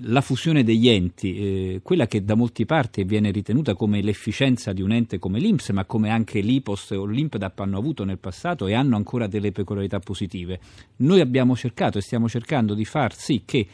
la 0.00 0.20
fusione 0.20 0.64
degli 0.64 0.88
enti, 0.88 1.36
eh, 1.36 1.80
quella 1.82 2.06
che 2.06 2.24
da 2.24 2.34
molti 2.34 2.64
parti 2.64 3.04
viene 3.04 3.30
ritenuta 3.30 3.74
come 3.74 4.00
l'efficienza 4.00 4.72
di 4.72 4.82
un 4.82 4.92
ente 4.92 5.18
come 5.18 5.38
l'Inps, 5.38 5.70
ma 5.70 5.84
come 5.84 6.10
anche 6.10 6.40
l'IPOS 6.40 6.90
o 6.92 7.04
l'IMPDAP 7.04 7.60
hanno 7.60 7.78
avuto 7.78 8.04
nel 8.04 8.18
passato 8.18 8.66
e 8.66 8.74
hanno 8.74 8.96
ancora 8.96 9.26
delle 9.26 9.52
peculiarità 9.52 9.98
positive. 9.98 10.60
Noi 10.96 11.20
abbiamo 11.20 11.56
cercato 11.56 11.98
e 11.98 12.00
stiamo 12.00 12.28
cercando 12.28 12.74
di 12.74 12.84
far 12.84 13.14
sì 13.14 13.42
che 13.44 13.66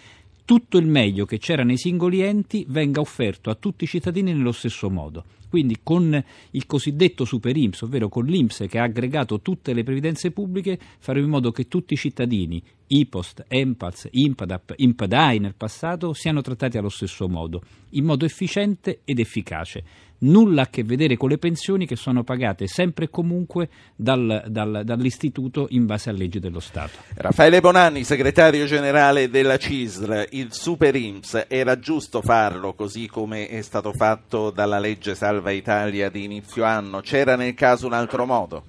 tutto 0.49 0.79
il 0.79 0.87
meglio 0.87 1.27
che 1.27 1.37
c'era 1.37 1.63
nei 1.63 1.77
singoli 1.77 2.23
enti 2.23 2.65
venga 2.71 3.01
offerto 3.01 3.51
a 3.51 3.55
tutti 3.55 3.85
i 3.85 3.87
cittadini 3.87 4.33
nello 4.33 4.53
stesso 4.53 4.89
modo. 4.89 5.25
Quindi 5.51 5.81
con 5.83 6.25
il 6.53 6.65
cosiddetto 6.65 7.27
Super 7.27 7.55
IMSS, 7.55 7.83
ovvero 7.83 8.09
con 8.09 8.25
l'IMSS 8.25 8.65
che 8.67 8.79
ha 8.79 8.85
aggregato 8.85 9.43
tutte 9.43 9.75
le 9.75 9.83
previdenze 9.83 10.31
pubbliche, 10.31 10.79
faremo 11.01 11.27
in 11.27 11.33
modo 11.33 11.51
che 11.53 11.69
tutti 11.69 11.93
i 11.93 11.99
cittadini, 11.99 12.63
IPOST, 12.87 13.45
EMPALS, 13.47 14.09
IMPADAP, 14.11 14.73
IMPADAI 14.77 15.39
nel 15.39 15.55
passato, 15.55 16.15
siano 16.15 16.41
trattati 16.41 16.79
allo 16.79 16.89
stesso 16.89 17.29
modo, 17.29 17.61
in 17.91 18.07
modo 18.07 18.25
efficiente 18.25 19.01
ed 19.05 19.19
efficace. 19.19 19.85
Nulla 20.21 20.63
a 20.63 20.67
che 20.67 20.83
vedere 20.83 21.17
con 21.17 21.29
le 21.29 21.39
pensioni 21.39 21.87
che 21.87 21.95
sono 21.95 22.25
pagate 22.25 22.67
sempre 22.67 23.05
e 23.05 23.11
comunque 23.11 23.69
dal- 23.95 24.45
dal- 24.49 24.83
dall'istituto 24.85 25.67
in 25.71 25.87
base 25.87 26.11
a 26.11 26.13
leggi 26.13 26.41
dello 26.41 26.59
Stato. 26.59 26.99
Raffaele 27.15 27.61
Bonanni, 27.61 28.03
segretario 28.03 28.65
generale 28.65 29.31
della 29.31 29.57
CISL, 29.57 30.29
il 30.31 30.53
Super 30.53 30.97
IMSS, 30.97 31.47
era 31.49 31.79
giusto 31.79 32.21
farlo 32.21 32.73
così 32.73 33.07
come 33.09 33.49
è 33.49 33.61
stato 33.63 33.93
fatto 33.93 34.51
dalla 34.51 34.81
legge 34.81 35.15
Salva 35.15 35.53
Italia 35.53 36.11
di 36.11 36.25
inizio 36.25 36.65
anno? 36.65 37.01
C'era 37.01 37.37
nel 37.37 37.55
caso 37.55 37.87
un 37.87 37.93
altro 37.93 38.27
modo? 38.27 38.63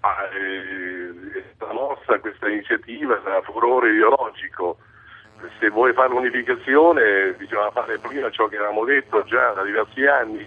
Ah, 0.00 0.28
eh, 0.36 1.38
è 1.38 1.44
stata 1.54 1.72
mossa 1.72 2.18
questa 2.18 2.48
iniziativa 2.48 3.14
da 3.24 3.40
furore 3.42 3.92
ideologico. 3.92 4.76
Se 5.58 5.68
vuoi 5.70 5.92
fare 5.92 6.08
l'unificazione 6.08 7.32
bisogna 7.32 7.70
fare 7.70 7.98
prima 7.98 8.30
ciò 8.30 8.46
che 8.46 8.56
avevamo 8.56 8.84
detto 8.84 9.24
già 9.24 9.52
da 9.52 9.62
diversi 9.62 10.06
anni, 10.06 10.46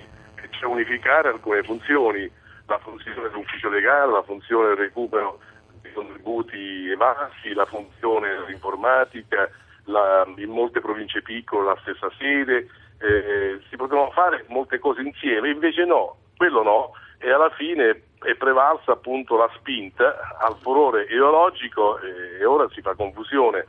cioè 0.52 0.70
unificare 0.70 1.30
alcune 1.30 1.64
funzioni, 1.64 2.30
la 2.66 2.78
funzione 2.80 3.22
dell'ufficio 3.22 3.70
legale, 3.70 4.12
la 4.12 4.24
funzione 4.24 4.70
del 4.70 4.78
recupero 4.78 5.40
dei 5.82 5.94
contributi 5.94 6.90
evasi, 6.90 7.54
la 7.54 7.66
funzione 7.66 8.46
informatica, 8.50 9.50
la, 9.86 10.26
in 10.36 10.50
molte 10.50 10.82
province 10.82 11.22
piccole 11.22 11.66
la 11.66 11.78
stessa 11.82 12.10
sede, 12.18 12.68
eh, 13.00 13.60
si 13.70 13.76
potevano 13.76 14.12
fare 14.12 14.46
molte 14.48 14.80
cose 14.80 15.02
insieme, 15.02 15.50
invece 15.50 15.86
no, 15.86 16.18
quello 16.36 16.64
no, 16.64 16.92
e 17.20 17.32
alla 17.32 17.50
fine 17.52 18.04
è 18.22 18.36
prevalsa 18.36 18.94
appunto 18.94 19.38
la 19.38 19.50
spinta 19.56 20.38
al 20.40 20.58
furore 20.62 21.04
ideologico 21.04 22.00
e, 22.00 22.40
e 22.40 22.46
ora 22.46 22.68
si 22.70 22.82
fa 22.82 22.96
confusione. 22.96 23.66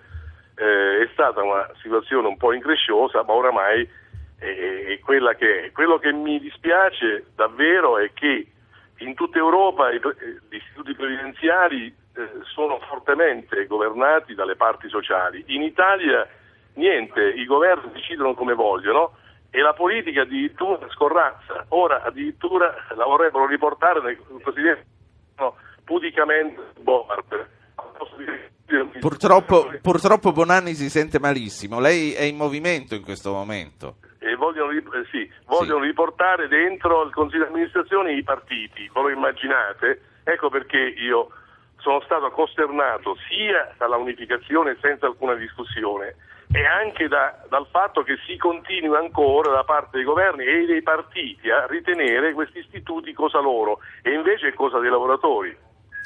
Eh, 0.60 1.02
è 1.04 1.08
stata 1.12 1.42
una 1.42 1.70
situazione 1.80 2.26
un 2.26 2.36
po' 2.36 2.52
incresciosa, 2.52 3.22
ma 3.22 3.32
oramai 3.32 3.88
è, 4.38 4.98
quella 5.04 5.34
che 5.34 5.66
è. 5.66 5.72
Quello 5.72 5.98
che 5.98 6.12
mi 6.12 6.40
dispiace 6.40 7.26
davvero 7.34 7.98
è 7.98 8.12
che 8.12 8.46
in 8.98 9.14
tutta 9.14 9.38
Europa 9.38 9.90
i, 9.90 10.00
gli 10.48 10.56
istituti 10.56 10.94
previdenziali 10.94 11.86
eh, 11.86 12.28
sono 12.42 12.80
fortemente 12.80 13.66
governati 13.66 14.34
dalle 14.34 14.56
parti 14.56 14.88
sociali. 14.88 15.44
In 15.48 15.62
Italia 15.62 16.26
niente, 16.74 17.22
i 17.22 17.44
governi 17.44 17.92
decidono 17.92 18.34
come 18.34 18.54
vogliono 18.54 19.16
e 19.50 19.60
la 19.60 19.72
politica 19.72 20.22
addirittura 20.22 20.88
scorrazza. 20.90 21.66
Ora 21.68 22.02
addirittura 22.02 22.74
la 22.96 23.04
vorrebbero 23.04 23.46
riportare 23.46 24.00
nel 24.00 24.18
cosiddetto 24.42 24.86
no, 25.36 25.56
pudicamente 25.84 26.60
board. 26.80 27.46
Purtroppo, 29.00 29.72
purtroppo 29.80 30.32
Bonanni 30.32 30.74
si 30.74 30.90
sente 30.90 31.18
malissimo, 31.18 31.80
lei 31.80 32.12
è 32.12 32.22
in 32.22 32.36
movimento 32.36 32.94
in 32.94 33.02
questo 33.02 33.32
momento. 33.32 33.96
E 34.18 34.34
vogliono, 34.34 34.72
eh, 34.72 34.82
sì, 35.10 35.30
vogliono 35.46 35.80
sì. 35.82 35.86
riportare 35.86 36.48
dentro 36.48 37.02
il 37.04 37.12
Consiglio 37.12 37.44
di 37.44 37.50
amministrazione 37.50 38.12
i 38.12 38.22
partiti, 38.22 38.90
voi 38.92 39.04
lo 39.04 39.16
immaginate? 39.16 40.00
Ecco 40.24 40.50
perché 40.50 40.76
io 40.78 41.28
sono 41.78 42.00
stato 42.02 42.28
costernato 42.30 43.16
sia 43.28 43.72
dalla 43.78 43.96
unificazione 43.96 44.76
senza 44.82 45.06
alcuna 45.06 45.34
discussione 45.34 46.16
e 46.52 46.64
anche 46.64 47.08
da, 47.08 47.44
dal 47.48 47.66
fatto 47.70 48.02
che 48.02 48.16
si 48.26 48.36
continui 48.36 48.96
ancora 48.96 49.50
da 49.52 49.64
parte 49.64 49.96
dei 49.96 50.04
governi 50.04 50.44
e 50.44 50.66
dei 50.66 50.82
partiti 50.82 51.50
a 51.50 51.66
ritenere 51.66 52.32
questi 52.32 52.58
istituti 52.58 53.12
cosa 53.12 53.40
loro 53.40 53.80
e 54.02 54.12
invece 54.12 54.54
cosa 54.54 54.78
dei 54.78 54.90
lavoratori. 54.90 55.56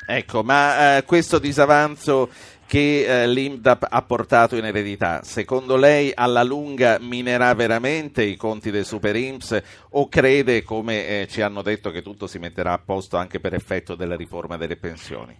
Ecco, 0.06 0.42
ma 0.42 0.96
eh, 0.96 1.04
questo 1.04 1.38
disavanzo 1.38 2.28
che 2.66 3.04
eh, 3.04 3.28
l'IMDAP 3.28 3.86
ha 3.90 4.02
portato 4.02 4.56
in 4.56 4.64
eredità, 4.64 5.22
secondo 5.22 5.76
lei 5.76 6.10
alla 6.14 6.42
lunga 6.42 6.98
minerà 6.98 7.54
veramente 7.54 8.22
i 8.22 8.36
conti 8.36 8.70
del 8.70 8.84
Super 8.84 9.14
IMSS 9.14 9.88
o 9.90 10.08
crede, 10.08 10.62
come 10.62 11.06
eh, 11.06 11.26
ci 11.28 11.42
hanno 11.42 11.60
detto, 11.60 11.90
che 11.90 12.00
tutto 12.00 12.26
si 12.26 12.38
metterà 12.38 12.72
a 12.72 12.82
posto 12.84 13.16
anche 13.16 13.40
per 13.40 13.52
effetto 13.52 13.94
della 13.94 14.16
riforma 14.16 14.56
delle 14.56 14.76
pensioni? 14.76 15.36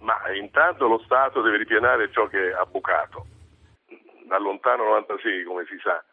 Ma 0.00 0.16
intanto 0.38 0.86
lo 0.86 1.00
Stato 1.04 1.40
deve 1.40 1.56
ripianare 1.58 2.10
ciò 2.12 2.26
che 2.26 2.52
ha 2.52 2.64
bucato 2.66 3.26
dal 4.26 4.42
lontano 4.42 4.84
96 4.84 5.44
come 5.44 5.64
si 5.66 5.78
sa, 5.82 6.04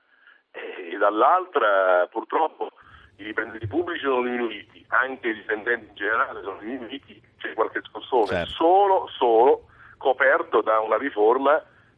e 0.51 0.97
dall'altra 0.97 2.07
purtroppo 2.09 2.69
i 3.17 3.23
dipendenti 3.23 3.67
pubblici 3.67 4.03
sono 4.03 4.23
diminuiti, 4.23 4.83
anche 4.89 5.29
i 5.29 5.33
dipendenti 5.33 5.87
in 5.89 5.95
generale 5.95 6.41
sono 6.41 6.57
diminuiti, 6.59 7.21
c'è 7.37 7.53
qualche 7.53 7.81
scossone, 7.83 8.27
certo. 8.27 8.53
solo, 8.53 9.07
solo 9.17 9.67
coperto 9.97 10.61
da 10.61 10.79
una 10.79 10.97
riforma 10.97 11.57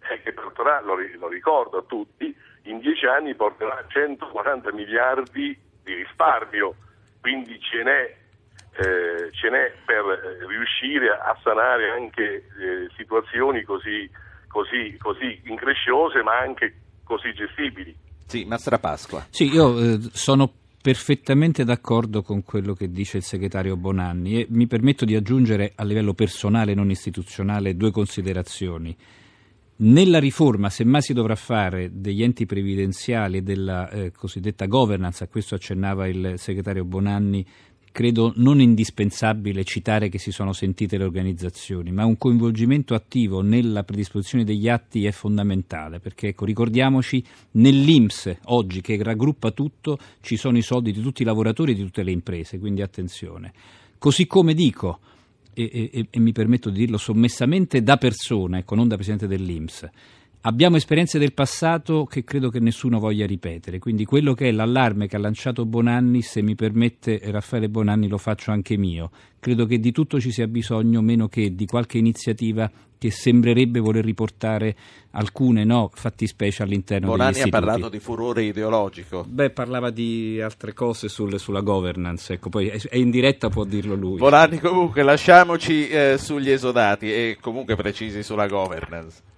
eh, 0.10 0.22
che 0.22 0.34
porterà, 0.34 0.82
lo, 0.82 0.96
lo 1.18 1.28
ricordo 1.28 1.78
a 1.78 1.84
tutti, 1.84 2.36
in 2.64 2.80
dieci 2.80 3.06
anni 3.06 3.36
porterà 3.36 3.84
140 3.88 4.72
miliardi 4.74 5.58
di 5.84 5.94
risparmio, 5.94 6.76
quindi 7.20 7.60
ce 7.60 7.84
n'è, 7.84 8.16
eh, 8.78 9.32
ce 9.32 9.50
n'è 9.50 9.74
per 9.86 10.06
eh, 10.06 10.46
riuscire 10.48 11.10
a 11.10 11.38
sanare 11.44 11.90
anche 11.92 12.24
eh, 12.24 12.90
situazioni 12.96 13.64
così 13.64 14.10
così, 14.50 14.98
così 14.98 15.40
incresciose 15.46 16.22
ma 16.24 16.38
anche 16.40 16.74
così 17.06 17.32
gestibili. 17.34 17.96
Sì, 18.26 18.44
Mastra 18.46 18.78
Pasqua. 18.78 19.26
Sì, 19.30 19.46
io 19.46 19.80
eh, 19.80 20.00
sono 20.12 20.52
perfettamente 20.82 21.64
d'accordo 21.64 22.22
con 22.22 22.44
quello 22.44 22.74
che 22.74 22.92
dice 22.92 23.18
il 23.18 23.24
segretario 23.24 23.76
Bonanni 23.76 24.42
e 24.42 24.48
mi 24.50 24.68
permetto 24.68 25.06
di 25.06 25.16
aggiungere 25.16 25.74
a 25.76 25.84
livello 25.84 26.14
personale, 26.14 26.74
non 26.74 26.90
istituzionale, 26.90 27.76
due 27.76 27.92
considerazioni. 27.92 28.96
Nella 29.82 30.20
riforma, 30.20 30.70
se 30.70 30.84
mai 30.84 31.02
si 31.02 31.14
dovrà 31.14 31.36
fare 31.36 31.90
degli 31.94 32.22
enti 32.22 32.46
previdenziali 32.46 33.38
e 33.38 33.42
della 33.42 33.90
eh, 33.90 34.12
cosiddetta 34.12 34.66
governance, 34.66 35.24
a 35.24 35.28
questo 35.28 35.56
accennava 35.56 36.06
il 36.08 36.34
segretario 36.36 36.84
Bonanni 36.84 37.46
credo 37.92 38.34
non 38.36 38.62
indispensabile 38.62 39.64
citare 39.64 40.10
che 40.10 40.18
si 40.18 40.32
sono 40.32 40.54
sentite 40.54 40.98
le 40.98 41.04
organizzazioni, 41.04 41.92
ma 41.92 42.06
un 42.06 42.18
coinvolgimento 42.18 42.94
attivo 42.94 43.42
nella 43.42 43.84
predisposizione 43.84 44.44
degli 44.44 44.70
atti 44.70 45.06
è 45.06 45.12
fondamentale, 45.12 46.00
perché 46.00 46.30
ecco, 46.30 46.46
ricordiamoci, 46.46 47.24
nell'Inps 47.52 48.38
oggi 48.46 48.82
che 48.82 49.02
raggruppa 49.02 49.52
tutto 49.52 49.98
ci 50.22 50.38
sono 50.38 50.58
i 50.58 50.62
soldi 50.62 50.92
di 50.92 51.02
tutti 51.02 51.22
i 51.22 51.26
lavoratori 51.26 51.72
e 51.72 51.76
di 51.76 51.84
tutte 51.84 52.04
le 52.04 52.12
imprese, 52.12 52.60
quindi 52.60 52.82
attenzione. 52.82 53.54
Così 53.98 54.28
come 54.28 54.54
dico, 54.54 55.00
e, 55.54 55.90
e, 55.92 56.08
e 56.10 56.20
mi 56.20 56.32
permetto 56.32 56.70
di 56.70 56.80
dirlo 56.80 56.98
sommessamente 56.98 57.84
da 57.84 57.98
persona, 57.98 58.60
ecco, 58.60 58.76
non 58.76 58.88
da 58.88 58.96
Presidente 58.96 59.28
dell'Inps, 59.28 59.90
Abbiamo 60.44 60.78
esperienze 60.78 61.20
del 61.20 61.34
passato 61.34 62.06
che 62.06 62.24
credo 62.24 62.50
che 62.50 62.62
nessuno 62.62 62.98
voglia 62.98 63.26
ripetere, 63.26 63.78
quindi 63.78 64.06
quello 64.06 64.34
che 64.34 64.48
è 64.48 64.52
l'allarme 64.54 65.06
che 65.06 65.18
ha 65.18 65.20
lanciato 65.20 65.66
Bonanni, 65.66 66.22
se 66.22 66.42
mi 66.42 66.56
permette 66.56 67.20
Raffaele 67.26 67.68
Bonanni 67.68 68.08
lo 68.08 68.18
faccio 68.18 68.52
anche 68.52 68.78
mio. 68.78 69.12
Credo 69.38 69.66
che 69.66 69.82
di 69.82 69.92
tutto 69.92 70.18
ci 70.18 70.32
sia 70.32 70.48
bisogno, 70.48 71.02
meno 71.02 71.28
che 71.28 71.54
di 71.56 71.66
qualche 71.66 71.98
iniziativa 71.98 72.72
che 72.98 73.12
sembrerebbe 73.12 73.82
voler 73.82 74.06
riportare 74.06 74.78
alcune 75.12 75.66
no, 75.66 75.92
fattispecie 75.94 76.64
all'interno 76.64 77.08
Bonanni 77.08 77.34
degli 77.34 77.40
istituti. 77.40 77.58
ha 77.58 77.68
parlato 77.68 77.90
di 77.90 78.00
furore 78.00 78.44
ideologico. 78.44 79.26
Beh, 79.28 79.50
parlava 79.50 79.90
di 79.90 80.40
altre 80.42 80.74
cose 80.74 81.10
sul, 81.10 81.38
sulla 81.38 81.62
governance, 81.62 82.32
ecco, 82.32 82.48
poi 82.48 82.70
è, 82.70 82.80
è, 82.80 82.96
in 82.96 83.10
diretta 83.10 83.50
può 83.50 83.66
dirlo 83.66 83.94
lui. 83.94 84.18
Bonanni 84.18 84.58
comunque 84.60 85.04
lasciamoci 85.04 85.90
eh, 85.90 86.16
sugli 86.18 86.50
esodati 86.50 87.12
e 87.12 87.38
comunque 87.42 87.76
precisi 87.76 88.24
sulla 88.24 88.48
governance. 88.48 89.29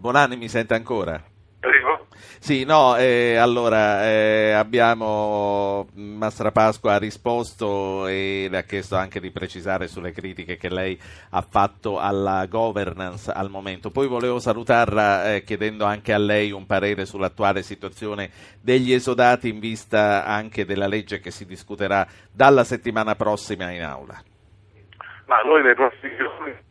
Bonanni 0.00 0.36
mi 0.36 0.48
sente 0.48 0.72
ancora? 0.72 1.22
Prego. 1.60 2.06
Sì, 2.38 2.64
no, 2.64 2.96
eh, 2.96 3.36
allora 3.36 4.06
eh, 4.06 4.52
abbiamo 4.52 5.88
Mastra 5.92 6.50
Pasqua 6.52 6.94
ha 6.94 6.98
risposto 6.98 8.06
e 8.06 8.46
le 8.48 8.56
ha 8.56 8.62
chiesto 8.62 8.96
anche 8.96 9.20
di 9.20 9.30
precisare 9.30 9.88
sulle 9.88 10.12
critiche 10.12 10.56
che 10.56 10.70
lei 10.70 10.98
ha 11.32 11.42
fatto 11.42 11.98
alla 11.98 12.46
governance 12.46 13.30
al 13.30 13.50
momento. 13.50 13.90
Poi 13.90 14.06
volevo 14.06 14.38
salutarla 14.38 15.34
eh, 15.34 15.44
chiedendo 15.44 15.84
anche 15.84 16.14
a 16.14 16.18
lei 16.18 16.50
un 16.50 16.64
parere 16.64 17.04
sull'attuale 17.04 17.62
situazione 17.62 18.30
degli 18.58 18.94
esodati 18.94 19.50
in 19.50 19.60
vista 19.60 20.24
anche 20.24 20.64
della 20.64 20.86
legge 20.86 21.20
che 21.20 21.30
si 21.30 21.44
discuterà 21.44 22.06
dalla 22.32 22.64
settimana 22.64 23.16
prossima 23.16 23.70
in 23.70 23.82
aula. 23.82 24.18
Ma 25.26 25.42
noi 25.42 25.62
nei 25.62 25.74
prossimi 25.74 26.16
giorni 26.16 26.68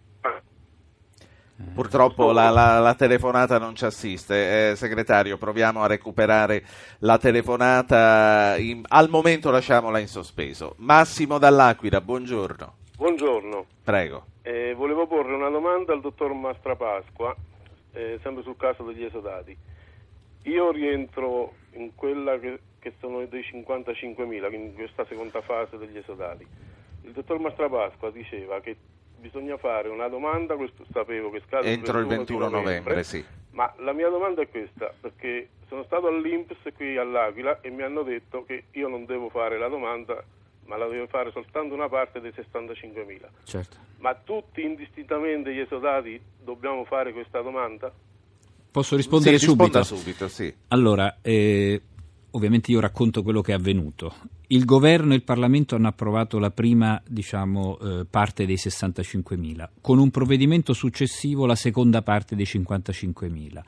Purtroppo 1.74 2.32
la, 2.32 2.50
la, 2.50 2.80
la, 2.80 2.96
telefonata 2.96 3.58
non 3.58 3.76
ci 3.76 3.84
assiste. 3.84 4.72
Eh, 4.72 4.76
segretario, 4.78 5.38
proviamo 5.38 5.84
a 5.84 5.88
recuperare 5.88 6.64
la 7.00 7.18
telefonata. 7.18 8.56
In, 8.58 8.84
al 8.88 9.10
momento 9.10 9.52
lasciamola 9.52 10.00
in 10.00 10.08
sospeso. 10.08 10.76
Massimo 10.78 11.38
Dall'Aquila, 11.38 12.00
buongiorno. 12.00 12.74
Buongiorno. 12.96 13.66
Prego. 13.84 14.26
Eh, 14.42 14.74
volevo 14.74 15.06
porre 15.06 15.34
una 15.34 15.50
domanda 15.50 15.92
al 15.92 16.00
dottor 16.00 16.34
Mastrapasqua, 16.34 17.36
eh, 17.92 18.20
sempre 18.24 18.42
sul 18.44 18.56
caso 18.56 18.84
degli 18.84 19.04
esodati. 19.04 19.56
Io 20.44 20.72
rientro 20.72 21.56
in 21.74 21.94
quella 21.94 22.40
che, 22.40 22.60
che 22.80 22.94
sono 23.02 23.26
dei 23.26 23.42
55.000, 23.42 24.54
in 24.54 24.74
questa 24.76 25.06
seconda 25.06 25.42
fase 25.42 25.78
degli 25.78 25.98
esodati. 25.98 26.48
Il 27.02 27.12
dottor 27.12 27.40
Mastrapasqua 27.40 28.12
diceva 28.12 28.62
che 28.62 28.78
bisogna 29.20 29.58
fare 29.58 29.90
una 29.90 30.08
domanda, 30.08 30.56
questo 30.56 30.86
sapevo 30.92 31.30
che 31.30 31.42
scade 31.46 31.72
entro 31.72 32.00
il 32.00 32.08
21, 32.08 32.14
il 32.14 32.18
21 32.18 32.50
novembre, 32.50 32.72
novembre, 32.72 33.04
sì. 33.04 33.24
Ma 33.52 33.74
la 33.80 33.94
mia 33.94 34.10
domanda 34.10 34.42
è 34.42 34.50
questa, 34.50 34.94
perché 35.00 35.50
sono 35.68 35.84
stato 35.84 36.08
all'Inps 36.08 36.58
qui 36.76 36.98
all'Aquila 36.98 37.62
e 37.62 37.70
mi 37.70 37.84
hanno 37.84 38.04
detto 38.04 38.44
che 38.44 38.66
io 38.72 38.88
non 38.88 39.06
devo 39.06 39.30
fare 39.30 39.58
la 39.58 39.68
domanda, 39.68 40.24
ma 40.66 40.78
la 40.78 40.88
devo 40.88 41.08
fare 41.08 41.32
soltanto 41.32 41.74
una 41.74 41.90
parte 41.90 42.22
dei 42.22 42.32
65.000. 42.32 43.28
Certo. 43.44 43.78
Ma 43.98 44.16
tutti 44.16 44.62
indistintamente 44.62 45.54
gli 45.54 45.60
esodati 45.60 46.22
dobbiamo 46.42 46.86
fare 46.86 47.12
questa 47.12 47.42
domanda? 47.42 47.92
Posso 48.72 48.96
rispondere 48.96 49.40
sì, 49.40 49.46
subito? 49.46 49.84
subito 49.84 50.28
sì. 50.28 50.54
Allora, 50.68 51.18
eh, 51.22 51.82
ovviamente 52.32 52.72
io 52.72 52.80
racconto 52.80 53.24
quello 53.24 53.42
che 53.42 53.52
è 53.52 53.56
avvenuto. 53.56 54.14
Il 54.48 54.66
governo 54.66 55.14
e 55.14 55.18
il 55.18 55.24
Parlamento 55.24 55.76
hanno 55.76 55.88
approvato 55.88 56.40
la 56.40 56.50
prima 56.50 57.02
diciamo, 57.08 57.78
eh, 57.80 58.06
parte 58.10 58.46
dei 58.46 58.56
65.000, 58.56 59.70
con 59.82 60.00
un 60.00 60.10
provvedimento 60.10 60.74
successivo 60.74 61.46
la 61.46 61.56
seconda 61.56 62.02
parte 62.02 62.36
dei 62.36 62.46
55.000. 62.46 63.62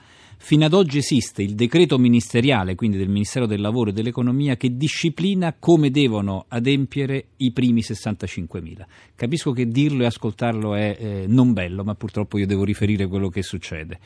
Fino 0.43 0.66
ad 0.66 0.74
oggi 0.74 0.97
esiste 0.97 1.43
il 1.43 1.53
decreto 1.53 1.99
ministeriale, 1.99 2.74
quindi 2.74 2.97
del 2.97 3.09
Ministero 3.09 3.45
del 3.45 3.62
Lavoro 3.62 3.91
e 3.91 3.93
dell'Economia, 3.93 4.57
che 4.57 4.76
disciplina 4.76 5.53
come 5.57 5.91
devono 5.91 6.45
adempiere 6.47 7.26
i 7.38 7.51
primi 7.51 7.82
65.000. 7.82 8.86
Capisco 9.14 9.51
che 9.51 9.68
dirlo 9.68 10.01
e 10.01 10.07
ascoltarlo 10.07 10.74
è 10.74 10.97
eh, 10.99 11.26
non 11.28 11.53
bello, 11.53 11.84
ma 11.84 11.93
purtroppo 11.93 12.39
io 12.39 12.47
devo 12.47 12.64
riferire 12.64 13.05
quello 13.05 13.30
che 13.30 13.43
succede. 13.43 13.99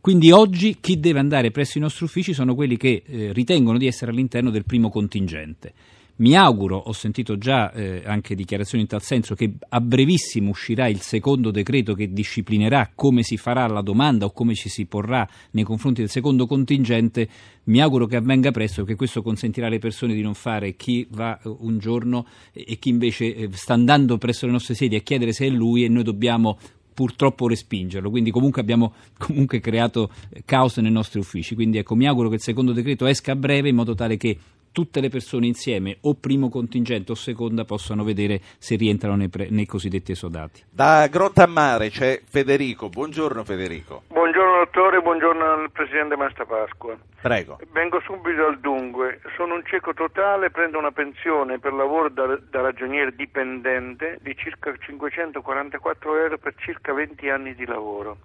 Quindi 0.00 0.30
oggi 0.30 0.78
chi 0.80 0.98
deve 0.98 1.18
andare 1.18 1.50
presso 1.50 1.76
i 1.76 1.80
nostri 1.82 2.06
uffici 2.06 2.32
sono 2.32 2.54
quelli 2.54 2.78
che 2.78 3.02
eh, 3.04 3.32
ritengono 3.32 3.76
di 3.76 3.86
essere 3.86 4.10
all'interno 4.10 4.50
del 4.50 4.64
primo 4.64 4.88
contingente. 4.88 5.74
Mi 6.20 6.36
auguro, 6.36 6.76
ho 6.76 6.92
sentito 6.92 7.38
già 7.38 7.72
eh, 7.72 8.02
anche 8.04 8.34
dichiarazioni 8.34 8.82
in 8.82 8.88
tal 8.88 9.00
senso, 9.00 9.34
che 9.34 9.54
a 9.70 9.80
brevissimo 9.80 10.50
uscirà 10.50 10.86
il 10.86 11.00
secondo 11.00 11.50
decreto 11.50 11.94
che 11.94 12.12
disciplinerà 12.12 12.90
come 12.94 13.22
si 13.22 13.38
farà 13.38 13.66
la 13.66 13.80
domanda 13.80 14.26
o 14.26 14.30
come 14.30 14.54
ci 14.54 14.68
si 14.68 14.84
porrà 14.84 15.26
nei 15.52 15.64
confronti 15.64 16.00
del 16.00 16.10
secondo 16.10 16.46
contingente. 16.46 17.26
Mi 17.64 17.80
auguro 17.80 18.04
che 18.04 18.16
avvenga 18.16 18.50
presto 18.50 18.82
perché 18.82 18.96
questo 18.96 19.22
consentirà 19.22 19.68
alle 19.68 19.78
persone 19.78 20.12
di 20.12 20.20
non 20.20 20.34
fare 20.34 20.76
chi 20.76 21.06
va 21.10 21.38
eh, 21.38 21.54
un 21.58 21.78
giorno 21.78 22.26
e 22.52 22.76
chi 22.78 22.90
invece 22.90 23.34
eh, 23.34 23.48
sta 23.52 23.72
andando 23.72 24.18
presso 24.18 24.44
le 24.44 24.52
nostre 24.52 24.74
sedi 24.74 24.96
a 24.96 25.00
chiedere 25.00 25.32
se 25.32 25.46
è 25.46 25.50
lui 25.50 25.84
e 25.84 25.88
noi 25.88 26.02
dobbiamo 26.02 26.58
purtroppo 27.00 27.48
respingerlo, 27.48 28.10
quindi 28.10 28.30
comunque 28.30 28.60
abbiamo 28.60 28.92
comunque 29.16 29.58
creato 29.58 30.10
eh, 30.28 30.42
caos 30.44 30.76
nei 30.76 30.90
nostri 30.90 31.18
uffici, 31.18 31.54
quindi 31.54 31.78
ecco 31.78 31.94
mi 31.94 32.06
auguro 32.06 32.28
che 32.28 32.34
il 32.34 32.42
secondo 32.42 32.72
decreto 32.72 33.06
esca 33.06 33.32
a 33.32 33.36
breve 33.36 33.70
in 33.70 33.74
modo 33.74 33.94
tale 33.94 34.18
che 34.18 34.36
tutte 34.72 35.00
le 35.00 35.08
persone 35.08 35.46
insieme, 35.46 35.98
o 36.02 36.14
primo 36.14 36.48
contingente 36.48 37.12
o 37.12 37.14
seconda, 37.14 37.64
possano 37.64 38.04
vedere 38.04 38.40
se 38.58 38.76
rientrano 38.76 39.16
nei, 39.16 39.28
pre- 39.28 39.48
nei 39.50 39.66
cosiddetti 39.66 40.12
esodati. 40.12 40.62
Da 40.70 41.06
Grottammare 41.08 41.90
c'è 41.90 42.20
Federico. 42.24 42.88
Buongiorno 42.88 43.44
Federico. 43.44 44.02
Buongiorno 44.08 44.58
dottore, 44.64 45.00
buongiorno 45.00 45.44
al 45.44 45.70
presidente 45.70 46.16
Masta 46.16 46.44
Pasqua. 46.44 46.96
Prego. 47.20 47.58
Vengo 47.72 48.00
subito 48.00 48.46
al 48.46 48.58
dunque. 48.60 49.20
Sono 49.36 49.54
un 49.54 49.62
cieco 49.64 49.92
totale, 49.94 50.50
prendo 50.50 50.78
una 50.78 50.92
pensione 50.92 51.58
per 51.58 51.72
lavoro 51.72 52.08
da, 52.08 52.38
da 52.48 52.60
ragioniere 52.60 53.14
dipendente 53.14 54.18
di 54.22 54.36
circa 54.36 54.72
544 54.78 56.16
euro 56.18 56.38
per 56.38 56.54
circa 56.58 56.92
20 56.92 57.28
anni 57.28 57.54
di 57.54 57.66
lavoro. 57.66 58.16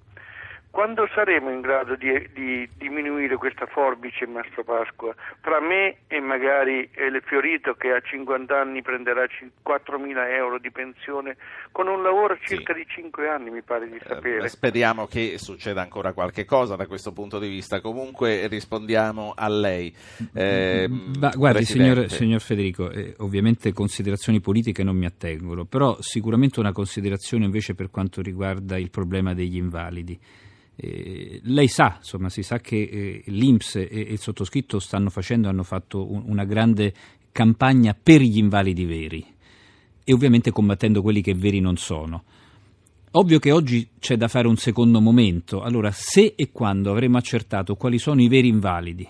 Quando 0.75 1.07
saremo 1.15 1.51
in 1.51 1.61
grado 1.61 1.95
di, 1.95 2.11
di 2.33 2.69
diminuire 2.75 3.37
questa 3.37 3.65
forbice, 3.65 4.27
Mastro 4.27 4.65
Pasqua, 4.65 5.15
tra 5.39 5.61
me 5.61 5.99
e 6.07 6.19
magari 6.19 6.79
il 6.79 7.23
Fiorito 7.23 7.75
che 7.75 7.91
a 7.91 8.01
50 8.01 8.59
anni 8.59 8.81
prenderà 8.81 9.23
4.000 9.23 10.35
euro 10.35 10.59
di 10.59 10.69
pensione 10.71 11.37
con 11.71 11.87
un 11.87 12.03
lavoro 12.03 12.37
circa 12.45 12.73
sì. 12.73 12.79
di 12.79 12.85
5 12.89 13.29
anni, 13.29 13.51
mi 13.51 13.61
pare 13.61 13.89
di 13.89 13.97
sapere. 14.05 14.43
Eh, 14.43 14.49
speriamo 14.49 15.05
che 15.05 15.37
succeda 15.37 15.79
ancora 15.79 16.11
qualche 16.11 16.43
cosa 16.43 16.75
da 16.75 16.87
questo 16.87 17.13
punto 17.13 17.39
di 17.39 17.47
vista. 17.47 17.79
Comunque 17.79 18.45
rispondiamo 18.47 19.31
a 19.33 19.47
lei. 19.47 19.95
Eh, 20.33 20.89
Ma, 20.89 21.31
guardi, 21.37 21.63
signor, 21.63 22.09
signor, 22.09 22.41
Federico, 22.41 22.91
eh, 22.91 23.13
ovviamente 23.19 23.71
considerazioni 23.71 24.41
politiche 24.41 24.83
non 24.83 24.97
mi 24.97 25.05
attengono, 25.05 25.63
però 25.63 25.95
sicuramente 26.01 26.59
una 26.59 26.73
considerazione 26.73 27.45
invece 27.45 27.75
per 27.75 27.89
quanto 27.89 28.21
riguarda 28.21 28.77
il 28.77 28.89
problema 28.89 29.33
degli 29.33 29.55
invalidi. 29.55 30.19
Eh, 30.75 31.39
lei 31.43 31.67
sa, 31.67 31.95
insomma, 31.97 32.29
si 32.29 32.43
sa 32.43 32.59
che 32.59 32.81
eh, 32.81 33.23
l'Inps 33.27 33.75
e, 33.75 33.87
e, 33.89 33.99
il 33.99 34.19
sottoscritto 34.19 34.79
stanno 34.79 35.09
facendo, 35.09 35.47
hanno 35.47 35.63
fatto 35.63 36.11
un, 36.11 36.23
una 36.25 36.43
grande 36.43 36.93
campagna 37.31 37.95
per 38.01 38.21
gli 38.21 38.37
invalidi 38.37 38.85
veri 38.85 39.25
e 40.03 40.13
ovviamente 40.13 40.51
combattendo 40.51 41.01
quelli 41.01 41.21
che 41.21 41.33
veri 41.33 41.59
non 41.59 41.77
sono. 41.77 42.23
Ovvio 43.11 43.39
che 43.39 43.51
oggi 43.51 43.89
c'è 43.99 44.17
da 44.17 44.27
fare 44.27 44.47
un 44.47 44.57
secondo 44.57 44.99
momento. 44.99 45.61
Allora, 45.61 45.89
se 45.91 46.33
e 46.35 46.51
quando 46.51 46.91
avremo 46.91 47.17
accertato 47.17 47.75
quali 47.75 47.97
sono 47.97 48.21
i 48.21 48.27
veri 48.27 48.49
invalidi, 48.49 49.07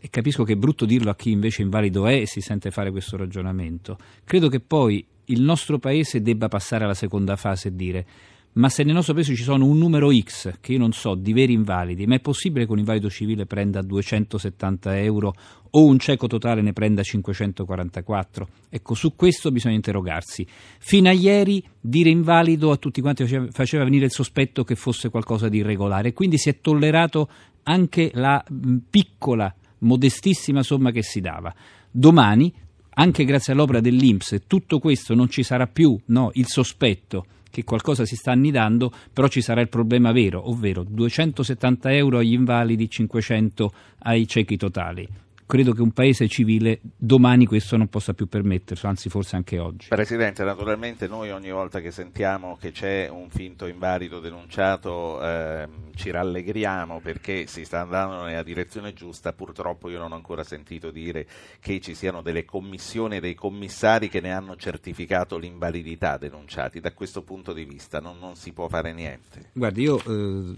e 0.00 0.10
capisco 0.10 0.44
che 0.44 0.54
è 0.54 0.56
brutto 0.56 0.86
dirlo 0.86 1.10
a 1.10 1.14
chi 1.14 1.30
invece 1.30 1.62
invalido 1.62 2.06
è 2.06 2.20
e 2.20 2.26
si 2.26 2.40
sente 2.40 2.70
fare 2.70 2.90
questo 2.90 3.16
ragionamento, 3.16 3.98
credo 4.24 4.48
che 4.48 4.60
poi 4.60 5.06
il 5.26 5.40
nostro 5.40 5.78
paese 5.78 6.20
debba 6.20 6.48
passare 6.48 6.84
alla 6.84 6.94
seconda 6.94 7.36
fase 7.36 7.68
e 7.68 7.74
dire 7.74 8.06
ma 8.54 8.68
se 8.68 8.84
nel 8.84 8.94
nostro 8.94 9.14
paese 9.14 9.34
ci 9.34 9.42
sono 9.42 9.66
un 9.66 9.78
numero 9.78 10.12
X, 10.16 10.58
che 10.60 10.72
io 10.72 10.78
non 10.78 10.92
so, 10.92 11.14
di 11.14 11.32
veri 11.32 11.52
invalidi, 11.54 12.06
ma 12.06 12.14
è 12.14 12.20
possibile 12.20 12.66
che 12.66 12.72
un 12.72 12.78
invalido 12.78 13.10
civile 13.10 13.46
prenda 13.46 13.82
270 13.82 14.98
euro 15.00 15.34
o 15.70 15.84
un 15.84 15.98
cieco 15.98 16.28
totale 16.28 16.62
ne 16.62 16.72
prenda 16.72 17.02
544? 17.02 18.48
Ecco, 18.68 18.94
su 18.94 19.16
questo 19.16 19.50
bisogna 19.50 19.74
interrogarsi. 19.74 20.46
Fino 20.78 21.08
a 21.08 21.12
ieri 21.12 21.64
dire 21.80 22.10
invalido 22.10 22.70
a 22.70 22.76
tutti 22.76 23.00
quanti 23.00 23.26
faceva, 23.50 23.82
venire 23.82 24.04
il 24.04 24.12
sospetto 24.12 24.62
che 24.62 24.76
fosse 24.76 25.08
qualcosa 25.08 25.48
di 25.48 25.58
irregolare, 25.58 26.12
quindi 26.12 26.38
si 26.38 26.48
è 26.48 26.60
tollerato 26.60 27.28
anche 27.64 28.12
la 28.14 28.44
piccola, 28.88 29.52
modestissima 29.78 30.62
somma 30.62 30.92
che 30.92 31.02
si 31.02 31.20
dava. 31.20 31.52
Domani, 31.90 32.54
anche 32.90 33.24
grazie 33.24 33.52
all'opera 33.52 33.80
dell'Inps, 33.80 34.42
tutto 34.46 34.78
questo 34.78 35.14
non 35.14 35.28
ci 35.28 35.42
sarà 35.42 35.66
più 35.66 35.98
no, 36.06 36.30
il 36.34 36.46
sospetto 36.46 37.26
che 37.54 37.62
qualcosa 37.62 38.04
si 38.04 38.16
sta 38.16 38.32
annidando, 38.32 38.92
però 39.12 39.28
ci 39.28 39.40
sarà 39.40 39.60
il 39.60 39.68
problema 39.68 40.10
vero, 40.10 40.50
ovvero 40.50 40.82
270 40.82 41.94
euro 41.94 42.18
agli 42.18 42.32
invalidi, 42.32 42.90
500 42.90 43.72
ai 44.00 44.26
ciechi 44.26 44.56
totali 44.56 45.22
credo 45.46 45.72
che 45.72 45.82
un 45.82 45.92
paese 45.92 46.28
civile 46.28 46.80
domani 46.82 47.46
questo 47.46 47.76
non 47.76 47.88
possa 47.88 48.14
più 48.14 48.26
permettersi, 48.26 48.86
anzi 48.86 49.08
forse 49.08 49.36
anche 49.36 49.58
oggi. 49.58 49.88
Presidente, 49.88 50.44
naturalmente 50.44 51.06
noi 51.06 51.30
ogni 51.30 51.50
volta 51.50 51.80
che 51.80 51.90
sentiamo 51.90 52.56
che 52.56 52.70
c'è 52.70 53.08
un 53.08 53.28
finto 53.30 53.66
invalido 53.66 54.20
denunciato 54.20 55.22
eh, 55.22 55.68
ci 55.94 56.10
rallegriamo 56.10 57.00
perché 57.00 57.46
si 57.46 57.64
sta 57.64 57.80
andando 57.80 58.24
nella 58.24 58.42
direzione 58.42 58.92
giusta, 58.92 59.32
purtroppo 59.32 59.88
io 59.90 59.98
non 59.98 60.12
ho 60.12 60.16
ancora 60.16 60.44
sentito 60.44 60.90
dire 60.90 61.26
che 61.60 61.80
ci 61.80 61.94
siano 61.94 62.22
delle 62.22 62.44
commissioni 62.44 63.16
e 63.16 63.20
dei 63.20 63.34
commissari 63.34 64.08
che 64.08 64.20
ne 64.20 64.32
hanno 64.32 64.56
certificato 64.56 65.36
l'invalidità 65.38 66.16
denunciati, 66.16 66.80
da 66.80 66.92
questo 66.92 67.22
punto 67.22 67.52
di 67.52 67.64
vista 67.64 68.00
non, 68.00 68.18
non 68.18 68.34
si 68.34 68.52
può 68.52 68.68
fare 68.68 68.92
niente. 68.92 69.50
Guardi, 69.52 69.82
io 69.82 69.98
eh, 69.98 70.56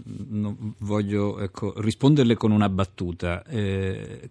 voglio 0.79 1.39
ecco, 1.39 1.73
risponderle 1.77 2.35
con 2.35 2.51
una 2.51 2.69
battuta. 2.69 3.43
Eh, 3.43 4.29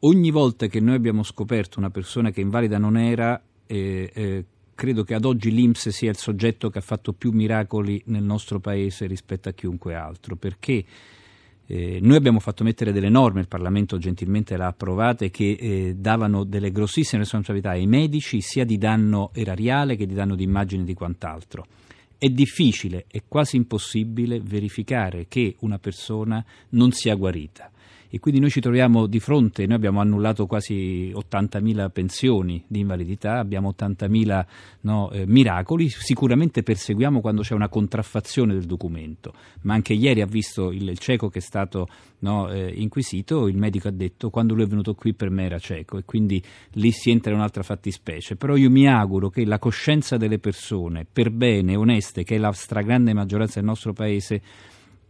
ogni 0.00 0.30
volta 0.30 0.66
che 0.66 0.80
noi 0.80 0.94
abbiamo 0.94 1.22
scoperto 1.22 1.78
una 1.78 1.90
persona 1.90 2.30
che 2.30 2.40
invalida 2.40 2.78
non 2.78 2.96
era, 2.96 3.40
eh, 3.66 4.10
eh, 4.12 4.44
credo 4.74 5.04
che 5.04 5.14
ad 5.14 5.24
oggi 5.24 5.50
l'Inps 5.50 5.88
sia 5.88 6.10
il 6.10 6.16
soggetto 6.16 6.68
che 6.68 6.78
ha 6.78 6.82
fatto 6.82 7.12
più 7.12 7.30
miracoli 7.32 8.02
nel 8.06 8.22
nostro 8.22 8.60
paese 8.60 9.06
rispetto 9.06 9.48
a 9.48 9.52
chiunque 9.52 9.94
altro, 9.94 10.36
perché 10.36 10.84
eh, 11.68 11.98
noi 12.00 12.16
abbiamo 12.16 12.38
fatto 12.38 12.62
mettere 12.62 12.92
delle 12.92 13.08
norme, 13.08 13.40
il 13.40 13.48
Parlamento 13.48 13.98
gentilmente 13.98 14.56
le 14.56 14.64
ha 14.64 14.68
approvate, 14.68 15.30
che 15.30 15.56
eh, 15.58 15.94
davano 15.96 16.44
delle 16.44 16.70
grossissime 16.70 17.22
responsabilità 17.22 17.70
ai 17.70 17.86
medici 17.86 18.40
sia 18.40 18.64
di 18.64 18.78
danno 18.78 19.30
erariale 19.32 19.96
che 19.96 20.06
di 20.06 20.14
danno 20.14 20.36
di 20.36 20.44
immagine 20.44 20.84
di 20.84 20.94
quant'altro. 20.94 21.66
È 22.18 22.28
difficile, 22.28 23.04
è 23.08 23.22
quasi 23.26 23.56
impossibile 23.56 24.40
verificare 24.40 25.26
che 25.28 25.56
una 25.60 25.78
persona 25.78 26.42
non 26.70 26.92
sia 26.92 27.14
guarita 27.14 27.70
e 28.08 28.18
quindi 28.18 28.40
noi 28.40 28.50
ci 28.50 28.60
troviamo 28.60 29.06
di 29.06 29.20
fronte, 29.20 29.66
noi 29.66 29.76
abbiamo 29.76 30.00
annullato 30.00 30.46
quasi 30.46 31.12
80.000 31.14 31.90
pensioni 31.90 32.62
di 32.66 32.80
invalidità, 32.80 33.38
abbiamo 33.38 33.74
80.000 33.76 34.46
no, 34.82 35.10
eh, 35.10 35.26
miracoli, 35.26 35.88
sicuramente 35.88 36.62
perseguiamo 36.62 37.20
quando 37.20 37.42
c'è 37.42 37.54
una 37.54 37.68
contraffazione 37.68 38.54
del 38.54 38.64
documento, 38.64 39.34
ma 39.62 39.74
anche 39.74 39.92
ieri 39.92 40.20
ha 40.20 40.26
visto 40.26 40.70
il, 40.70 40.88
il 40.88 40.98
cieco 40.98 41.28
che 41.28 41.38
è 41.38 41.42
stato 41.42 41.88
no, 42.20 42.50
eh, 42.50 42.72
inquisito, 42.74 43.48
il 43.48 43.56
medico 43.56 43.88
ha 43.88 43.92
detto 43.92 44.30
quando 44.30 44.54
lui 44.54 44.64
è 44.64 44.66
venuto 44.66 44.94
qui 44.94 45.12
per 45.12 45.30
me 45.30 45.44
era 45.44 45.58
cieco 45.58 45.98
e 45.98 46.04
quindi 46.04 46.42
lì 46.72 46.90
si 46.90 47.10
entra 47.10 47.32
in 47.32 47.38
un'altra 47.38 47.62
fattispecie, 47.62 48.36
però 48.36 48.56
io 48.56 48.70
mi 48.70 48.88
auguro 48.88 49.28
che 49.28 49.44
la 49.44 49.58
coscienza 49.58 50.16
delle 50.16 50.38
persone 50.38 51.06
per 51.10 51.30
bene, 51.30 51.76
oneste, 51.76 52.22
che 52.22 52.36
è 52.36 52.38
la 52.38 52.52
stragrande 52.52 53.12
maggioranza 53.12 53.60
del 53.60 53.68
nostro 53.68 53.92
paese, 53.92 54.40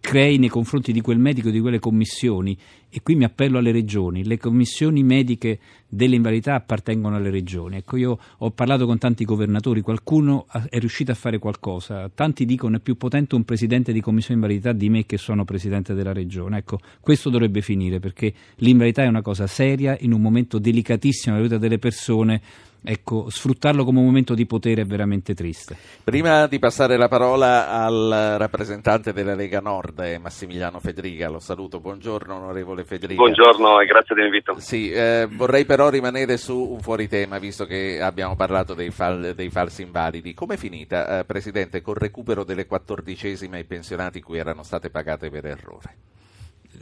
crei 0.01 0.38
nei 0.38 0.49
confronti 0.49 0.92
di 0.92 1.01
quel 1.01 1.18
medico, 1.18 1.51
di 1.51 1.61
quelle 1.61 1.78
commissioni, 1.78 2.57
e 2.88 3.03
qui 3.03 3.16
mi 3.16 3.24
appello 3.24 3.59
alle 3.59 3.72
regioni, 3.72 4.24
le 4.24 4.38
commissioni 4.38 5.03
mediche 5.03 5.59
dell'invalidità 5.88 6.55
appartengono 6.55 7.16
alle 7.16 7.30
regioni. 7.30 7.76
Ecco, 7.76 7.97
io 7.97 8.18
ho 8.38 8.51
parlato 8.53 8.86
con 8.86 8.99
tanti 8.99 9.24
governatori, 9.24 9.80
qualcuno 9.80 10.47
è 10.70 10.78
riuscito 10.78 11.11
a 11.11 11.14
fare 11.14 11.38
qualcosa, 11.38 12.09
tanti 12.14 12.44
dicono 12.44 12.76
è 12.76 12.80
più 12.80 12.97
potente 12.97 13.34
un 13.34 13.44
presidente 13.44 13.92
di 13.92 14.01
commissione 14.01 14.40
invalidità 14.40 14.72
di 14.72 14.88
me 14.88 15.05
che 15.07 15.18
sono 15.18 15.44
presidente 15.44 15.92
della 15.92 16.12
regione. 16.12 16.59
Ecco, 16.59 16.78
questo 17.01 17.28
dovrebbe 17.28 17.61
finire 17.61 17.99
perché 17.99 18.32
l'invalidità 18.57 19.03
è 19.03 19.09
una 19.09 19.22
cosa 19.22 19.47
seria, 19.47 19.97
in 20.01 20.12
un 20.12 20.20
momento 20.20 20.59
delicatissimo 20.59 21.34
della 21.34 21.49
vita 21.49 21.59
delle 21.59 21.78
persone 21.78 22.40
ecco, 22.87 23.28
sfruttarlo 23.28 23.84
come 23.84 23.99
un 23.99 24.05
momento 24.05 24.34
di 24.34 24.47
potere 24.47 24.82
è 24.82 24.84
veramente 24.84 25.34
triste. 25.34 25.76
Prima 26.05 26.47
di 26.47 26.61
passare 26.61 26.97
la 26.97 27.09
parola 27.09 27.68
al 27.68 28.37
rappresentante 28.39 29.12
della 29.12 29.34
Lega 29.34 29.61
Nord, 29.61 29.99
eh, 30.01 30.18
Massimiliano 30.18 30.78
Federica, 30.78 31.28
lo 31.28 31.41
saluto. 31.41 31.80
Buongiorno 31.80 32.37
onorevole 32.37 32.84
Federica. 32.84 33.20
Buongiorno 33.20 33.80
e 33.80 33.87
grazie 33.87 34.14
dell'invito. 34.14 34.55
Sì, 34.61 34.91
eh, 34.93 35.26
vorrei 35.28 35.64
però 35.64 35.89
rimanere 35.89 36.37
su 36.37 36.57
un 36.57 36.80
fuori 36.80 37.09
tema, 37.09 37.39
visto 37.39 37.66
che 37.66 38.01
abbiamo 38.01 38.37
parlato 38.37 38.74
dei, 38.74 38.91
fal- 38.91 39.32
dei 39.34 39.51
falsi 39.51 39.82
invalidi. 39.82 40.32
Com'è 40.32 40.57
finita, 40.57 41.18
eh, 41.18 41.24
Presidente, 41.24 41.82
col 41.82 41.97
recupero 41.97 42.45
delle 42.45 42.66
quattordicesime 42.66 43.57
ai 43.59 43.64
pensionati 43.64 44.22
cui 44.22 44.39
erano 44.39 44.62
state 44.62 44.91
pagate 44.91 45.28
per 45.28 45.47
errore? 45.47 45.95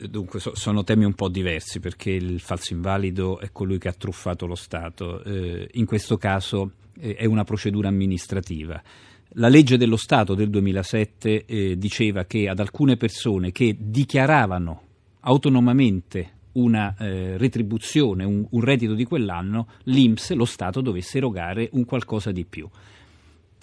Dunque, 0.08 0.40
so, 0.40 0.54
sono 0.54 0.84
temi 0.84 1.04
un 1.04 1.14
po' 1.14 1.28
diversi 1.28 1.80
perché 1.80 2.10
il 2.10 2.40
falso 2.40 2.72
invalido 2.72 3.38
è 3.38 3.50
colui 3.52 3.78
che 3.78 3.88
ha 3.88 3.92
truffato 3.92 4.46
lo 4.46 4.54
Stato. 4.54 5.22
Eh, 5.22 5.68
in 5.74 5.86
questo 5.86 6.16
caso 6.16 6.72
eh, 6.98 7.14
è 7.14 7.24
una 7.24 7.44
procedura 7.44 7.88
amministrativa. 7.88 8.82
La 9.36 9.48
legge 9.48 9.76
dello 9.76 9.96
Stato 9.96 10.34
del 10.34 10.50
2007 10.50 11.44
eh, 11.44 11.76
diceva 11.76 12.24
che 12.24 12.48
ad 12.48 12.60
alcune 12.60 12.96
persone 12.96 13.50
che 13.50 13.76
dichiaravano 13.78 14.82
autonomamente 15.20 16.32
una 16.52 16.94
eh, 16.96 17.36
retribuzione, 17.36 18.24
un, 18.24 18.46
un 18.48 18.60
reddito 18.60 18.94
di 18.94 19.04
quell'anno, 19.04 19.68
l'INPS, 19.84 20.34
lo 20.34 20.44
Stato, 20.44 20.80
dovesse 20.80 21.18
erogare 21.18 21.68
un 21.72 21.84
qualcosa 21.84 22.30
di 22.30 22.44
più. 22.44 22.68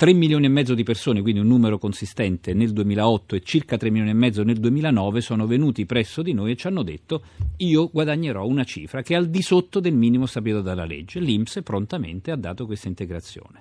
3 0.02 0.14
milioni 0.14 0.48
e 0.48 0.50
mezzo 0.50 0.74
di 0.74 0.82
persone, 0.82 1.22
quindi 1.22 1.42
un 1.42 1.48
numero 1.48 1.78
consistente 1.78 2.56
nel 2.56 2.74
2008 2.74 3.36
e 3.36 3.42
circa 3.42 3.78
3 3.78 3.92
milioni 3.92 4.10
e 4.10 4.16
mezzo 4.16 4.42
nel 4.42 4.58
2009 4.58 5.22
sono 5.22 5.46
venuti 5.46 5.86
presso 5.86 6.24
di 6.24 6.34
noi 6.34 6.50
e 6.50 6.56
ci 6.56 6.66
hanno 6.66 6.82
detto 6.82 7.24
io 7.58 7.88
guadagnerò 7.88 8.44
una 8.48 8.64
cifra 8.64 9.04
che 9.04 9.14
è 9.14 9.18
al 9.18 9.30
di 9.30 9.44
sotto 9.44 9.80
del 9.80 9.94
minimo 9.94 10.26
stabilito 10.26 10.64
dalla 10.64 10.86
legge. 10.86 11.20
L'Inps 11.20 11.62
prontamente 11.64 12.32
ha 12.32 12.36
dato 12.36 12.66
questa 12.66 12.88
integrazione. 12.88 13.60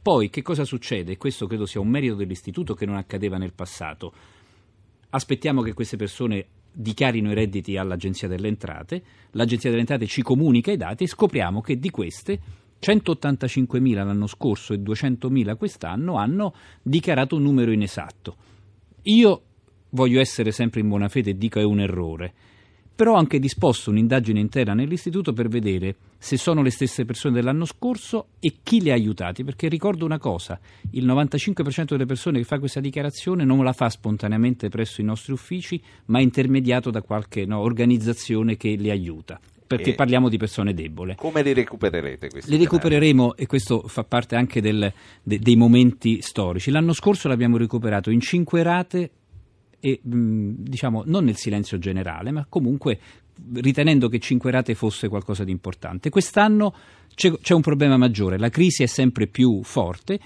Poi 0.00 0.30
che 0.30 0.40
cosa 0.40 0.64
succede? 0.64 1.18
Questo 1.18 1.46
credo 1.46 1.66
sia 1.66 1.82
un 1.82 1.88
merito 1.88 2.14
dell'istituto 2.14 2.72
che 2.72 2.86
non 2.86 2.96
accadeva 2.96 3.36
nel 3.36 3.52
passato. 3.52 4.14
Aspettiamo 5.10 5.60
che 5.60 5.74
queste 5.74 5.98
persone 5.98 6.46
dichiarino 6.72 7.30
i 7.32 7.34
redditi 7.34 7.76
all'Agenzia 7.76 8.28
delle 8.28 8.48
Entrate, 8.48 9.02
l'Agenzia 9.32 9.68
delle 9.68 9.82
Entrate 9.82 10.06
ci 10.06 10.22
comunica 10.22 10.72
i 10.72 10.78
dati 10.78 11.04
e 11.04 11.06
scopriamo 11.06 11.60
che 11.60 11.78
di 11.78 11.90
queste 11.90 12.64
185.000 12.80 13.94
l'anno 13.94 14.26
scorso 14.26 14.72
e 14.72 14.78
200.000 14.78 15.56
quest'anno 15.56 16.16
hanno 16.16 16.54
dichiarato 16.82 17.36
un 17.36 17.42
numero 17.42 17.72
inesatto. 17.72 18.36
Io 19.02 19.42
voglio 19.90 20.20
essere 20.20 20.52
sempre 20.52 20.80
in 20.80 20.88
buona 20.88 21.08
fede 21.08 21.30
e 21.30 21.38
dico 21.38 21.58
è 21.58 21.64
un 21.64 21.80
errore, 21.80 22.32
però 22.94 23.12
ho 23.12 23.18
anche 23.18 23.38
disposto 23.38 23.90
un'indagine 23.90 24.40
interna 24.40 24.74
nell'istituto 24.74 25.32
per 25.32 25.48
vedere 25.48 25.96
se 26.18 26.36
sono 26.36 26.62
le 26.62 26.70
stesse 26.70 27.04
persone 27.04 27.34
dell'anno 27.34 27.66
scorso 27.66 28.28
e 28.40 28.56
chi 28.62 28.82
le 28.82 28.90
ha 28.90 28.94
aiutati, 28.94 29.44
perché 29.44 29.68
ricordo 29.68 30.04
una 30.04 30.18
cosa, 30.18 30.58
il 30.92 31.06
95% 31.06 31.84
delle 31.88 32.06
persone 32.06 32.38
che 32.38 32.44
fa 32.44 32.58
questa 32.58 32.80
dichiarazione 32.80 33.44
non 33.44 33.62
la 33.62 33.74
fa 33.74 33.90
spontaneamente 33.90 34.70
presso 34.70 35.00
i 35.00 35.04
nostri 35.04 35.32
uffici, 35.32 35.80
ma 36.06 36.18
è 36.18 36.22
intermediato 36.22 36.90
da 36.90 37.02
qualche 37.02 37.44
no, 37.44 37.60
organizzazione 37.60 38.56
che 38.56 38.76
le 38.76 38.90
aiuta 38.90 39.38
perché 39.66 39.94
parliamo 39.94 40.28
di 40.28 40.36
persone 40.36 40.74
deboli. 40.74 41.14
Come 41.16 41.42
li 41.42 41.52
recupererete 41.52 42.28
questi 42.28 42.50
Li 42.50 42.56
recupereremo 42.58 43.36
e 43.36 43.46
questo 43.46 43.82
fa 43.88 44.04
parte 44.04 44.36
anche 44.36 44.60
del- 44.60 44.92
de- 45.22 45.38
dei 45.38 45.56
momenti 45.56 46.20
storici. 46.22 46.70
L'anno 46.70 46.92
scorso 46.92 47.28
l'abbiamo 47.28 47.56
recuperato 47.56 48.10
in 48.10 48.20
cinque 48.20 48.62
rate 48.62 49.10
e 49.80 50.00
mh, 50.02 50.50
diciamo 50.58 51.02
non 51.06 51.24
nel 51.24 51.36
silenzio 51.36 51.78
generale, 51.78 52.30
ma 52.30 52.46
comunque 52.48 52.98
ritenendo 53.54 54.08
che 54.08 54.18
cinque 54.18 54.50
rate 54.50 54.74
fosse 54.74 55.08
qualcosa 55.08 55.44
di 55.44 55.50
importante. 55.50 56.08
Quest'anno 56.10 56.74
c'è, 57.14 57.30
c'è 57.40 57.54
un 57.54 57.60
problema 57.60 57.96
maggiore, 57.96 58.38
la 58.38 58.48
crisi 58.48 58.82
è 58.82 58.86
sempre 58.86 59.26
più 59.26 59.62
forte. 59.62 60.18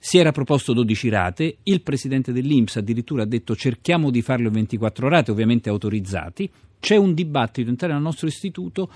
Si 0.00 0.18
era 0.18 0.30
proposto 0.30 0.72
12 0.74 1.08
rate, 1.08 1.56
il 1.64 1.82
presidente 1.82 2.32
dell'Inps 2.32 2.76
addirittura 2.76 3.22
ha 3.22 3.26
detto 3.26 3.56
cerchiamo 3.56 4.10
di 4.10 4.22
farlo 4.22 4.46
in 4.46 4.52
24 4.52 5.08
rate, 5.08 5.30
ovviamente 5.32 5.68
autorizzati. 5.68 6.48
C'è 6.80 6.96
un 6.96 7.14
dibattito 7.14 7.70
interno 7.70 7.96
al 7.96 8.02
nostro 8.02 8.26
istituto 8.26 8.90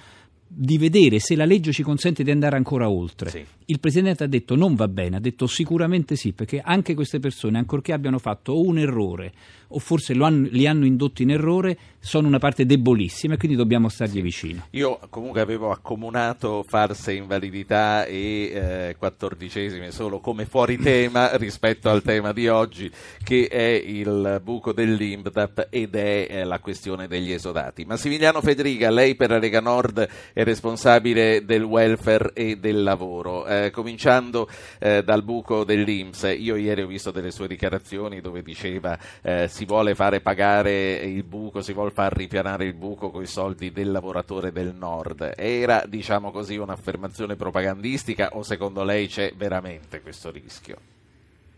di 0.55 0.77
vedere 0.77 1.19
se 1.19 1.35
la 1.35 1.47
legge 1.47 1.73
ci 1.73 1.83
consente 1.83 2.23
di 2.23 2.31
andare 2.31 2.57
ancora 2.57 2.91
oltre. 2.91 3.47
Il 3.65 3.81
Presidente 3.81 4.25
ha 4.25 4.27
detto 4.27 4.55
non 4.55 4.75
va 4.75 4.87
bene, 4.87 5.17
ha 5.17 5.21
detto 5.21 5.47
sicuramente 5.47 6.15
sì, 6.15 6.33
perché 6.33 6.61
anche 6.63 6.95
queste 6.95 7.21
persone, 7.21 7.59
ancorché 7.59 7.93
abbiano 7.93 8.19
fatto 8.19 8.61
un 8.61 8.79
errore 8.79 9.33
o 9.73 9.79
forse 9.79 10.15
lo 10.15 10.25
hanno- 10.25 10.49
li 10.51 10.67
hanno 10.67 10.87
indotti 10.87 11.23
in 11.23 11.31
errore, 11.31 11.77
sono 11.99 12.27
una 12.27 12.39
parte 12.39 12.67
debolissima 12.67 13.35
e 13.35 13.37
quindi 13.37 13.57
dobbiamo 13.57 13.89
stargli 13.89 14.21
vicino. 14.21 14.67
Io 14.71 14.99
comunque 15.09 15.41
avevo 15.41 15.71
accomunato 15.71 16.65
false 16.67 17.13
invalidità 17.13 18.05
e 18.05 18.51
eh, 18.53 18.97
quattordicesime 18.99 19.93
solo 19.93 20.19
come 20.19 20.45
fuori 20.45 20.79
tema 20.83 21.37
rispetto 21.37 21.89
al 21.89 22.03
tema 22.03 22.33
di 22.33 22.49
oggi 22.49 22.91
che 23.23 23.47
è 23.47 23.61
il 23.61 24.41
buco 24.43 24.73
dell'IMDAP 24.73 25.69
ed 25.71 25.95
è 25.95 26.27
eh, 26.29 26.45
la 26.45 26.59
questione 26.59 27.07
degli 27.07 27.31
esodati. 27.31 27.85
Massimiliano 27.85 28.41
Federica, 28.41 28.91
lei 28.91 29.15
per 29.15 29.31
la 29.31 29.39
Lega 29.39 29.61
Nord 29.61 30.09
è 30.33 30.43
responsabile 30.43 31.45
del 31.45 31.63
welfare 31.63 32.33
e 32.35 32.57
del 32.57 32.83
lavoro. 32.83 33.47
Eh, 33.47 33.71
cominciando 33.71 34.49
eh, 34.81 35.05
dal 35.05 35.23
buco 35.23 35.63
dell'Inps, 35.65 36.35
io 36.37 36.57
ieri 36.57 36.83
ho 36.83 36.87
visto 36.87 37.13
delle 37.13 37.31
sue 37.31 37.47
dichiarazioni 37.47 38.21
dove 38.21 38.43
diceva 38.43 38.99
eh, 39.23 39.47
si 39.49 39.62
vuole 39.65 39.95
fare 39.95 40.21
pagare 40.21 40.95
il 40.95 41.23
buco, 41.25 41.61
si 41.61 41.73
vuole 41.73 41.91
far 41.91 42.13
ripianare 42.13 42.65
il 42.65 42.75
buco 42.75 43.11
con 43.11 43.23
i 43.23 43.27
soldi 43.27 43.73
del 43.73 43.91
lavoratore 43.91 44.53
del 44.53 44.75
Nord. 44.75 45.33
Era, 45.37 45.83
diciamo 45.87 46.31
così, 46.31 46.57
un'affermazione 46.57 47.37
propagandistica 47.37 48.31
o 48.33 48.43
secondo 48.43 48.85
lei 48.85 49.07
c'è 49.07 49.33
veramente 49.35 50.01
questo 50.01 50.31
rischio? 50.31 50.77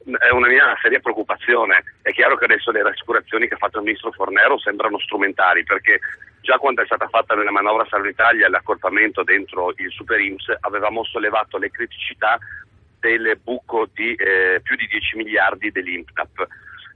È 0.05 0.30
una 0.30 0.48
mia 0.48 0.76
seria 0.82 1.00
preoccupazione. 1.00 1.82
È 2.02 2.11
chiaro 2.11 2.36
che 2.36 2.44
adesso 2.44 2.70
le 2.70 2.82
rassicurazioni 2.82 3.48
che 3.48 3.55
ha 3.55 3.59
fatto 3.59 3.78
il 3.78 3.84
ministro 3.84 4.12
Fornero 4.12 4.59
sembrano 4.59 4.98
strumentali 4.98 5.64
perché 5.64 5.98
già 6.42 6.59
quando 6.59 6.82
è 6.82 6.84
stata 6.84 7.09
fatta 7.09 7.34
nella 7.34 7.50
manovra 7.50 7.86
Salva 7.88 8.09
Italia 8.09 8.50
l'accorpamento 8.50 9.22
dentro 9.22 9.72
il 9.76 9.90
Super 9.90 10.20
IMSS 10.20 10.57
avevamo 10.61 11.05
sollevato 11.05 11.57
le 11.57 11.70
criticità 11.70 12.38
del 13.00 13.38
buco 13.42 13.88
di 13.92 14.14
eh, 14.14 14.61
più 14.62 14.76
di 14.76 14.86
10 14.86 15.16
miliardi 15.16 15.70
dell'IMPTAP. 15.70 16.46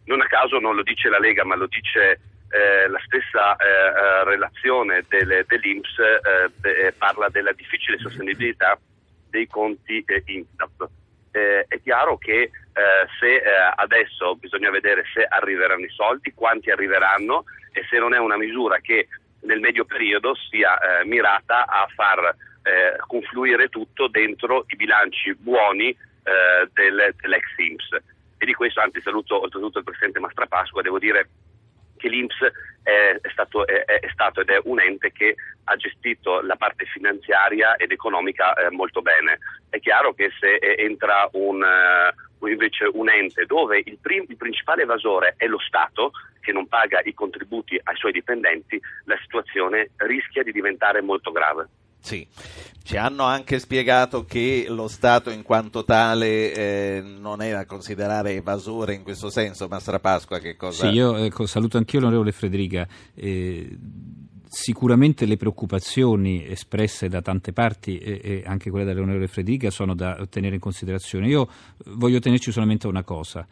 Non 0.09 0.23
a 0.23 0.27
caso 0.27 0.59
non 0.59 0.75
lo 0.75 0.83
dice 0.83 1.11
la 1.11 1.19
Lega 1.19 1.45
ma 1.45 1.55
lo 1.55 1.67
dice 1.67 2.19
eh, 2.49 2.89
la 2.89 2.99
stessa 3.05 3.57
eh, 3.57 3.67
eh, 3.67 4.25
relazione 4.25 5.05
del, 5.07 5.45
dell'INPS 5.47 5.99
eh, 5.99 6.51
de- 6.61 6.95
parla 6.97 7.29
della 7.29 7.53
difficile 7.53 7.99
sostenibilità 7.99 8.79
dei 9.29 9.47
conti 9.47 10.03
eh, 10.07 10.23
INPTAP. 10.25 10.89
Eh, 11.31 11.67
è 11.69 11.81
chiaro 11.83 12.17
che 12.17 12.41
eh, 12.41 12.51
se 13.21 13.37
eh, 13.37 13.43
adesso 13.77 14.35
bisogna 14.37 14.71
vedere 14.71 15.05
se 15.13 15.25
arriveranno 15.25 15.85
i 15.85 15.91
soldi, 15.91 16.33
quanti 16.33 16.71
arriveranno 16.71 17.45
e 17.73 17.85
se 17.91 17.99
non 17.99 18.15
è 18.15 18.19
una 18.19 18.39
misura 18.39 18.79
che 18.79 19.09
nel 19.43 19.61
medio 19.61 19.85
periodo 19.85 20.35
sia 20.35 20.79
eh, 20.79 21.05
mirata 21.05 21.67
a 21.67 21.87
far 21.95 22.35
eh, 22.63 22.97
confluire 23.07 23.69
tutto 23.69 24.09
dentro 24.09 24.65
i 24.69 24.77
bilanci 24.77 25.35
buoni 25.35 25.91
eh, 25.91 26.69
del, 26.73 27.15
dell'ex 27.21 27.45
INPS. 27.59 28.17
E 28.39 28.47
di 28.47 28.55
questo 28.55 28.81
anzi 28.81 29.01
saluto 29.03 29.43
oltretutto 29.43 29.79
il 29.79 29.85
Presidente 29.85 30.21
Mastrapasqua, 30.21 30.83
devo 30.83 30.99
dire 30.99 31.29
che 31.97 32.09
l'Inps 32.09 32.37
è, 32.83 33.19
stato, 33.33 33.67
è- 33.67 33.85
è 33.85 34.09
stato 34.13 34.41
ed 34.41 34.49
è 34.49 34.61
un 34.65 34.81
ente 34.81 35.13
che 35.13 35.35
ha 35.65 35.77
gestito 35.77 36.41
la 36.41 36.57
parte 36.57 36.87
finanziaria 36.87 37.77
ed 37.77 37.91
economica 37.91 38.55
eh, 38.55 38.71
molto 38.71 39.03
bene. 39.03 39.39
È 39.69 39.79
chiaro 39.81 40.15
che 40.15 40.31
se 40.39 40.55
eh, 40.55 40.83
entra 40.83 41.29
un, 41.33 41.63
eh, 41.63 42.51
invece 42.51 42.89
un 42.93 43.11
ente 43.11 43.45
dove 43.45 43.83
il, 43.85 43.99
prim- 44.01 44.31
il 44.31 44.37
principale 44.37 44.83
evasore 44.83 45.35
è 45.37 45.47
lo 45.47 45.59
Stato, 45.59 46.13
che 46.41 46.53
non 46.53 46.67
paga 46.69 47.01
i 47.05 47.13
contributi 47.13 47.79
ai 47.83 47.97
suoi 47.97 48.13
dipendenti, 48.13 48.81
la 49.05 49.19
situazione 49.21 49.91
rischia 49.97 50.43
di 50.43 50.53
diventare 50.53 51.03
molto 51.03 51.31
grave. 51.31 51.69
Sì, 52.09 52.27
ci 52.85 52.97
hanno 52.97 53.25
anche 53.25 53.59
spiegato 53.59 54.25
che 54.25 54.65
lo 54.67 54.89
Stato 54.89 55.29
in 55.29 55.43
quanto 55.43 55.85
tale 55.85 56.55
eh, 56.55 57.03
non 57.03 57.43
è 57.43 57.51
da 57.51 57.67
considerare 57.67 58.37
evasore 58.37 58.95
in 58.95 59.03
questo 59.03 59.29
senso, 59.29 59.69
Mastra 59.69 59.99
Pasqua 59.99 60.39
che 60.39 60.57
cosa... 60.57 60.89
Sì, 60.89 60.95
io 60.95 61.15
ecco, 61.17 61.45
saluto 61.45 61.77
anch'io 61.77 62.01
l'onorevole 62.01 62.33
Frederica. 62.33 62.89
Eh, 63.15 63.77
sicuramente 64.49 65.27
le 65.27 65.37
preoccupazioni 65.37 66.49
espresse 66.49 67.11
da 67.11 67.21
tante 67.21 67.53
parti 67.53 67.99
e, 67.99 68.21
e 68.23 68.43
anche 68.47 68.71
quelle 68.71 68.87
dell'onorevole 68.87 69.29
Frederica 69.29 69.69
sono 69.69 69.95
da 69.95 70.27
tenere 70.31 70.55
in 70.55 70.61
considerazione. 70.61 71.29
Io 71.29 71.47
voglio 71.89 72.21
tenerci 72.21 72.51
solamente 72.51 72.87
una 72.87 73.03
cosa. 73.03 73.47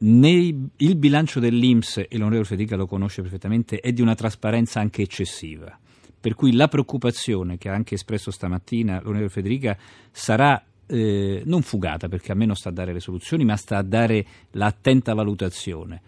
Nei- 0.00 0.68
il 0.76 0.94
bilancio 0.94 1.40
dell'Inps, 1.40 1.96
e 1.96 2.06
l'onorevole 2.12 2.46
Federica 2.46 2.76
lo 2.76 2.86
conosce 2.86 3.22
perfettamente, 3.22 3.80
è 3.80 3.90
di 3.92 4.02
una 4.02 4.14
trasparenza 4.14 4.78
anche 4.78 5.02
eccessiva. 5.02 5.76
Per 6.20 6.34
cui 6.34 6.52
la 6.52 6.68
preoccupazione 6.68 7.58
che 7.58 7.68
ha 7.68 7.74
anche 7.74 7.94
espresso 7.94 8.30
stamattina 8.30 9.00
l'onorevole 9.00 9.28
Federica 9.28 9.76
sarà 10.10 10.62
eh, 10.86 11.42
non 11.44 11.62
fugata, 11.62 12.08
perché 12.08 12.32
a 12.32 12.34
me 12.34 12.46
non 12.46 12.56
sta 12.56 12.70
a 12.70 12.72
dare 12.72 12.92
le 12.92 13.00
soluzioni, 13.00 13.44
ma 13.44 13.56
sta 13.56 13.76
a 13.78 13.82
dare 13.82 14.26
l'attenta 14.52 15.14
valutazione. 15.14 16.00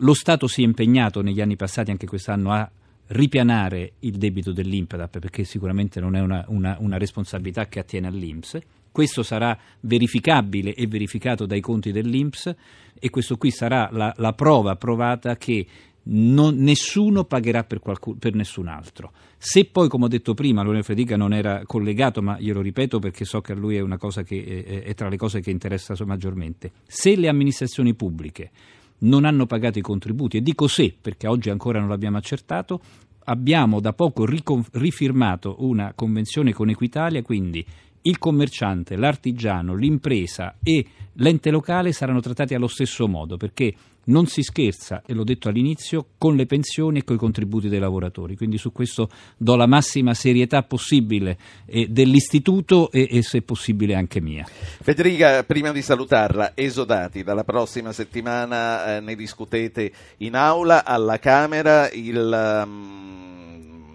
Lo 0.00 0.14
Stato 0.14 0.46
si 0.46 0.62
è 0.62 0.64
impegnato 0.64 1.22
negli 1.22 1.40
anni 1.40 1.56
passati, 1.56 1.90
anche 1.90 2.06
quest'anno, 2.06 2.52
a 2.52 2.70
ripianare 3.08 3.92
il 4.00 4.18
debito 4.18 4.52
dell'Impedap, 4.52 5.18
perché 5.18 5.44
sicuramente 5.44 6.00
non 6.00 6.16
è 6.16 6.20
una, 6.20 6.44
una- 6.48 6.76
una 6.80 6.98
responsabilità 6.98 7.66
che 7.66 7.78
attiene 7.78 8.08
all'Inps. 8.08 8.58
Questo 8.90 9.22
sarà 9.22 9.56
verificabile 9.80 10.74
e 10.74 10.86
verificato 10.86 11.44
dai 11.44 11.60
conti 11.60 11.92
dell'Inps 11.92 12.54
e 12.98 13.10
questo 13.10 13.36
qui 13.36 13.50
sarà 13.50 13.90
la, 13.92 14.12
la 14.16 14.32
prova 14.32 14.74
provata 14.76 15.36
che 15.36 15.66
non, 16.08 16.56
nessuno 16.56 17.24
pagherà 17.24 17.64
per, 17.64 17.80
qualcun, 17.80 18.18
per, 18.18 18.34
nessun 18.34 18.68
altro. 18.68 19.12
Se 19.38 19.64
poi, 19.64 19.88
come 19.88 20.04
ho 20.04 20.08
detto 20.08 20.34
prima, 20.34 20.62
l'Unione 20.62 20.82
Federica 20.82 21.16
non 21.16 21.32
era 21.32 21.62
collegato, 21.64 22.22
ma 22.22 22.38
glielo 22.38 22.60
ripeto 22.60 22.98
perché 22.98 23.24
so 23.24 23.40
che 23.40 23.52
a 23.52 23.56
lui 23.56 23.76
è 23.76 23.80
una 23.80 23.98
cosa 23.98 24.22
che 24.22 24.64
è, 24.64 24.82
è 24.82 24.94
tra 24.94 25.08
le 25.08 25.16
cose 25.16 25.40
che 25.40 25.50
interessa 25.50 25.94
maggiormente, 26.04 26.72
se 26.86 27.16
le 27.16 27.28
amministrazioni 27.28 27.94
pubbliche 27.94 28.50
non 28.98 29.24
hanno 29.24 29.46
pagato 29.46 29.78
i 29.78 29.82
contributi, 29.82 30.38
e 30.38 30.42
dico 30.42 30.68
se 30.68 30.94
perché 30.98 31.26
oggi 31.26 31.50
ancora 31.50 31.80
non 31.80 31.88
l'abbiamo 31.88 32.16
accertato, 32.16 32.80
abbiamo 33.24 33.80
da 33.80 33.92
poco 33.92 34.26
rifirmato 34.72 35.56
una 35.58 35.92
convenzione 35.94 36.52
con 36.52 36.70
Equitalia, 36.70 37.22
quindi 37.22 37.64
il 38.02 38.18
commerciante, 38.18 38.96
l'artigiano, 38.96 39.74
l'impresa 39.74 40.56
e 40.62 40.86
l'ente 41.14 41.50
locale 41.50 41.92
saranno 41.92 42.20
trattati 42.20 42.54
allo 42.54 42.68
stesso 42.68 43.08
modo 43.08 43.36
perché 43.36 43.74
non 44.06 44.26
si 44.26 44.42
scherza, 44.42 45.02
e 45.06 45.14
l'ho 45.14 45.24
detto 45.24 45.48
all'inizio, 45.48 46.06
con 46.18 46.36
le 46.36 46.46
pensioni 46.46 46.98
e 46.98 47.04
con 47.04 47.16
i 47.16 47.18
contributi 47.18 47.68
dei 47.68 47.78
lavoratori. 47.78 48.36
Quindi 48.36 48.58
su 48.58 48.72
questo 48.72 49.08
do 49.36 49.56
la 49.56 49.66
massima 49.66 50.14
serietà 50.14 50.62
possibile 50.62 51.38
eh, 51.66 51.86
dell'istituto 51.88 52.90
e, 52.90 53.08
e, 53.10 53.22
se 53.22 53.42
possibile 53.42 53.94
anche 53.94 54.20
mia. 54.20 54.46
Federica, 54.46 55.42
prima 55.44 55.72
di 55.72 55.82
salutarla, 55.82 56.52
esodati, 56.54 57.22
dalla 57.22 57.44
prossima 57.44 57.92
settimana 57.92 58.96
eh, 58.96 59.00
ne 59.00 59.14
discutete 59.14 59.92
in 60.18 60.34
aula 60.34 60.84
alla 60.84 61.18
Camera 61.18 61.90
il... 61.90 62.64
Um 62.66 63.06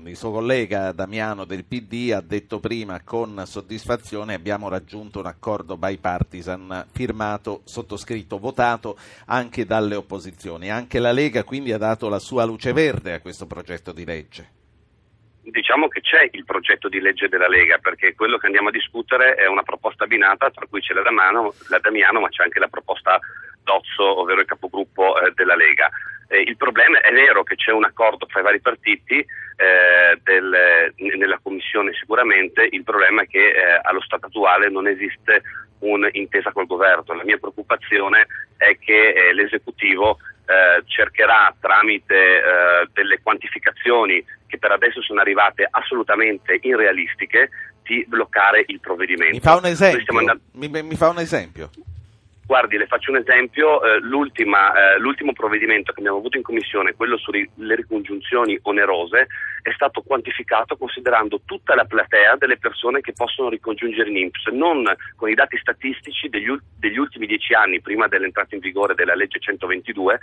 il 0.05 0.15
suo 0.15 0.31
collega 0.31 0.91
Damiano 0.91 1.45
del 1.45 1.65
PD 1.65 2.11
ha 2.13 2.21
detto 2.21 2.59
prima 2.59 3.01
con 3.03 3.43
soddisfazione 3.45 4.33
abbiamo 4.33 4.69
raggiunto 4.69 5.19
un 5.19 5.27
accordo 5.27 5.77
bipartisan 5.77 6.87
firmato, 6.91 7.61
sottoscritto, 7.65 8.39
votato 8.39 8.97
anche 9.27 9.65
dalle 9.65 9.95
opposizioni. 9.95 10.71
Anche 10.71 10.99
la 10.99 11.11
Lega 11.11 11.43
quindi 11.43 11.71
ha 11.71 11.77
dato 11.77 12.09
la 12.09 12.19
sua 12.19 12.45
luce 12.45 12.73
verde 12.73 13.13
a 13.13 13.21
questo 13.21 13.45
progetto 13.45 13.91
di 13.91 14.05
legge. 14.05 14.49
Diciamo 15.43 15.87
che 15.87 16.01
c'è 16.01 16.29
il 16.31 16.45
progetto 16.45 16.87
di 16.87 16.99
legge 16.99 17.27
della 17.27 17.47
Lega 17.47 17.77
perché 17.79 18.13
quello 18.13 18.37
che 18.37 18.45
andiamo 18.45 18.69
a 18.69 18.71
discutere 18.71 19.35
è 19.35 19.47
una 19.47 19.63
proposta 19.63 20.03
abbinata 20.03 20.49
tra 20.51 20.65
cui 20.67 20.81
c'è 20.81 20.93
la, 20.93 21.01
Damiano, 21.01 21.53
la 21.69 21.79
Damiano 21.79 22.19
ma 22.19 22.29
c'è 22.29 22.43
anche 22.43 22.59
la 22.59 22.67
proposta 22.67 23.19
Dozzo, 23.63 24.19
ovvero 24.19 24.41
il 24.41 24.45
capogruppo 24.45 25.19
eh, 25.19 25.31
della 25.35 25.55
Lega. 25.55 25.89
Eh, 26.27 26.41
il 26.41 26.55
problema 26.57 27.01
è 27.01 27.11
vero 27.11 27.43
che 27.43 27.55
c'è 27.55 27.71
un 27.71 27.83
accordo 27.83 28.25
tra 28.25 28.39
i 28.39 28.43
vari 28.43 28.61
partiti 28.61 29.17
eh, 29.17 30.19
del, 30.23 30.93
nella 31.17 31.39
Commissione 31.43 31.93
sicuramente, 31.93 32.67
il 32.71 32.83
problema 32.83 33.23
è 33.23 33.27
che 33.27 33.49
eh, 33.49 33.79
allo 33.83 34.01
stato 34.01 34.27
attuale 34.27 34.69
non 34.69 34.87
esiste 34.87 35.41
un'intesa 35.79 36.51
col 36.51 36.67
governo. 36.67 37.15
La 37.15 37.23
mia 37.23 37.37
preoccupazione 37.37 38.27
è 38.57 38.77
che 38.79 39.09
eh, 39.13 39.33
l'esecutivo 39.33 40.17
cercherà 40.85 41.55
tramite 41.61 42.41
delle 42.91 43.21
quantificazioni 43.23 44.21
che 44.47 44.57
per 44.57 44.71
adesso 44.71 45.01
sono 45.01 45.21
arrivate 45.21 45.65
assolutamente 45.69 46.59
irrealistiche 46.59 47.49
di 47.83 48.03
bloccare 48.05 48.65
il 48.67 48.81
provvedimento. 48.81 49.33
Mi 49.33 49.39
fa 49.39 49.55
un 49.55 49.65
esempio? 49.65 50.17
Andando... 50.17 50.41
Mi, 50.53 50.67
mi 50.67 50.95
fa 50.95 51.07
un 51.07 51.19
esempio? 51.19 51.69
Guardi, 52.51 52.75
le 52.75 52.85
faccio 52.85 53.11
un 53.11 53.15
esempio, 53.15 53.81
eh, 53.81 53.95
eh, 53.95 53.99
l'ultimo 54.01 55.31
provvedimento 55.31 55.93
che 55.93 56.01
abbiamo 56.01 56.17
avuto 56.17 56.35
in 56.35 56.43
commissione, 56.43 56.95
quello 56.95 57.15
sulle 57.15 57.47
ricongiunzioni 57.55 58.59
onerose, 58.63 59.27
è 59.61 59.71
stato 59.71 60.01
quantificato 60.01 60.75
considerando 60.75 61.43
tutta 61.45 61.75
la 61.75 61.85
platea 61.85 62.35
delle 62.35 62.57
persone 62.57 62.99
che 62.99 63.13
possono 63.13 63.47
ricongiungere 63.47 64.09
in 64.09 64.17
INPS, 64.17 64.47
non 64.47 64.83
con 65.15 65.29
i 65.29 65.33
dati 65.33 65.57
statistici 65.59 66.27
degli, 66.27 66.53
degli 66.77 66.97
ultimi 66.97 67.25
dieci 67.25 67.53
anni, 67.53 67.79
prima 67.79 68.09
dell'entrata 68.09 68.53
in 68.53 68.59
vigore 68.59 68.95
della 68.95 69.15
legge 69.15 69.39
122, 69.39 70.19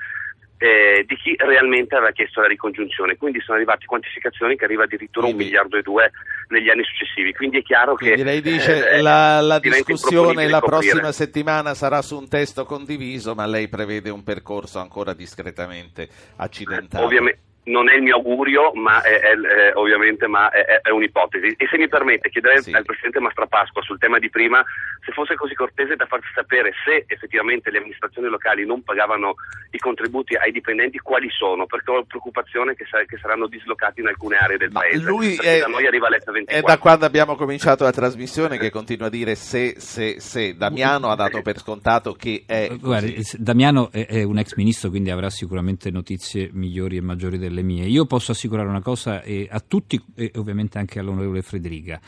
eh, 0.58 1.04
di 1.06 1.16
chi 1.16 1.34
realmente 1.38 1.94
aveva 1.94 2.10
chiesto 2.10 2.40
la 2.40 2.48
ricongiunzione. 2.48 3.16
Quindi 3.16 3.40
sono 3.40 3.56
arrivate 3.56 3.86
quantificazioni 3.86 4.56
che 4.56 4.64
arriva 4.64 4.84
addirittura 4.84 5.26
a 5.26 5.30
un 5.30 5.36
miliardo 5.36 5.76
e 5.76 5.82
due 5.82 6.10
negli 6.48 6.68
anni 6.68 6.82
successivi. 6.84 7.32
Quindi 7.32 7.58
è 7.58 7.62
chiaro 7.62 7.94
Quindi 7.94 8.16
che. 8.16 8.24
Lei 8.24 8.40
dice 8.40 8.90
eh, 8.90 9.00
la, 9.00 9.40
la 9.40 9.58
discussione 9.58 10.48
la 10.48 10.60
prossima 10.60 11.12
settimana 11.12 11.74
sarà 11.74 12.02
su 12.02 12.18
un 12.18 12.28
testo 12.28 12.64
condiviso, 12.64 13.34
ma 13.34 13.46
lei 13.46 13.68
prevede 13.68 14.10
un 14.10 14.24
percorso 14.24 14.80
ancora 14.80 15.14
discretamente 15.14 16.08
accidentato. 16.36 17.04
Ovviamente 17.04 17.46
non 17.68 17.88
è 17.88 17.94
il 17.94 18.02
mio 18.02 18.16
augurio, 18.16 18.72
ma 18.74 19.02
è, 19.02 19.20
è, 19.20 19.36
è 19.36 19.72
ovviamente 19.74 20.26
ma 20.26 20.50
è, 20.50 20.80
è, 20.82 20.90
un'ipotesi. 20.90 21.54
E 21.56 21.66
se 21.68 21.78
mi 21.78 21.88
permette, 21.88 22.30
chiederei 22.30 22.62
sì. 22.62 22.72
al 22.72 22.84
Presidente 22.84 23.20
Mastrapasqua 23.20 23.82
sul 23.82 23.98
tema 23.98 24.18
di 24.18 24.30
prima 24.30 24.64
se 25.04 25.12
fosse 25.12 25.36
così 25.36 25.54
cortese 25.54 25.96
da 25.96 26.06
farci 26.06 26.28
sapere 26.34 26.72
se 26.84 27.04
effettivamente 27.06 27.70
le 27.70 27.78
amministrazioni 27.78 28.28
locali 28.28 28.66
non 28.66 28.82
pagavano 28.82 29.36
i 29.70 29.78
contributi 29.78 30.34
ai 30.34 30.52
dipendenti, 30.52 30.98
quali 30.98 31.28
sono, 31.30 31.66
perché 31.66 31.90
ho 31.90 32.04
preoccupazione 32.04 32.74
che, 32.74 32.84
sa- 32.90 33.04
che 33.04 33.16
saranno 33.20 33.46
dislocati 33.46 34.00
in 34.00 34.08
alcune 34.08 34.36
aree 34.36 34.58
del 34.58 34.70
ma 34.70 34.80
paese. 34.80 35.04
Lui 35.04 35.36
è, 35.36 35.60
da 35.60 35.66
noi 35.66 35.86
arriva 35.86 36.08
l'ETA 36.08 36.32
24. 36.32 36.66
È 36.66 36.68
da 36.68 36.78
quando 36.78 37.06
abbiamo 37.06 37.36
cominciato 37.36 37.84
la 37.84 37.92
trasmissione 37.92 38.58
che 38.58 38.70
continua 38.70 39.06
a 39.06 39.10
dire 39.10 39.34
se, 39.34 39.74
se, 39.78 40.20
se. 40.20 40.56
Damiano 40.56 41.08
ha 41.08 41.14
dato 41.14 41.42
per 41.42 41.58
scontato 41.58 42.12
che 42.12 42.44
è. 42.46 42.68
Guardi, 42.78 43.22
Damiano 43.36 43.90
è, 43.90 44.22
un 44.22 44.38
ex 44.38 44.54
ministro, 44.54 44.90
quindi 44.90 45.10
avrà 45.10 45.30
sicuramente 45.30 45.90
notizie 45.90 46.50
migliori 46.52 46.96
e 46.96 47.00
maggiori 47.00 47.38
delle 47.38 47.57
mie. 47.62 47.86
Io 47.86 48.06
posso 48.06 48.32
assicurare 48.32 48.68
una 48.68 48.80
cosa 48.82 49.22
eh, 49.22 49.48
a 49.50 49.60
tutti 49.60 50.02
e 50.14 50.32
ovviamente 50.36 50.78
anche 50.78 50.98
all'onorevole 50.98 51.42
Frederica. 51.42 52.00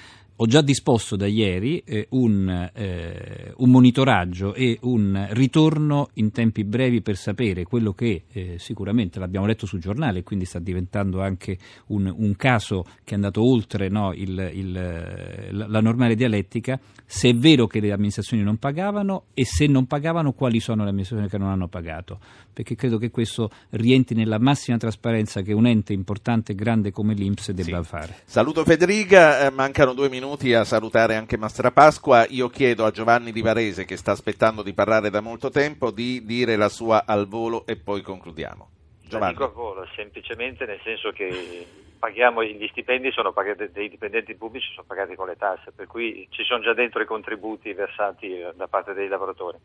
Ho 0.43 0.47
già 0.47 0.63
disposto 0.63 1.17
da 1.17 1.27
ieri 1.27 1.83
eh, 1.85 2.07
un, 2.13 2.71
eh, 2.73 3.53
un, 3.59 3.71
monitoraggio 3.71 4.55
e 4.55 4.79
un 4.85 5.27
ritorno 5.33 6.09
in 6.15 6.31
tempi 6.31 6.65
brevi 6.65 7.03
per 7.03 7.19
sapere 7.19 7.65
quello 7.65 7.93
che 7.93 8.25
eh, 8.33 8.55
sicuramente 8.59 9.19
l'abbiamo 9.19 9.45
letto 9.45 9.67
sul 9.67 9.81
giornale, 9.81 10.23
quindi 10.23 10.47
sta 10.47 10.59
diventando 10.59 11.21
anche 11.21 11.59
un, 11.89 12.11
un 12.17 12.37
caso 12.37 12.85
che 13.05 13.11
è 13.11 13.15
andato 13.17 13.47
oltre 13.47 13.91
no, 13.91 14.15
il, 14.15 14.51
il, 14.55 15.51
la 15.51 15.81
normale 15.83 16.15
dialettica, 16.15 16.81
se 17.05 17.29
è 17.29 17.35
vero 17.35 17.67
che 17.67 17.81
le 17.81 17.93
amministrazioni 17.93 18.43
non 18.43 18.57
pagavano 18.57 19.25
e 19.35 19.45
se 19.45 19.67
non 19.67 19.87
pagavano 19.87 20.33
quali 20.33 20.59
sono 20.59 20.85
le 20.85 20.89
amministrazioni 20.89 21.31
che 21.31 21.37
non 21.37 21.51
hanno 21.51 21.69
pagato, 21.69 22.19
perché 22.51 22.77
credo 22.77 22.97
che 22.97 23.11
questo 23.11 23.51
rientri 23.71 24.15
nella 24.17 24.39
massima 24.39 24.79
trasparenza 24.79 25.43
che 25.43 25.53
un 25.53 25.67
ente 25.67 25.93
importante 25.93 26.53
e 26.53 26.55
grande 26.55 26.93
come 26.93 27.13
l'Inps 27.13 27.51
debba 27.51 27.83
sì. 27.83 27.89
fare. 27.89 28.17
Saluto 28.25 28.65
Federica, 28.65 29.45
eh, 29.45 29.51
mancano 29.51 29.93
due 29.93 30.09
minuti 30.09 30.29
minuti 30.31 30.55
a 30.55 30.63
salutare 30.63 31.17
anche 31.17 31.37
Mastra 31.37 31.73
Pasqua. 31.73 32.25
Io 32.29 32.49
chiedo 32.49 32.85
a 32.85 32.93
Giovanni 32.93 33.33
Di 33.33 33.43
Varese, 33.43 33.85
che 33.85 33.97
sta 33.97 34.13
aspettando 34.13 34.63
di 34.63 34.73
parlare 34.73 35.11
da 35.11 35.21
molto 35.21 35.51
tempo, 35.51 35.91
di 35.91 36.25
dire 36.25 36.55
la 36.55 36.69
sua 36.69 37.05
al 37.05 37.27
volo 37.27 37.67
e 37.67 37.75
poi 37.75 38.01
concludiamo. 38.01 38.69
Giovanni. 39.03 39.33
dico 39.33 39.45
al 39.47 39.53
volo, 39.53 39.89
semplicemente 39.97 40.65
nel 40.67 40.79
senso 40.85 41.11
che 41.11 41.67
paghiamo 42.01 42.43
gli 42.43 42.67
stipendi 42.69 43.13
sono 43.13 43.31
pagati, 43.31 43.71
dei 43.71 43.91
dipendenti 43.91 44.35
pubblici 44.35 44.73
sono 44.73 44.87
pagati 44.89 45.15
con 45.15 45.29
le 45.29 45.37
tasse, 45.37 45.71
per 45.71 45.87
cui 45.87 46.27
ci 46.31 46.43
sono 46.45 46.63
già 46.63 46.73
dentro 46.73 47.03
i 47.03 47.07
contributi 47.07 47.73
versati 47.75 48.41
eh, 48.41 48.53
da 48.57 48.67
parte 48.67 48.95
dei 48.95 49.07
lavoratori. 49.07 49.59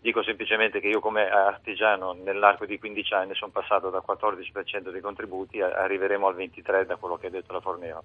Dico 0.00 0.22
semplicemente 0.22 0.80
che 0.80 0.86
io 0.86 1.00
come 1.00 1.28
artigiano 1.28 2.12
nell'arco 2.12 2.64
di 2.64 2.78
15 2.78 3.12
anni 3.12 3.34
sono 3.34 3.50
passato 3.50 3.90
dal 3.90 4.04
14% 4.06 4.90
dei 4.90 5.00
contributi, 5.02 5.60
arriveremo 5.60 6.26
al 6.26 6.36
23% 6.36 6.86
da 6.86 6.96
quello 6.96 7.18
che 7.18 7.26
ha 7.26 7.30
detto 7.30 7.52
la 7.52 7.60
Fornero. 7.60 8.04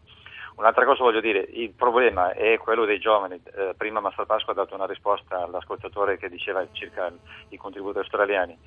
Un'altra 0.55 0.83
cosa 0.83 1.03
voglio 1.03 1.21
dire, 1.21 1.39
il 1.39 1.71
problema 1.71 2.33
è 2.33 2.57
quello 2.57 2.85
dei 2.85 2.99
giovani. 2.99 3.39
Eh, 3.55 3.75
prima 3.77 3.99
Mastro 3.99 4.25
Pasqua 4.25 4.53
ha 4.53 4.55
dato 4.55 4.73
una 4.73 4.87
risposta 4.87 5.43
all'ascoltatore 5.43 6.17
che 6.17 6.27
diceva 6.27 6.65
circa 6.71 7.13
i 7.49 7.57
contributi 7.57 7.99
australiani 7.99 8.57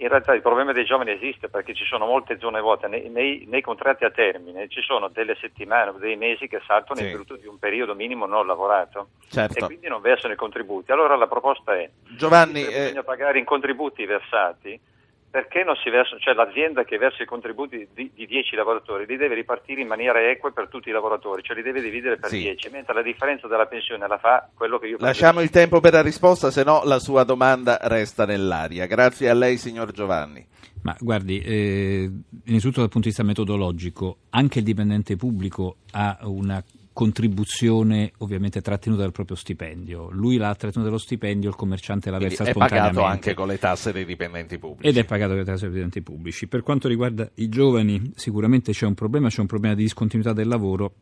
in 0.00 0.08
realtà 0.08 0.32
il 0.32 0.42
problema 0.42 0.72
dei 0.72 0.84
giovani 0.84 1.10
esiste 1.10 1.48
perché 1.48 1.74
ci 1.74 1.84
sono 1.84 2.06
molte 2.06 2.38
zone 2.38 2.60
vuote, 2.60 2.86
nei, 2.86 3.08
nei, 3.08 3.44
nei 3.48 3.60
contratti 3.60 4.04
a 4.04 4.10
termine 4.10 4.68
ci 4.68 4.80
sono 4.80 5.08
delle 5.08 5.36
settimane 5.40 5.90
o 5.90 5.98
dei 5.98 6.16
mesi 6.16 6.46
che 6.46 6.60
saltano 6.66 7.00
sì. 7.00 7.06
in 7.06 7.16
virtù 7.16 7.36
di 7.36 7.46
un 7.46 7.58
periodo 7.58 7.94
minimo 7.94 8.26
non 8.26 8.46
lavorato 8.46 9.08
certo. 9.28 9.58
e 9.58 9.66
quindi 9.66 9.88
non 9.88 10.00
versano 10.00 10.32
i 10.32 10.36
contributi. 10.36 10.92
Allora 10.92 11.16
la 11.16 11.26
proposta 11.26 11.76
è 11.76 11.90
Giovanni, 12.16 12.64
eh... 12.64 12.82
bisogna 12.82 13.02
pagare 13.02 13.38
in 13.38 13.44
contributi 13.44 14.04
versati 14.04 14.80
perché 15.30 15.62
non 15.62 15.76
si 15.76 15.90
versa, 15.90 16.16
cioè 16.18 16.34
l'azienda 16.34 16.84
che 16.84 16.96
versa 16.96 17.22
i 17.22 17.26
contributi 17.26 17.88
di, 17.92 18.10
di 18.14 18.26
10 18.26 18.56
lavoratori 18.56 19.04
li 19.06 19.16
deve 19.16 19.34
ripartire 19.34 19.80
in 19.82 19.86
maniera 19.86 20.20
equa 20.30 20.50
per 20.50 20.68
tutti 20.68 20.88
i 20.88 20.92
lavoratori, 20.92 21.42
cioè 21.42 21.54
li 21.54 21.62
deve 21.62 21.82
dividere 21.82 22.16
per 22.16 22.30
sì. 22.30 22.38
10, 22.38 22.70
mentre 22.70 22.94
la 22.94 23.02
differenza 23.02 23.46
della 23.46 23.66
pensione 23.66 24.06
la 24.06 24.18
fa 24.18 24.48
quello 24.54 24.78
che 24.78 24.86
io 24.86 24.96
Lasciamo 25.00 25.40
il 25.40 25.50
tempo 25.50 25.80
per 25.80 25.92
la 25.92 26.02
risposta, 26.02 26.50
se 26.50 26.64
no 26.64 26.82
la 26.84 26.98
sua 26.98 27.24
domanda 27.24 27.78
resta 27.82 28.24
nell'aria. 28.24 28.86
Grazie 28.86 29.28
a 29.28 29.34
lei, 29.34 29.58
signor 29.58 29.92
Giovanni. 29.92 30.46
Ma 30.82 30.96
guardi, 30.98 31.40
eh, 31.40 32.10
innanzitutto 32.44 32.80
dal 32.80 32.88
punto 32.88 33.08
di 33.08 33.08
vista 33.08 33.22
metodologico, 33.22 34.18
anche 34.30 34.60
il 34.60 34.64
dipendente 34.64 35.16
pubblico 35.16 35.76
ha 35.92 36.18
una 36.22 36.62
contribuzione 36.98 38.10
ovviamente 38.18 38.60
trattenuta 38.60 39.02
dal 39.02 39.12
proprio 39.12 39.36
stipendio. 39.36 40.10
Lui 40.10 40.36
l'ha 40.36 40.52
trattenuta 40.56 40.90
dallo 40.90 40.98
stipendio, 40.98 41.48
il 41.48 41.54
commerciante 41.54 42.10
la 42.10 42.18
versa 42.18 42.44
spontaneamente. 42.44 42.88
È 42.88 42.92
pagato 42.92 43.04
anche 43.04 43.34
con 43.34 43.46
le 43.46 43.56
tasse 43.56 43.92
dei 43.92 44.04
dipendenti 44.04 44.58
pubblici. 44.58 44.88
Ed 44.88 44.96
è 44.96 45.04
pagato 45.04 45.28
con 45.28 45.38
le 45.38 45.44
tasse 45.44 45.60
dei 45.60 45.74
dipendenti 45.74 46.02
pubblici. 46.02 46.48
Per 46.48 46.62
quanto 46.62 46.88
riguarda 46.88 47.30
i 47.36 47.48
giovani, 47.48 48.10
sicuramente 48.16 48.72
c'è 48.72 48.84
un 48.84 48.94
problema, 48.94 49.28
c'è 49.28 49.40
un 49.40 49.46
problema 49.46 49.76
di 49.76 49.84
discontinuità 49.84 50.32
del 50.32 50.48
lavoro 50.48 50.92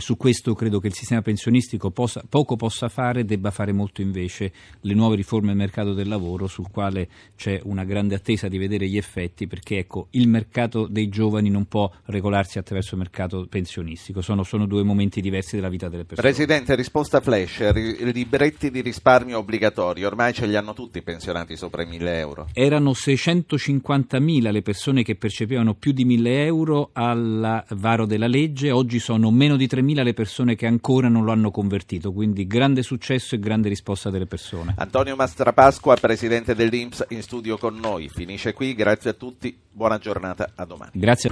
Su 0.00 0.16
questo 0.16 0.54
credo 0.54 0.78
che 0.78 0.86
il 0.86 0.94
sistema 0.94 1.22
pensionistico 1.22 1.90
possa, 1.90 2.22
poco 2.26 2.54
possa 2.54 2.88
fare, 2.88 3.24
debba 3.24 3.50
fare 3.50 3.72
molto 3.72 4.00
invece 4.00 4.52
le 4.82 4.94
nuove 4.94 5.16
riforme 5.16 5.48
del 5.48 5.56
mercato 5.56 5.92
del 5.92 6.06
lavoro, 6.06 6.46
sul 6.46 6.70
quale 6.70 7.08
c'è 7.34 7.60
una 7.64 7.82
grande 7.82 8.14
attesa 8.14 8.46
di 8.46 8.58
vedere 8.58 8.86
gli 8.86 8.96
effetti, 8.96 9.48
perché 9.48 9.78
ecco, 9.78 10.06
il 10.10 10.28
mercato 10.28 10.86
dei 10.86 11.08
giovani 11.08 11.50
non 11.50 11.66
può 11.66 11.90
regolarsi 12.04 12.58
attraverso 12.58 12.94
il 12.94 13.00
mercato 13.00 13.44
pensionistico, 13.50 14.20
sono, 14.20 14.44
sono 14.44 14.66
due 14.66 14.84
momenti 14.84 15.20
diversi 15.20 15.56
della 15.56 15.68
vita 15.68 15.88
delle 15.88 16.04
persone. 16.04 16.28
Presidente, 16.28 16.76
risposta 16.76 17.20
flash, 17.20 17.72
ri- 17.72 18.12
libretti 18.12 18.70
di 18.70 18.80
risparmio 18.80 19.38
obbligatori, 19.38 20.04
ormai 20.04 20.32
ce 20.32 20.46
li 20.46 20.54
hanno 20.54 20.74
tutti 20.74 20.98
i 20.98 21.02
pensionati 21.02 21.56
sopra 21.56 21.82
i 21.82 21.86
1000 21.86 22.18
euro. 22.18 22.46
Erano 22.52 22.92
650.000 22.92 24.52
le 24.52 24.62
persone 24.62 25.02
che 25.02 25.16
percepivano 25.16 25.74
più 25.74 25.90
di 25.90 26.04
1000 26.04 26.44
euro 26.44 26.90
al 26.92 27.64
varo 27.70 28.06
della 28.06 28.28
legge, 28.28 28.70
oggi 28.70 29.00
sono 29.00 29.32
meno 29.32 29.56
di 29.56 29.66
3.000 29.66 29.86
le 29.94 30.14
persone 30.14 30.54
che 30.54 30.66
ancora 30.66 31.08
non 31.08 31.24
lo 31.24 31.32
hanno 31.32 31.50
convertito, 31.50 32.12
quindi 32.12 32.46
grande 32.46 32.82
successo 32.82 33.34
e 33.34 33.38
grande 33.38 33.68
risposta 33.68 34.10
delle 34.10 34.26
persone. 34.26 34.74
Antonio 34.76 35.16
Mastrapasqua, 35.16 35.96
Presidente 35.96 36.54
dell'Inps, 36.54 37.06
in 37.08 37.22
studio 37.22 37.58
con 37.58 37.78
noi. 37.78 38.08
Finisce 38.08 38.52
qui, 38.52 38.74
grazie 38.74 39.10
a 39.10 39.14
tutti, 39.14 39.56
buona 39.70 39.98
giornata, 39.98 40.52
a 40.54 40.64
domani. 40.64 40.92
Grazie. 40.94 41.30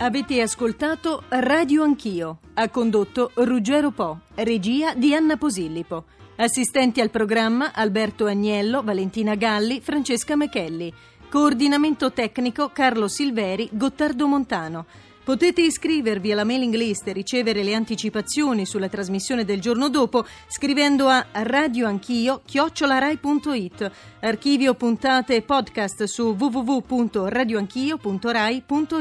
Avete 0.00 0.40
ascoltato 0.40 1.24
Radio 1.28 1.82
Anch'io. 1.82 2.38
Ha 2.54 2.68
condotto 2.68 3.32
Ruggero 3.34 3.90
Po, 3.90 4.20
regia 4.36 4.94
di 4.94 5.12
Anna 5.12 5.36
Posillipo. 5.36 6.04
Assistenti 6.36 7.00
al 7.00 7.10
programma 7.10 7.72
Alberto 7.74 8.26
Agnello, 8.26 8.84
Valentina 8.84 9.34
Galli, 9.34 9.80
Francesca 9.80 10.36
Mechelli. 10.36 10.94
Coordinamento 11.30 12.10
tecnico 12.10 12.70
Carlo 12.70 13.06
Silveri, 13.06 13.68
Gottardo 13.70 14.26
Montano. 14.26 14.86
Potete 15.22 15.60
iscrivervi 15.60 16.32
alla 16.32 16.44
mailing 16.44 16.74
list 16.74 17.06
e 17.06 17.12
ricevere 17.12 17.62
le 17.62 17.74
anticipazioni 17.74 18.64
sulla 18.64 18.88
trasmissione 18.88 19.44
del 19.44 19.60
giorno 19.60 19.90
dopo 19.90 20.24
scrivendo 20.46 21.06
a 21.06 21.26
radioanchio 21.30 22.40
chiocciolarai.it. 22.46 23.90
Archivio 24.20 24.72
puntate 24.72 25.36
e 25.36 25.42
podcast 25.42 26.04
su 26.04 26.34
www.radioanchio.rai.it. 26.34 28.94